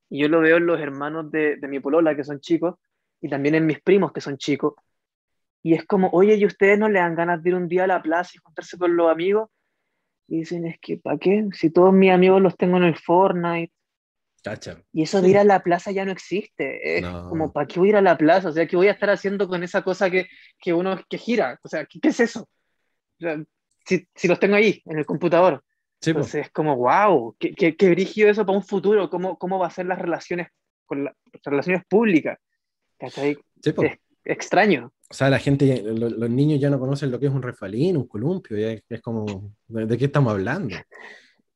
Y 0.09 0.21
yo 0.21 0.29
lo 0.29 0.41
veo 0.41 0.57
en 0.57 0.67
los 0.67 0.81
hermanos 0.81 1.31
de, 1.31 1.57
de 1.57 1.69
mi 1.69 1.81
polola, 1.81 2.17
que 2.17 2.25
son 2.25 2.41
chicos, 2.41 2.77
y 3.21 3.29
también 3.29 3.55
en 3.55 3.67
mis 3.67 3.81
primos, 3.81 4.13
que 4.13 4.21
son 4.21 4.39
chicos. 4.39 4.75
Y 5.63 5.75
es 5.75 5.85
como, 5.85 6.09
oye, 6.13 6.37
¿y 6.37 6.47
ustedes 6.47 6.79
no 6.79 6.89
le 6.89 7.01
dan 7.01 7.15
ganas 7.15 7.43
de 7.43 7.51
ir 7.51 7.55
un 7.55 7.69
día 7.69 7.85
a 7.85 7.87
la 7.87 8.03
plaza 8.03 8.33
y 8.35 8.39
juntarse 8.39 8.79
con 8.79 8.97
los 8.97 9.11
amigos? 9.11 9.51
Y 10.29 10.39
dicen, 10.39 10.67
es 10.67 10.79
que, 10.81 10.97
¿para 10.97 11.19
qué? 11.19 11.49
Si 11.53 11.71
todos 11.71 11.93
mis 11.93 12.11
amigos 12.11 12.41
los 12.41 12.57
tengo 12.57 12.77
en 12.77 12.85
el 12.85 12.97
Fortnite, 12.97 13.73
Cacha. 14.43 14.83
Y 14.93 15.03
eso 15.03 15.21
de 15.21 15.29
ir 15.29 15.39
a 15.39 15.45
la 15.45 15.63
plaza 15.63 15.91
ya 15.91 16.05
no 16.05 16.13
existe. 16.13 16.97
Es 16.97 17.03
no. 17.03 17.29
como, 17.29 17.53
¿para 17.53 17.67
qué 17.67 17.79
voy 17.79 17.89
a 17.89 17.91
ir 17.91 17.97
a 17.97 18.03
la 18.03 18.17
plaza? 18.17 18.49
O 18.49 18.53
sea, 18.53 18.67
¿qué 18.67 18.77
voy 18.77 18.89
a 18.89 18.93
estar 18.93 19.11
haciendo 19.11 19.49
con 19.49 19.63
esa 19.63 19.83
cosa 19.83 20.11
que, 20.11 20.29
que 20.59 20.73
uno 20.73 20.99
que 21.09 21.19
gira? 21.19 21.59
O 21.63 21.69
sea, 21.69 21.85
¿qué, 21.85 22.01
qué 22.01 22.09
es 22.09 22.21
eso? 22.21 22.43
O 22.43 23.21
sea, 23.21 23.43
si, 23.85 24.07
si, 24.15 24.29
los 24.29 24.41
tengo 24.41 24.57
ahí, 24.57 24.83
en 24.87 24.99
el 24.99 25.07
computador. 25.07 25.63
Sí, 26.01 26.11
Entonces 26.11 26.33
pues. 26.33 26.47
es 26.47 26.53
como, 26.53 26.77
wow, 26.77 27.37
qué, 27.39 27.53
qué, 27.53 27.77
qué 27.77 27.91
brígido 27.91 28.31
eso 28.31 28.47
para 28.47 28.57
un 28.57 28.65
futuro. 28.65 29.11
¿Cómo, 29.11 29.39
cómo 29.39 29.59
va 29.59 29.67
a 29.67 29.71
ser 29.71 29.87
las 29.87 29.99
relaciones 29.99 30.49
con 30.87 31.05
la, 31.05 31.15
las 31.33 31.43
relaciones 31.45 31.85
públicas? 31.87 32.39
Sí, 33.11 33.37
es 33.63 33.99
extraño. 34.25 34.93
O 35.09 35.15
sea, 35.15 35.29
la 35.29 35.39
gente, 35.39 35.83
lo, 35.83 36.09
los 36.09 36.31
niños 36.31 36.61
ya 36.61 36.71
no 36.71 36.79
conocen 36.79 37.11
lo 37.11 37.19
que 37.19 37.27
es 37.27 37.33
un 37.33 37.43
refalín, 37.43 37.97
un 37.97 38.07
columpio. 38.07 38.57
Es, 38.57 38.83
es 38.89 39.01
como, 39.01 39.55
¿de, 39.67 39.87
¿de 39.87 39.99
qué 39.99 40.05
estamos 40.05 40.33
hablando? 40.33 40.77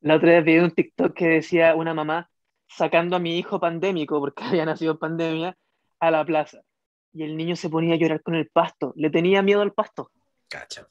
La 0.01 0.17
otra 0.17 0.33
vez 0.33 0.45
vi 0.45 0.59
un 0.59 0.71
TikTok 0.71 1.15
que 1.15 1.29
decía 1.29 1.75
una 1.75 1.95
mamá, 1.95 2.29
sacando 2.69 3.17
a 3.17 3.21
mi 3.21 3.39
hijo 3.39 3.61
pandémico, 3.61 4.19
porque 4.21 4.43
había 4.45 4.65
nacido 4.65 4.93
en 4.93 4.99
pandemia, 4.99 5.57
a 6.01 6.11
la 6.11 6.25
plaza. 6.25 6.63
Y 7.13 7.23
el 7.23 7.37
niño 7.37 7.55
se 7.55 7.71
ponía 7.71 7.95
a 7.95 7.99
llorar 7.99 8.23
con 8.23 8.35
el 8.35 8.49
pasto. 8.49 8.93
Le 8.97 9.09
tenía 9.11 9.41
miedo 9.43 9.61
al 9.61 9.73
pasto. 9.73 10.11
Cacha. 10.49 10.89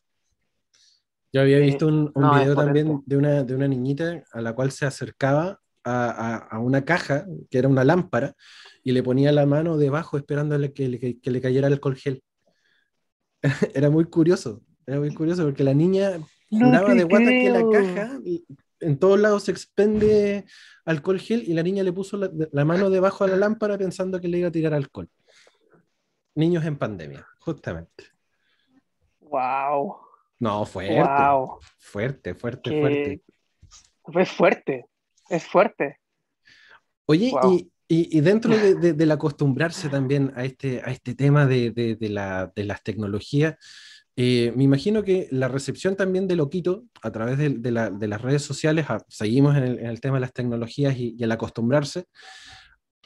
Yo 1.34 1.42
había 1.42 1.58
visto 1.58 1.88
un, 1.88 2.12
un 2.14 2.22
no, 2.22 2.36
video 2.36 2.56
también 2.56 3.02
de 3.06 3.18
una, 3.18 3.44
de 3.44 3.56
una 3.56 3.68
niñita 3.68 4.24
a 4.32 4.40
la 4.40 4.54
cual 4.54 4.72
se 4.72 4.86
acercaba 4.86 5.60
a, 5.84 6.10
a, 6.10 6.38
a, 6.38 6.60
una 6.60 6.86
caja, 6.86 7.26
que 7.50 7.58
era 7.58 7.68
una 7.68 7.84
lámpara, 7.84 8.36
y 8.84 8.92
le 8.92 9.04
ponía 9.04 9.32
la 9.32 9.46
mano 9.46 9.78
debajo 9.78 10.18
esperándole 10.18 10.74
que 10.74 10.90
le, 10.90 11.00
que, 11.00 11.20
que 11.20 11.32
le 11.32 11.42
cayera 11.42 11.68
el 11.68 11.74
alcohol 11.74 11.96
gel. 11.96 12.24
era 13.74 13.90
muy 13.90 14.06
curioso. 14.06 14.62
Era 14.86 15.00
muy 15.00 15.14
curioso 15.14 15.44
porque 15.44 15.64
la 15.64 15.74
niña 15.74 16.20
juraba 16.50 16.94
de 16.94 17.04
guata 17.04 17.30
que 17.30 17.50
la 17.50 17.70
caja 17.70 18.20
en 18.84 19.00
todos 19.00 19.20
lados 19.20 19.44
se 19.44 19.52
expende 19.52 20.46
alcohol 20.86 21.20
gel 21.20 21.44
y 21.48 21.54
la 21.54 21.64
niña 21.64 21.84
le 21.84 21.94
puso 21.94 22.18
la, 22.18 22.66
mano 22.66 22.90
debajo 22.90 23.26
de 23.26 23.32
la 23.32 23.38
lámpara 23.38 23.78
pensando 23.78 24.20
que 24.20 24.28
le 24.28 24.40
iba 24.40 24.50
a 24.50 24.52
tirar 24.52 24.74
alcohol. 24.74 25.10
Niños 26.36 26.66
en 26.66 26.78
pandemia, 26.78 27.26
justamente. 27.40 28.06
Wow. 29.22 29.98
No, 30.40 30.66
fuerte. 30.66 31.02
Wow. 31.02 31.60
Fuerte, 31.78 32.36
fuerte, 32.36 32.80
fuerte. 32.80 33.24
Es 34.16 34.32
fuerte, 34.32 34.86
es 35.30 35.46
fuerte. 35.46 36.00
Oye, 37.06 37.32
y, 37.88 38.22
dentro 38.22 38.58
de, 38.58 38.94
del 38.94 39.12
acostumbrarse 39.12 39.90
también 39.90 40.32
a 40.36 40.46
este, 40.46 40.82
a 40.84 40.92
este 40.92 41.16
tema 41.16 41.46
de, 41.46 41.72
de 41.72 42.64
las 42.64 42.84
tecnologías, 42.84 43.56
eh, 44.16 44.54
me 44.56 44.64
imagino 44.64 45.04
que 45.04 45.28
la 45.32 45.48
recepción 45.48 45.96
también 45.96 46.28
de 46.28 46.36
Loquito 46.36 46.86
a 47.02 47.12
través 47.12 47.38
de, 47.38 47.72
las 47.72 48.22
redes 48.22 48.44
sociales, 48.44 48.86
seguimos 49.08 49.58
en 49.58 49.64
el, 49.64 50.02
tema 50.02 50.18
de 50.18 50.22
las 50.22 50.34
tecnologías 50.34 50.96
y, 50.98 51.16
el 51.20 51.32
acostumbrarse. 51.32 52.06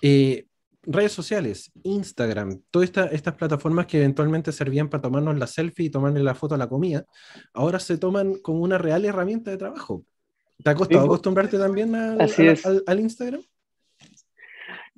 Eh, 0.02 0.48
redes 0.84 1.14
sociales, 1.14 1.72
Instagram, 1.84 2.62
todas 2.72 2.92
estas 3.12 3.36
plataformas 3.36 3.88
que 3.88 3.98
eventualmente 3.98 4.52
servían 4.52 4.90
para 4.90 5.02
tomarnos 5.02 5.38
la 5.38 5.48
selfie 5.48 5.86
y 5.86 5.90
tomarle 5.90 6.22
la 6.24 6.36
foto 6.36 6.56
a 6.56 6.58
la 6.58 6.68
comida, 6.68 7.06
ahora 7.54 7.80
se 7.80 7.98
toman 7.98 8.36
como 8.42 8.60
una 8.62 8.78
real 8.78 9.06
herramienta 9.06 9.52
de 9.52 9.58
trabajo. 9.58 10.06
¿Te 10.64 10.70
ha 10.72 10.76
costado 10.76 11.06
acostumbrarte 11.06 11.58
también 11.58 11.94
al, 11.96 12.20
al, 12.88 13.00
Instagram? 13.00 13.42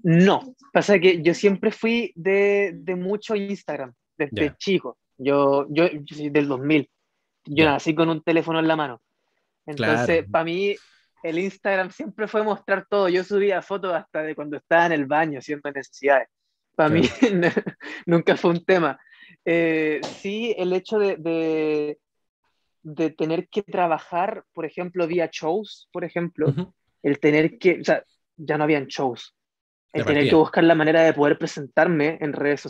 No, 0.03 0.55
pasa 0.71 0.99
que 0.99 1.21
yo 1.21 1.33
siempre 1.33 1.71
fui 1.71 2.13
de, 2.15 2.71
de 2.73 2.95
mucho 2.95 3.35
Instagram, 3.35 3.93
desde 4.17 4.55
chico. 4.57 4.97
Yo, 5.17 5.67
yo, 5.69 5.87
soy 6.07 6.29
del 6.29 6.47
2000. 6.47 6.89
Yo 7.45 7.65
nací 7.65 7.93
con 7.93 8.09
un 8.09 8.23
teléfono 8.23 8.59
en 8.59 8.67
la 8.67 8.75
mano. 8.75 9.01
Entonces, 9.65 10.25
para 10.31 10.45
mí, 10.45 10.75
el 11.23 11.39
Instagram 11.39 11.91
siempre 11.91 12.27
fue 12.27 12.43
mostrar 12.43 12.87
todo. 12.89 13.09
Yo 13.09 13.23
subía 13.23 13.61
fotos 13.61 13.93
hasta 13.93 14.23
de 14.23 14.35
cuando 14.35 14.57
estaba 14.57 14.85
en 14.85 14.93
el 14.93 15.05
baño, 15.05 15.41
siempre 15.41 15.73
necesidades. 15.73 16.29
Para 16.75 16.89
mí, 16.89 17.01
nunca 18.05 18.37
fue 18.37 18.51
un 18.51 18.63
tema. 18.63 18.97
Eh, 19.43 19.99
sí, 20.19 20.55
el 20.57 20.71
hecho 20.71 20.97
de, 20.97 21.17
de, 21.17 21.99
de, 22.81 23.09
tener 23.09 23.47
que 23.49 23.63
trabajar, 23.63 24.43
por 24.53 24.65
ejemplo, 24.65 25.07
vía 25.07 25.29
shows, 25.31 25.89
por 25.91 26.03
ejemplo, 26.03 26.53
el 27.03 27.19
tener 27.19 27.57
que, 27.57 27.79
o 27.81 27.83
sea, 27.83 28.03
ya 28.37 28.57
no 28.57 28.63
habían 28.63 28.87
shows. 28.87 29.35
El 29.91 30.05
tener 30.05 30.29
que 30.29 30.35
buscar 30.35 30.63
la 30.63 30.75
manera 30.75 31.01
de 31.01 31.13
poder 31.13 31.37
presentarme 31.37 32.17
en 32.21 32.33
redes 32.33 32.61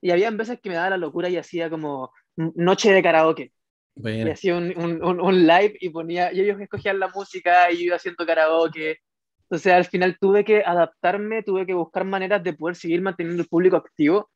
y 0.00 0.10
había 0.10 0.30
veces 0.30 0.60
que 0.60 0.68
me 0.68 0.76
daba 0.76 0.90
la 0.90 0.96
locura 0.96 1.28
y 1.28 1.36
hacía 1.36 1.68
como 1.68 2.12
noche 2.36 2.92
de 2.92 3.02
karaoke. 3.02 3.52
Y 3.96 4.30
hacía 4.30 4.56
un, 4.56 4.72
un, 4.78 5.20
un, 5.20 5.46
live 5.46 5.76
y 5.80 5.90
ponía, 5.90 6.32
y 6.32 6.40
ellos 6.40 6.58
escogían 6.60 6.98
la 6.98 7.08
música 7.08 7.70
y 7.70 7.78
yo 7.78 7.84
iba 7.84 7.96
haciendo 7.96 8.24
karaoke. 8.24 8.98
Entonces 9.42 9.72
al 9.72 9.84
final 9.84 10.16
tuve 10.18 10.44
que 10.44 10.62
adaptarme, 10.64 11.42
tuve 11.42 11.66
que 11.66 11.74
buscar 11.74 12.04
maneras 12.04 12.42
de 12.42 12.54
poder 12.54 12.76
seguir 12.76 13.02
manteniendo 13.02 13.42
el 13.42 13.48
público 13.48 13.76
activo, 13.76 14.30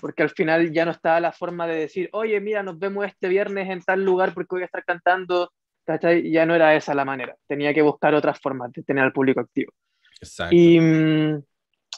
porque 0.00 0.22
al 0.22 0.30
final 0.30 0.72
ya 0.72 0.84
no 0.84 0.90
estaba 0.90 1.20
la 1.20 1.32
forma 1.32 1.66
de 1.66 1.76
decir, 1.76 2.08
oye, 2.12 2.40
mira, 2.40 2.62
nos 2.62 2.78
vemos 2.78 3.06
este 3.06 3.28
viernes 3.28 3.68
en 3.68 3.80
tal 3.82 4.04
lugar 4.04 4.34
porque 4.34 4.56
voy 4.56 4.62
a 4.62 4.66
estar 4.66 4.84
cantando. 4.84 5.52
Ya 6.24 6.44
no 6.44 6.54
era 6.54 6.74
esa 6.74 6.94
la 6.94 7.06
manera. 7.06 7.34
Tenía 7.46 7.72
que 7.72 7.80
buscar 7.80 8.14
otras 8.14 8.38
formas 8.38 8.70
de 8.72 8.82
tener 8.82 9.04
al 9.04 9.12
público 9.12 9.40
activo. 9.40 9.72
Exacto. 10.20 10.54
Y, 10.54 10.78
mm, 10.78 11.42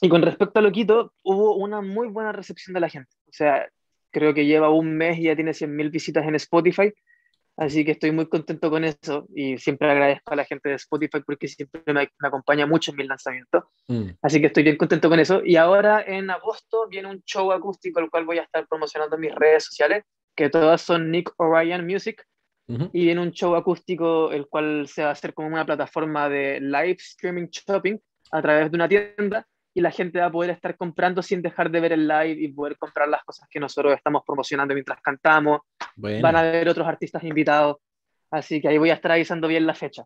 y 0.03 0.09
con 0.09 0.23
respecto 0.23 0.59
a 0.59 0.63
Loquito, 0.63 1.13
hubo 1.25 1.57
una 1.57 1.81
muy 1.81 2.09
buena 2.09 2.33
recepción 2.33 2.73
de 2.73 2.81
la 2.81 2.89
gente. 2.89 3.11
O 3.27 3.33
sea, 3.33 3.69
creo 4.11 4.33
que 4.33 4.47
lleva 4.47 4.71
un 4.71 4.97
mes 4.97 5.19
y 5.19 5.25
ya 5.25 5.35
tiene 5.35 5.53
100.000 5.53 5.91
visitas 5.91 6.25
en 6.27 6.37
Spotify. 6.37 6.93
Así 7.57 7.85
que 7.85 7.93
estoy 7.93 8.11
muy 8.13 8.27
contento 8.27 8.71
con 8.71 8.85
eso 8.85 9.27
y 9.35 9.59
siempre 9.59 9.91
agradezco 9.91 10.33
a 10.33 10.37
la 10.37 10.45
gente 10.45 10.71
de 10.71 10.77
Spotify 10.77 11.21
porque 11.25 11.47
siempre 11.49 11.83
me, 11.93 12.09
acompaña 12.21 12.67
mucho 12.67 12.91
en 12.91 12.97
mis 12.97 13.07
lanzamientos. 13.07 13.65
Mm. 13.89 14.11
Así 14.23 14.41
que 14.41 14.47
estoy 14.47 14.63
bien 14.63 14.77
contento 14.77 15.09
con 15.09 15.21
eso. 15.21 15.43
Y 15.45 15.57
ahora 15.57 16.03
en 16.07 16.31
agosto 16.31 16.89
viene 16.89 17.09
un 17.09 17.23
show 17.25 17.53
acústico 17.53 18.01
el 18.01 18.09
cual 18.09 18.25
voy 18.25 18.39
a 18.39 18.43
estar 18.43 18.67
promocionando 18.67 19.17
en 19.17 19.21
mis 19.21 19.35
redes 19.35 19.65
sociales, 19.65 20.05
que 20.35 20.49
todas 20.49 20.81
son 20.81 21.11
Nick 21.11 21.33
Orion 21.37 21.87
Music. 21.87 22.25
Y 22.93 23.07
viene 23.07 23.21
un 23.21 23.33
show 23.33 23.57
acústico 23.57 24.31
el 24.31 24.47
cual 24.47 24.87
se 24.87 25.03
va 25.03 25.09
a 25.09 25.13
hacer 25.13 25.35
como 25.35 25.49
una 25.49 25.67
plataforma 25.67 26.29
de 26.29 26.61
live 26.61 26.99
streaming 27.01 27.49
shopping 27.49 27.99
a 28.31 28.41
través 28.41 28.71
de 28.71 28.77
una 28.77 28.89
tienda 28.89 29.45
y 29.81 29.83
la 29.83 29.91
gente 29.91 30.19
va 30.19 30.27
a 30.27 30.31
poder 30.31 30.51
estar 30.51 30.77
comprando 30.77 31.23
sin 31.23 31.41
dejar 31.41 31.71
de 31.71 31.81
ver 31.81 31.93
el 31.93 32.07
live 32.07 32.37
y 32.39 32.49
poder 32.49 32.77
comprar 32.77 33.09
las 33.09 33.25
cosas 33.25 33.49
que 33.51 33.59
nosotros 33.59 33.95
estamos 33.95 34.23
promocionando 34.27 34.75
mientras 34.75 35.01
cantamos. 35.01 35.63
Van 35.97 36.37
a 36.37 36.41
haber 36.41 36.69
otros 36.69 36.87
artistas 36.87 37.25
invitados, 37.25 37.79
así 38.31 38.61
que 38.61 38.69
ahí 38.69 38.77
voy 38.77 38.91
a 38.91 38.95
estar 38.95 39.11
avisando 39.11 39.49
bien 39.49 39.67
la 39.67 39.75
fecha. 39.75 40.05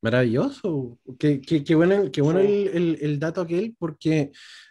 Maravilloso, 0.00 0.98
qué, 1.18 1.40
qué, 1.40 1.74
bueno, 1.74 2.10
qué 2.12 2.22
bueno 2.22 2.38
el, 2.38 2.98
el, 3.00 3.18
dato 3.18 3.40
aquel, 3.40 3.74
porque 3.76 4.30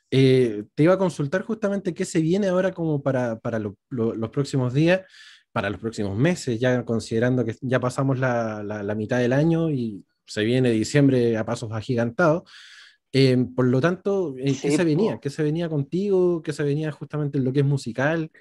eh, 0.10 0.64
te 0.74 0.84
iba 0.84 0.94
a 0.94 0.98
consultar 0.98 1.42
justamente 1.42 1.94
qué 1.94 2.06
se 2.06 2.22
viene 2.22 2.48
ahora 2.48 2.72
como 2.72 3.04
para, 3.04 3.40
para 3.40 3.60
los 3.60 4.30
próximos 4.32 4.74
días, 4.74 5.02
para 5.52 5.70
los 5.70 5.82
próximos 5.82 6.18
meses, 6.18 6.60
ya 6.60 6.86
considerando 6.86 7.44
que 7.44 7.56
ya 7.60 7.82
pasamos 7.82 8.20
la, 8.20 8.64
la, 8.64 8.84
la 8.84 8.96
mitad 8.96 9.20
del 9.20 9.34
año 9.34 9.70
y 9.70 10.06
se 10.26 10.46
viene 10.46 10.70
diciembre 10.70 11.36
a 11.36 11.46
pasos 11.46 11.74
agigantados. 11.74 12.44
Em, 13.16 13.54
por 13.54 13.66
lo 13.66 13.80
tanto, 13.80 14.36
eh, 14.40 14.58
¿qué 14.60 14.72
se 14.72 14.84
venía? 14.84 15.20
¿Qué 15.20 15.30
se 15.30 15.44
venía 15.44 15.70
contigo? 15.70 16.42
¿Qué 16.42 16.52
se 16.52 16.64
venía 16.64 16.92
justamente 16.92 17.38
en 17.38 17.44
lo 17.44 17.54
que 17.54 17.60
es 17.60 17.66
musical? 17.66 18.32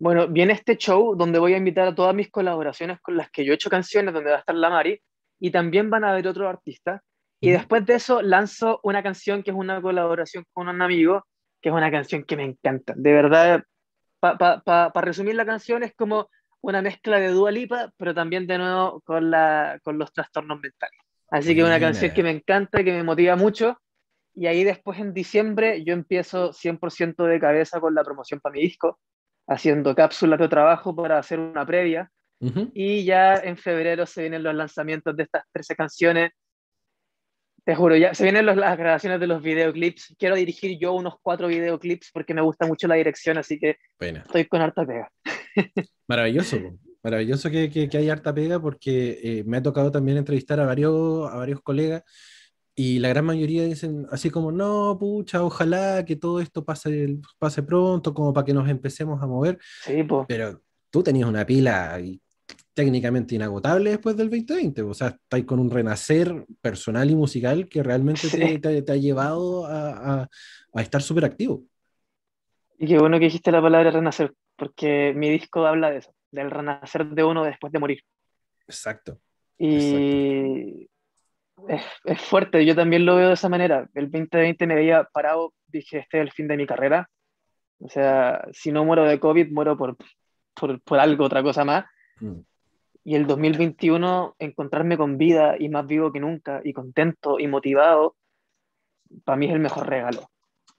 Bueno, 0.00 0.26
viene 0.26 0.52
este 0.54 0.76
show 0.76 1.14
donde 1.16 1.38
voy 1.38 1.54
a 1.54 1.58
invitar 1.58 1.86
a 1.86 1.94
todas 1.94 2.12
mis 2.12 2.28
colaboraciones 2.28 3.00
con 3.00 3.16
las 3.16 3.30
que 3.30 3.44
yo 3.44 3.52
he 3.52 3.54
hecho 3.54 3.70
canciones, 3.70 4.12
donde 4.12 4.30
va 4.30 4.36
a 4.36 4.40
estar 4.40 4.56
la 4.56 4.68
Mari, 4.68 5.00
y 5.38 5.52
también 5.52 5.90
van 5.90 6.02
a 6.02 6.10
haber 6.10 6.26
otros 6.26 6.48
artistas. 6.48 7.02
Y 7.40 7.50
después 7.50 7.86
de 7.86 7.94
eso 7.94 8.20
lanzo 8.20 8.80
una 8.82 9.00
canción 9.00 9.44
que 9.44 9.52
es 9.52 9.56
una 9.56 9.80
colaboración 9.80 10.44
con 10.52 10.68
un 10.68 10.82
amigo, 10.82 11.24
que 11.60 11.68
es 11.68 11.74
una 11.74 11.90
canción 11.92 12.24
que 12.24 12.36
me 12.36 12.44
encanta. 12.44 12.94
De 12.96 13.12
verdad, 13.12 13.62
para 14.18 15.00
resumir 15.02 15.36
la 15.36 15.46
canción, 15.46 15.84
es 15.84 15.94
como 15.94 16.28
una 16.60 16.82
mezcla 16.82 17.18
de 17.20 17.28
Dua 17.28 17.50
Lipa, 17.50 17.92
pero 17.96 18.14
también 18.14 18.46
de 18.46 18.58
nuevo 18.58 19.00
con, 19.02 19.30
la, 19.30 19.78
con 19.82 19.98
los 19.98 20.12
trastornos 20.12 20.60
mentales. 20.60 20.98
Así 21.30 21.54
que 21.54 21.62
una 21.62 21.78
canción 21.78 22.12
que 22.12 22.22
me 22.22 22.30
encanta, 22.30 22.82
que 22.82 22.92
me 22.92 23.02
motiva 23.02 23.36
mucho. 23.36 23.80
Y 24.34 24.46
ahí 24.46 24.64
después 24.64 24.98
en 24.98 25.12
diciembre 25.12 25.84
yo 25.84 25.92
empiezo 25.92 26.52
100% 26.52 27.26
de 27.26 27.40
cabeza 27.40 27.80
con 27.80 27.94
la 27.94 28.04
promoción 28.04 28.40
para 28.40 28.52
mi 28.54 28.60
disco, 28.60 28.98
haciendo 29.46 29.94
cápsulas 29.94 30.38
de 30.38 30.48
trabajo 30.48 30.94
para 30.94 31.18
hacer 31.18 31.38
una 31.38 31.66
previa. 31.66 32.10
Y 32.72 33.04
ya 33.04 33.34
en 33.34 33.56
febrero 33.56 34.06
se 34.06 34.20
vienen 34.22 34.44
los 34.44 34.54
lanzamientos 34.54 35.16
de 35.16 35.24
estas 35.24 35.42
13 35.52 35.74
canciones. 35.74 36.30
Te 37.64 37.74
juro, 37.74 37.96
ya 37.96 38.14
se 38.14 38.22
vienen 38.22 38.46
las 38.46 38.78
grabaciones 38.78 39.18
de 39.18 39.26
los 39.26 39.42
videoclips. 39.42 40.14
Quiero 40.18 40.36
dirigir 40.36 40.78
yo 40.78 40.94
unos 40.94 41.16
cuatro 41.20 41.48
videoclips 41.48 42.10
porque 42.12 42.32
me 42.32 42.40
gusta 42.40 42.66
mucho 42.66 42.86
la 42.86 42.94
dirección, 42.94 43.38
así 43.38 43.58
que 43.58 43.76
estoy 43.98 44.46
con 44.46 44.62
harta 44.62 44.86
pega. 44.86 45.10
Maravilloso, 46.08 46.58
maravilloso 47.02 47.50
que, 47.50 47.70
que, 47.70 47.96
hay 47.96 48.08
harta 48.08 48.34
pega 48.34 48.60
porque 48.60 49.20
eh, 49.22 49.44
me 49.44 49.58
ha 49.58 49.62
tocado 49.62 49.90
también 49.90 50.18
entrevistar 50.18 50.60
a 50.60 50.66
varios, 50.66 51.30
a 51.30 51.36
varios 51.36 51.60
colegas 51.60 52.02
y 52.78 53.00
la 53.00 53.08
gran 53.08 53.24
mayoría 53.24 53.64
dicen 53.64 54.06
así 54.12 54.30
como, 54.30 54.52
no, 54.52 54.96
pucha, 55.00 55.42
ojalá 55.42 56.04
que 56.04 56.14
todo 56.14 56.38
esto 56.38 56.64
pase, 56.64 57.18
pase 57.36 57.64
pronto, 57.64 58.14
como 58.14 58.32
para 58.32 58.44
que 58.44 58.54
nos 58.54 58.68
empecemos 58.68 59.20
a 59.20 59.26
mover. 59.26 59.58
Sí, 59.82 60.06
Pero 60.28 60.62
tú 60.88 61.02
tenías 61.02 61.28
una 61.28 61.44
pila 61.44 62.00
técnicamente 62.74 63.34
inagotable 63.34 63.90
después 63.90 64.16
del 64.16 64.30
2020, 64.30 64.82
o 64.82 64.94
sea, 64.94 65.08
estáis 65.08 65.44
con 65.44 65.58
un 65.58 65.68
renacer 65.68 66.46
personal 66.60 67.10
y 67.10 67.16
musical 67.16 67.68
que 67.68 67.82
realmente 67.82 68.28
te, 68.28 68.82
te, 68.82 68.92
ha 68.92 68.96
llevado 68.96 69.66
a, 69.66 70.20
a, 70.20 70.28
a 70.72 70.80
estar 70.80 71.02
súper 71.02 71.24
activo. 71.24 71.64
Y 72.78 72.86
qué 72.86 72.96
bueno 72.96 73.18
que 73.18 73.24
dijiste 73.24 73.50
la 73.50 73.60
palabra 73.60 73.90
renacer, 73.90 74.32
porque 74.58 75.14
mi 75.16 75.30
disco 75.30 75.64
habla 75.64 75.90
de 75.90 75.98
eso, 75.98 76.12
del 76.32 76.50
renacer 76.50 77.06
de 77.06 77.24
uno 77.24 77.44
después 77.44 77.72
de 77.72 77.78
morir. 77.78 78.02
Exacto. 78.66 79.18
Y 79.56 80.88
Es, 82.04 82.20
fuerte, 82.20 82.66
yo 82.66 82.74
también 82.74 83.06
lo 83.06 83.16
veo 83.16 83.28
de 83.28 83.34
esa 83.34 83.48
manera. 83.48 83.88
El 83.94 84.10
2020 84.10 84.66
me 84.66 84.74
veía 84.74 85.04
parado, 85.04 85.54
dije, 85.68 85.98
este 85.98 86.18
es 86.18 86.22
el 86.22 86.32
fin 86.32 86.48
de 86.48 86.56
mi 86.56 86.66
carrera. 86.66 87.08
O 87.80 87.88
sea, 87.88 88.46
si 88.52 88.72
no 88.72 88.84
muero 88.84 89.04
de 89.04 89.20
COVID, 89.20 89.50
muero 89.52 89.76
por, 89.76 89.96
por, 90.54 90.80
por 90.82 90.98
algo, 90.98 91.24
otra 91.24 91.42
cosa 91.42 91.64
más. 91.64 91.86
Mm. 92.20 92.40
Y 93.04 93.14
el 93.14 93.26
2021, 93.26 94.34
encontrarme 94.38 94.98
con 94.98 95.18
vida 95.18 95.54
y 95.58 95.68
más 95.68 95.86
vivo 95.86 96.12
que 96.12 96.20
nunca, 96.20 96.60
y 96.64 96.72
contento 96.72 97.38
y 97.38 97.46
motivado, 97.46 98.16
para 99.24 99.36
mí 99.36 99.46
es 99.46 99.52
el 99.52 99.60
mejor 99.60 99.88
regalo. 99.88 100.28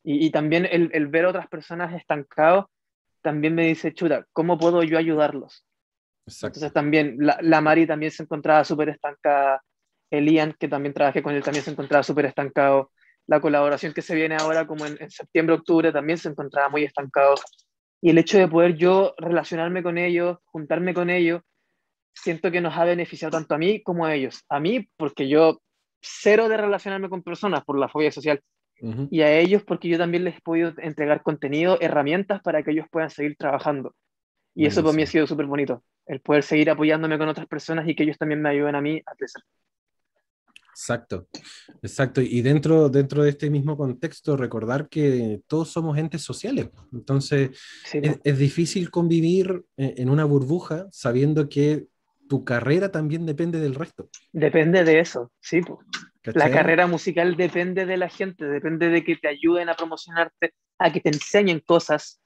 Y, 0.04 0.32
también 0.32 0.66
el, 0.66 0.90
el, 0.94 1.08
ver 1.08 1.26
otras 1.26 1.48
personas 1.48 1.94
estancados 1.94 2.66
también 3.30 3.54
me 3.54 3.68
dice, 3.68 3.94
chuta, 3.94 4.26
¿cómo 4.34 4.58
puedo 4.58 4.82
yo 4.82 4.98
ayudarlos? 4.98 5.64
Exacto. 6.26 6.58
Entonces 6.58 6.74
también, 6.74 7.16
la, 7.20 7.38
la 7.42 7.62
Mari 7.62 7.86
también 7.86 8.12
se 8.12 8.24
encontraba 8.24 8.64
súper 8.64 8.90
estancada, 8.90 9.62
Elian, 10.10 10.56
que 10.60 10.68
también 10.68 10.96
trabajé 10.96 11.22
con 11.22 11.36
él, 11.36 11.44
también 11.44 11.64
se 11.64 11.70
encontraba 11.72 12.02
súper 12.02 12.26
estancado, 12.26 12.92
la 13.28 13.40
colaboración 13.40 13.94
que 13.94 14.02
se 14.02 14.16
viene 14.16 14.36
ahora 14.36 14.66
como 14.66 14.88
en, 14.88 14.98
en 15.00 15.12
septiembre, 15.12 15.56
octubre 15.56 15.92
también 15.92 16.18
se 16.18 16.30
encontraba 16.30 16.70
muy 16.70 16.84
estancado. 16.84 17.36
Y 18.02 18.10
el 18.10 18.18
hecho 18.18 18.40
de 18.40 18.48
poder 18.48 18.76
yo 18.76 19.14
relacionarme 19.18 19.84
con 19.84 20.00
ellos, 20.00 20.40
juntarme 20.46 20.96
con 20.96 21.12
ellos, 21.12 21.44
siento 22.16 22.50
que 22.50 22.62
nos 22.62 22.76
ha 22.76 22.86
beneficiado 22.86 23.32
tanto 23.32 23.54
a 23.54 23.60
mí 23.60 23.84
como 23.84 24.06
a 24.06 24.16
ellos. 24.16 24.44
A 24.50 24.60
mí 24.60 24.90
porque 24.98 25.30
yo 25.30 25.62
cero 26.02 26.50
de 26.50 26.58
relacionarme 26.58 27.10
con 27.10 27.22
personas 27.22 27.64
por 27.64 27.78
la 27.78 27.90
fobia 27.90 28.12
social. 28.12 28.42
Y 29.10 29.22
a 29.22 29.38
ellos 29.38 29.64
porque 29.64 29.90
yo 29.90 29.98
también 29.98 30.24
les 30.24 30.38
he 30.38 30.42
podido 30.42 30.74
entregar 30.78 31.22
contenido, 31.22 31.78
herramientas 31.82 32.42
para 32.42 32.64
que 32.64 32.72
ellos 32.72 32.86
puedan 32.92 33.10
seguir 33.10 33.36
trabajando. 33.38 33.94
Y 34.56 34.66
eso 34.66 34.84
para 34.84 34.96
mí 34.96 35.04
ha 35.04 35.08
sido 35.08 35.28
súper 35.28 35.46
bonito, 35.46 35.84
el 36.06 36.22
poder 36.22 36.44
seguir 36.44 36.70
apoyándome 36.70 37.18
con 37.18 37.30
otras 37.30 37.48
personas 37.48 37.88
y 37.88 37.96
que 37.96 38.04
ellos 38.04 38.18
también 38.18 38.42
me 38.42 38.50
ayuden 38.50 38.76
a 38.76 38.82
mí 38.82 39.02
a 39.06 39.16
crecer. 39.16 39.44
Exacto, 40.80 41.28
exacto. 41.82 42.22
Y 42.22 42.42
dentro, 42.42 42.88
dentro 42.88 43.24
de 43.24 43.32
este 43.32 43.50
mismo 43.50 43.76
contexto, 43.76 44.38
recordar 44.38 44.88
que 44.88 45.42
todos 45.46 45.70
somos 45.70 45.98
entes 45.98 46.22
sociales. 46.22 46.70
Entonces, 46.94 47.50
es, 47.92 48.38
difícil 48.38 48.90
convivir 48.90 49.66
eh, 49.76 49.96
en 49.98 50.10
una 50.10 50.24
burbuja 50.24 50.88
sabiendo 50.90 51.50
que 51.50 51.88
tu 52.30 52.46
carrera 52.46 52.92
también 52.92 53.26
depende 53.26 53.60
del 53.60 53.76
resto. 53.76 54.10
Depende 54.32 54.86
de 54.86 55.00
eso, 55.00 55.32
sí. 55.42 55.60
La 56.24 56.52
carrera 56.52 56.86
musical 56.88 57.36
depende 57.36 57.86
de 57.86 57.98
la 57.98 58.10
gente, 58.10 58.46
depende 58.46 58.90
de 58.90 59.04
que 59.04 59.16
te 59.16 59.28
ayuden 59.28 59.70
a 59.70 59.76
promocionarte, 59.76 60.54
a 60.78 60.92
que 60.92 61.00
te 61.00 61.10
enseñen 61.10 61.62
cosas. 61.62 62.22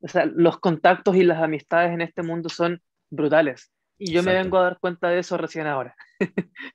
O 0.00 0.08
sea, 0.08 0.26
los 0.26 0.58
contactos 0.58 1.16
y 1.16 1.24
las 1.24 1.42
amistades 1.42 1.92
en 1.92 2.02
este 2.02 2.22
mundo 2.22 2.48
son 2.48 2.82
brutales. 3.10 3.72
Y 3.98 4.12
yo 4.12 4.22
me 4.22 4.34
vengo 4.34 4.58
a 4.58 4.64
dar 4.64 4.78
cuenta 4.78 5.08
de 5.08 5.20
eso 5.20 5.38
recién 5.38 5.66
ahora. 5.66 5.96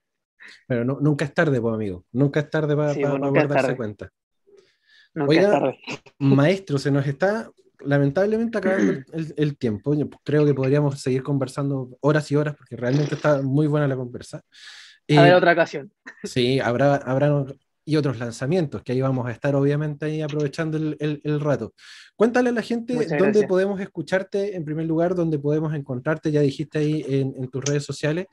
Pero 0.67 0.83
nunca 0.83 1.25
es 1.25 1.33
tarde, 1.33 1.61
pues, 1.61 1.73
amigo. 1.73 2.05
Nunca 2.11 2.39
es 2.39 2.49
tarde 2.49 2.75
para, 2.75 2.93
darse 3.47 3.75
cuenta. 3.75 4.09
Nunca 5.13 5.73
maestro, 6.19 6.77
se 6.77 6.89
nos 6.89 7.05
está 7.05 7.49
lamentablemente 7.79 8.57
acabando 8.57 9.03
el, 9.35 9.57
tiempo. 9.57 9.95
creo 10.23 10.45
que 10.45 10.53
podríamos 10.53 11.01
seguir 11.01 11.23
conversando 11.23 11.97
horas 12.01 12.31
y 12.31 12.35
horas 12.35 12.55
porque 12.55 12.75
realmente 12.75 13.15
está 13.15 13.41
muy 13.41 13.67
buena 13.67 13.87
la 13.87 13.95
conversa. 13.95 14.41
Eh, 15.15 15.33
otra 15.33 15.53
ocasión. 15.53 15.91
Sí, 16.23 16.59
habrá, 16.59 16.95
habrá 16.95 17.45
y 17.83 17.95
otros 17.95 18.19
lanzamientos, 18.19 18.83
que 18.83 18.91
ahí 18.91 19.01
vamos 19.01 19.27
a 19.27 19.31
estar 19.31 19.55
obviamente 19.55 20.05
ahí 20.05 20.21
aprovechando 20.21 20.77
el, 20.77 21.19
el, 21.23 21.39
rato. 21.39 21.73
Cuéntale 22.15 22.49
a 22.49 22.53
la 22.53 22.61
gente 22.61 22.93
dónde 23.17 23.47
podemos 23.47 23.79
escucharte 23.81 24.55
en 24.55 24.63
primer 24.63 24.85
lugar, 24.85 25.15
dónde 25.15 25.39
podemos 25.39 25.73
encontrarte, 25.73 26.31
ya 26.31 26.41
dijiste 26.41 26.77
ahí 26.77 27.03
en, 27.07 27.33
en 27.35 27.49
tus 27.49 27.63
redes 27.63 27.83
sociales, 27.83 28.27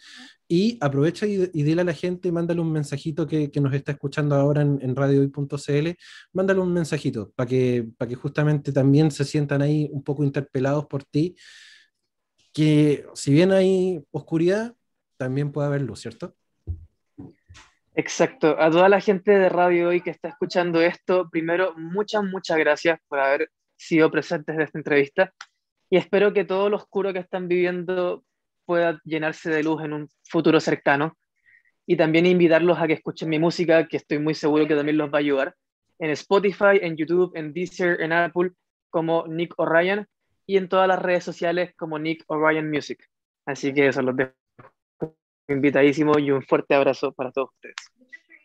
y 0.47 0.79
aprovecha 0.81 1.27
y, 1.27 1.51
y, 1.53 1.63
dile 1.63 1.81
a 1.81 1.85
la 1.85 1.95
gente, 1.95 2.31
mándale 2.31 2.61
un 2.61 2.73
mensajito 2.73 3.27
que, 3.27 3.51
que 3.51 3.61
nos 3.61 3.73
está 3.75 3.93
escuchando 3.93 4.37
ahora 4.37 4.63
en, 4.63 4.79
en 4.83 4.95
radiohoy.cl, 4.95 5.89
mándale 6.33 6.61
un 6.61 6.73
mensajito 6.73 7.33
para 7.35 7.49
que, 7.49 7.89
para 7.97 8.09
que 8.09 8.15
justamente 8.15 8.71
también 8.71 9.11
se 9.11 9.25
sientan 9.25 9.63
ahí 9.63 9.89
un 9.93 10.05
poco 10.05 10.25
interpelados 10.25 10.87
por 10.87 11.05
ti, 11.05 11.37
que 12.53 13.07
si 13.15 13.33
bien 13.33 13.53
hay 13.53 14.05
oscuridad, 14.11 14.75
también 15.17 15.53
puede 15.53 15.69
haber 15.69 15.83
luz, 15.83 16.01
¿cierto? 16.01 16.38
Exacto. 17.99 18.55
A 18.61 18.71
toda 18.71 18.89
la 18.89 19.01
gente 19.01 19.33
de 19.33 19.49
Radio 19.49 19.89
Hoy 19.89 20.01
que 20.01 20.11
está 20.11 20.29
escuchando 20.29 20.81
esto, 20.81 21.29
primero, 21.29 21.75
muchas, 21.77 22.23
muchas 22.23 22.57
gracias 22.57 23.01
por 23.09 23.19
haber 23.19 23.51
sido 23.75 24.09
presentes 24.09 24.57
de 24.57 24.63
esta 24.63 24.79
entrevista 24.79 25.35
y 25.91 25.97
espero 25.97 26.33
que 26.33 26.45
todo 26.45 26.71
lo 26.71 26.77
oscuro 26.77 27.13
que 27.13 27.19
están 27.19 27.49
viviendo 27.49 28.23
pueda 28.65 29.01
llenarse 29.03 29.51
de 29.51 29.65
luz 29.65 29.83
en 29.83 29.95
un 29.95 30.09
futuro 30.23 30.61
cercano 30.61 31.19
y 31.87 31.97
también 31.97 32.27
invitarlos 32.27 32.79
a 32.79 32.87
que 32.87 32.93
escuchen 32.93 33.31
mi 33.31 33.41
música, 33.41 33.89
que 33.89 33.97
estoy 33.97 34.21
muy 34.21 34.37
seguro 34.37 34.69
que 34.69 34.77
también 34.77 34.97
los 34.97 35.13
va 35.13 35.19
a 35.19 35.19
ayudar, 35.19 35.57
en 35.99 36.11
Spotify, 36.11 36.79
en 36.81 36.97
YouTube, 36.97 37.33
en 37.35 37.53
Deezer, 37.53 38.01
en 38.01 38.13
Apple, 38.13 38.53
como 38.91 39.27
Nick 39.27 39.55
O'Ryan 39.57 40.07
y 40.47 40.57
en 40.57 40.69
todas 40.69 40.87
las 40.87 41.03
redes 41.03 41.25
sociales 41.25 41.75
como 41.75 41.99
Nick 41.99 42.23
O'Ryan 42.29 42.71
Music. 42.71 43.05
Así 43.45 43.75
que 43.75 43.89
eso 43.89 44.03
los 44.03 44.17
dejo 44.17 44.38
invitadísimo 45.49 46.19
y 46.19 46.31
un 46.31 46.43
fuerte 46.43 46.75
abrazo 46.75 47.13
para 47.13 47.33
todos 47.33 47.51
ustedes. 47.55 47.77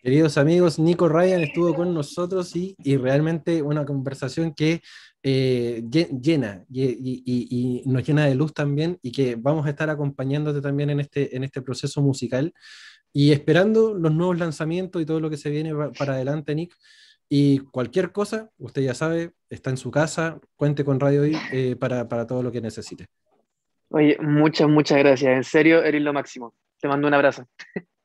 Queridos 0.01 0.37
amigos, 0.37 0.79
Nico 0.79 1.07
Ryan 1.07 1.43
estuvo 1.43 1.73
con 1.73 1.93
nosotros 1.93 2.55
y, 2.57 2.75
y 2.83 2.97
realmente 2.97 3.61
una 3.61 3.85
conversación 3.85 4.53
que 4.53 4.81
eh, 5.25 5.81
llena 5.89 6.65
y, 6.69 6.83
y, 7.25 7.83
nos 7.85 8.05
llena 8.05 8.25
de 8.25 8.35
luz 8.35 8.53
también 8.53 8.99
y 9.01 9.13
que 9.13 9.35
vamos 9.35 9.65
a 9.65 9.69
estar 9.69 9.89
acompañándote 9.89 10.59
también 10.59 10.89
en 10.89 10.99
este, 10.99 11.33
en 11.33 11.45
este 11.45 11.61
proceso 11.61 12.01
musical 12.01 12.53
y 13.13 13.31
esperando 13.31 13.93
los 13.93 14.13
nuevos 14.13 14.37
lanzamientos 14.37 15.01
y 15.01 15.05
todo 15.05 15.21
lo 15.21 15.29
que 15.29 15.37
se 15.37 15.49
viene 15.49 15.71
para 15.97 16.15
adelante, 16.15 16.53
Nick. 16.53 16.75
Y 17.29 17.59
cualquier 17.59 18.11
cosa, 18.11 18.49
usted 18.57 18.81
ya 18.81 18.93
sabe, 18.93 19.31
está 19.49 19.69
en 19.69 19.77
su 19.77 19.89
casa, 19.89 20.41
cuente 20.57 20.83
con 20.83 20.99
Radio 20.99 21.25
I 21.25 21.37
eh, 21.53 21.75
para, 21.77 22.09
para 22.09 22.27
todo 22.27 22.43
lo 22.43 22.51
que 22.51 22.59
necesite. 22.59 23.07
Oye, 23.89 24.17
muchas, 24.19 24.67
muchas 24.67 24.97
gracias. 24.97 25.33
En 25.33 25.43
serio, 25.45 25.81
eres 25.83 26.01
lo 26.01 26.11
máximo. 26.11 26.53
Te 26.83 26.89
mando 26.89 27.07
un 27.07 27.13
abrazo. 27.13 27.47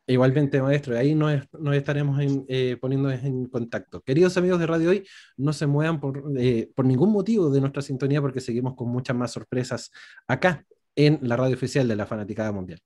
Igualmente, 0.07 0.63
maestro, 0.63 0.97
ahí 0.97 1.13
nos, 1.13 1.43
estaremos 1.73 2.17
eh, 2.47 2.77
poniendo 2.81 3.11
en 3.11 3.47
contacto. 3.47 4.03
Queridos 4.03 4.37
amigos 4.37 4.61
de 4.61 4.69
Radio 4.69 4.91
Hoy, 4.91 5.05
no 5.37 5.53
se 5.53 5.67
muevan 5.67 5.99
por, 5.99 6.23
eh, 6.39 6.71
por 6.77 6.87
ningún 6.87 7.11
motivo 7.11 7.51
de 7.51 7.61
nuestra 7.61 7.83
sintonía 7.83 8.21
porque 8.21 8.41
seguimos 8.41 8.77
con 8.77 8.89
muchas 8.89 9.17
más 9.17 9.33
sorpresas 9.33 9.91
acá 10.29 10.65
en 10.95 11.19
la 11.23 11.37
radio 11.37 11.57
oficial 11.57 11.89
de 11.89 11.97
la 11.97 12.07
Fanaticada 12.07 12.53
Mundial. 12.53 12.79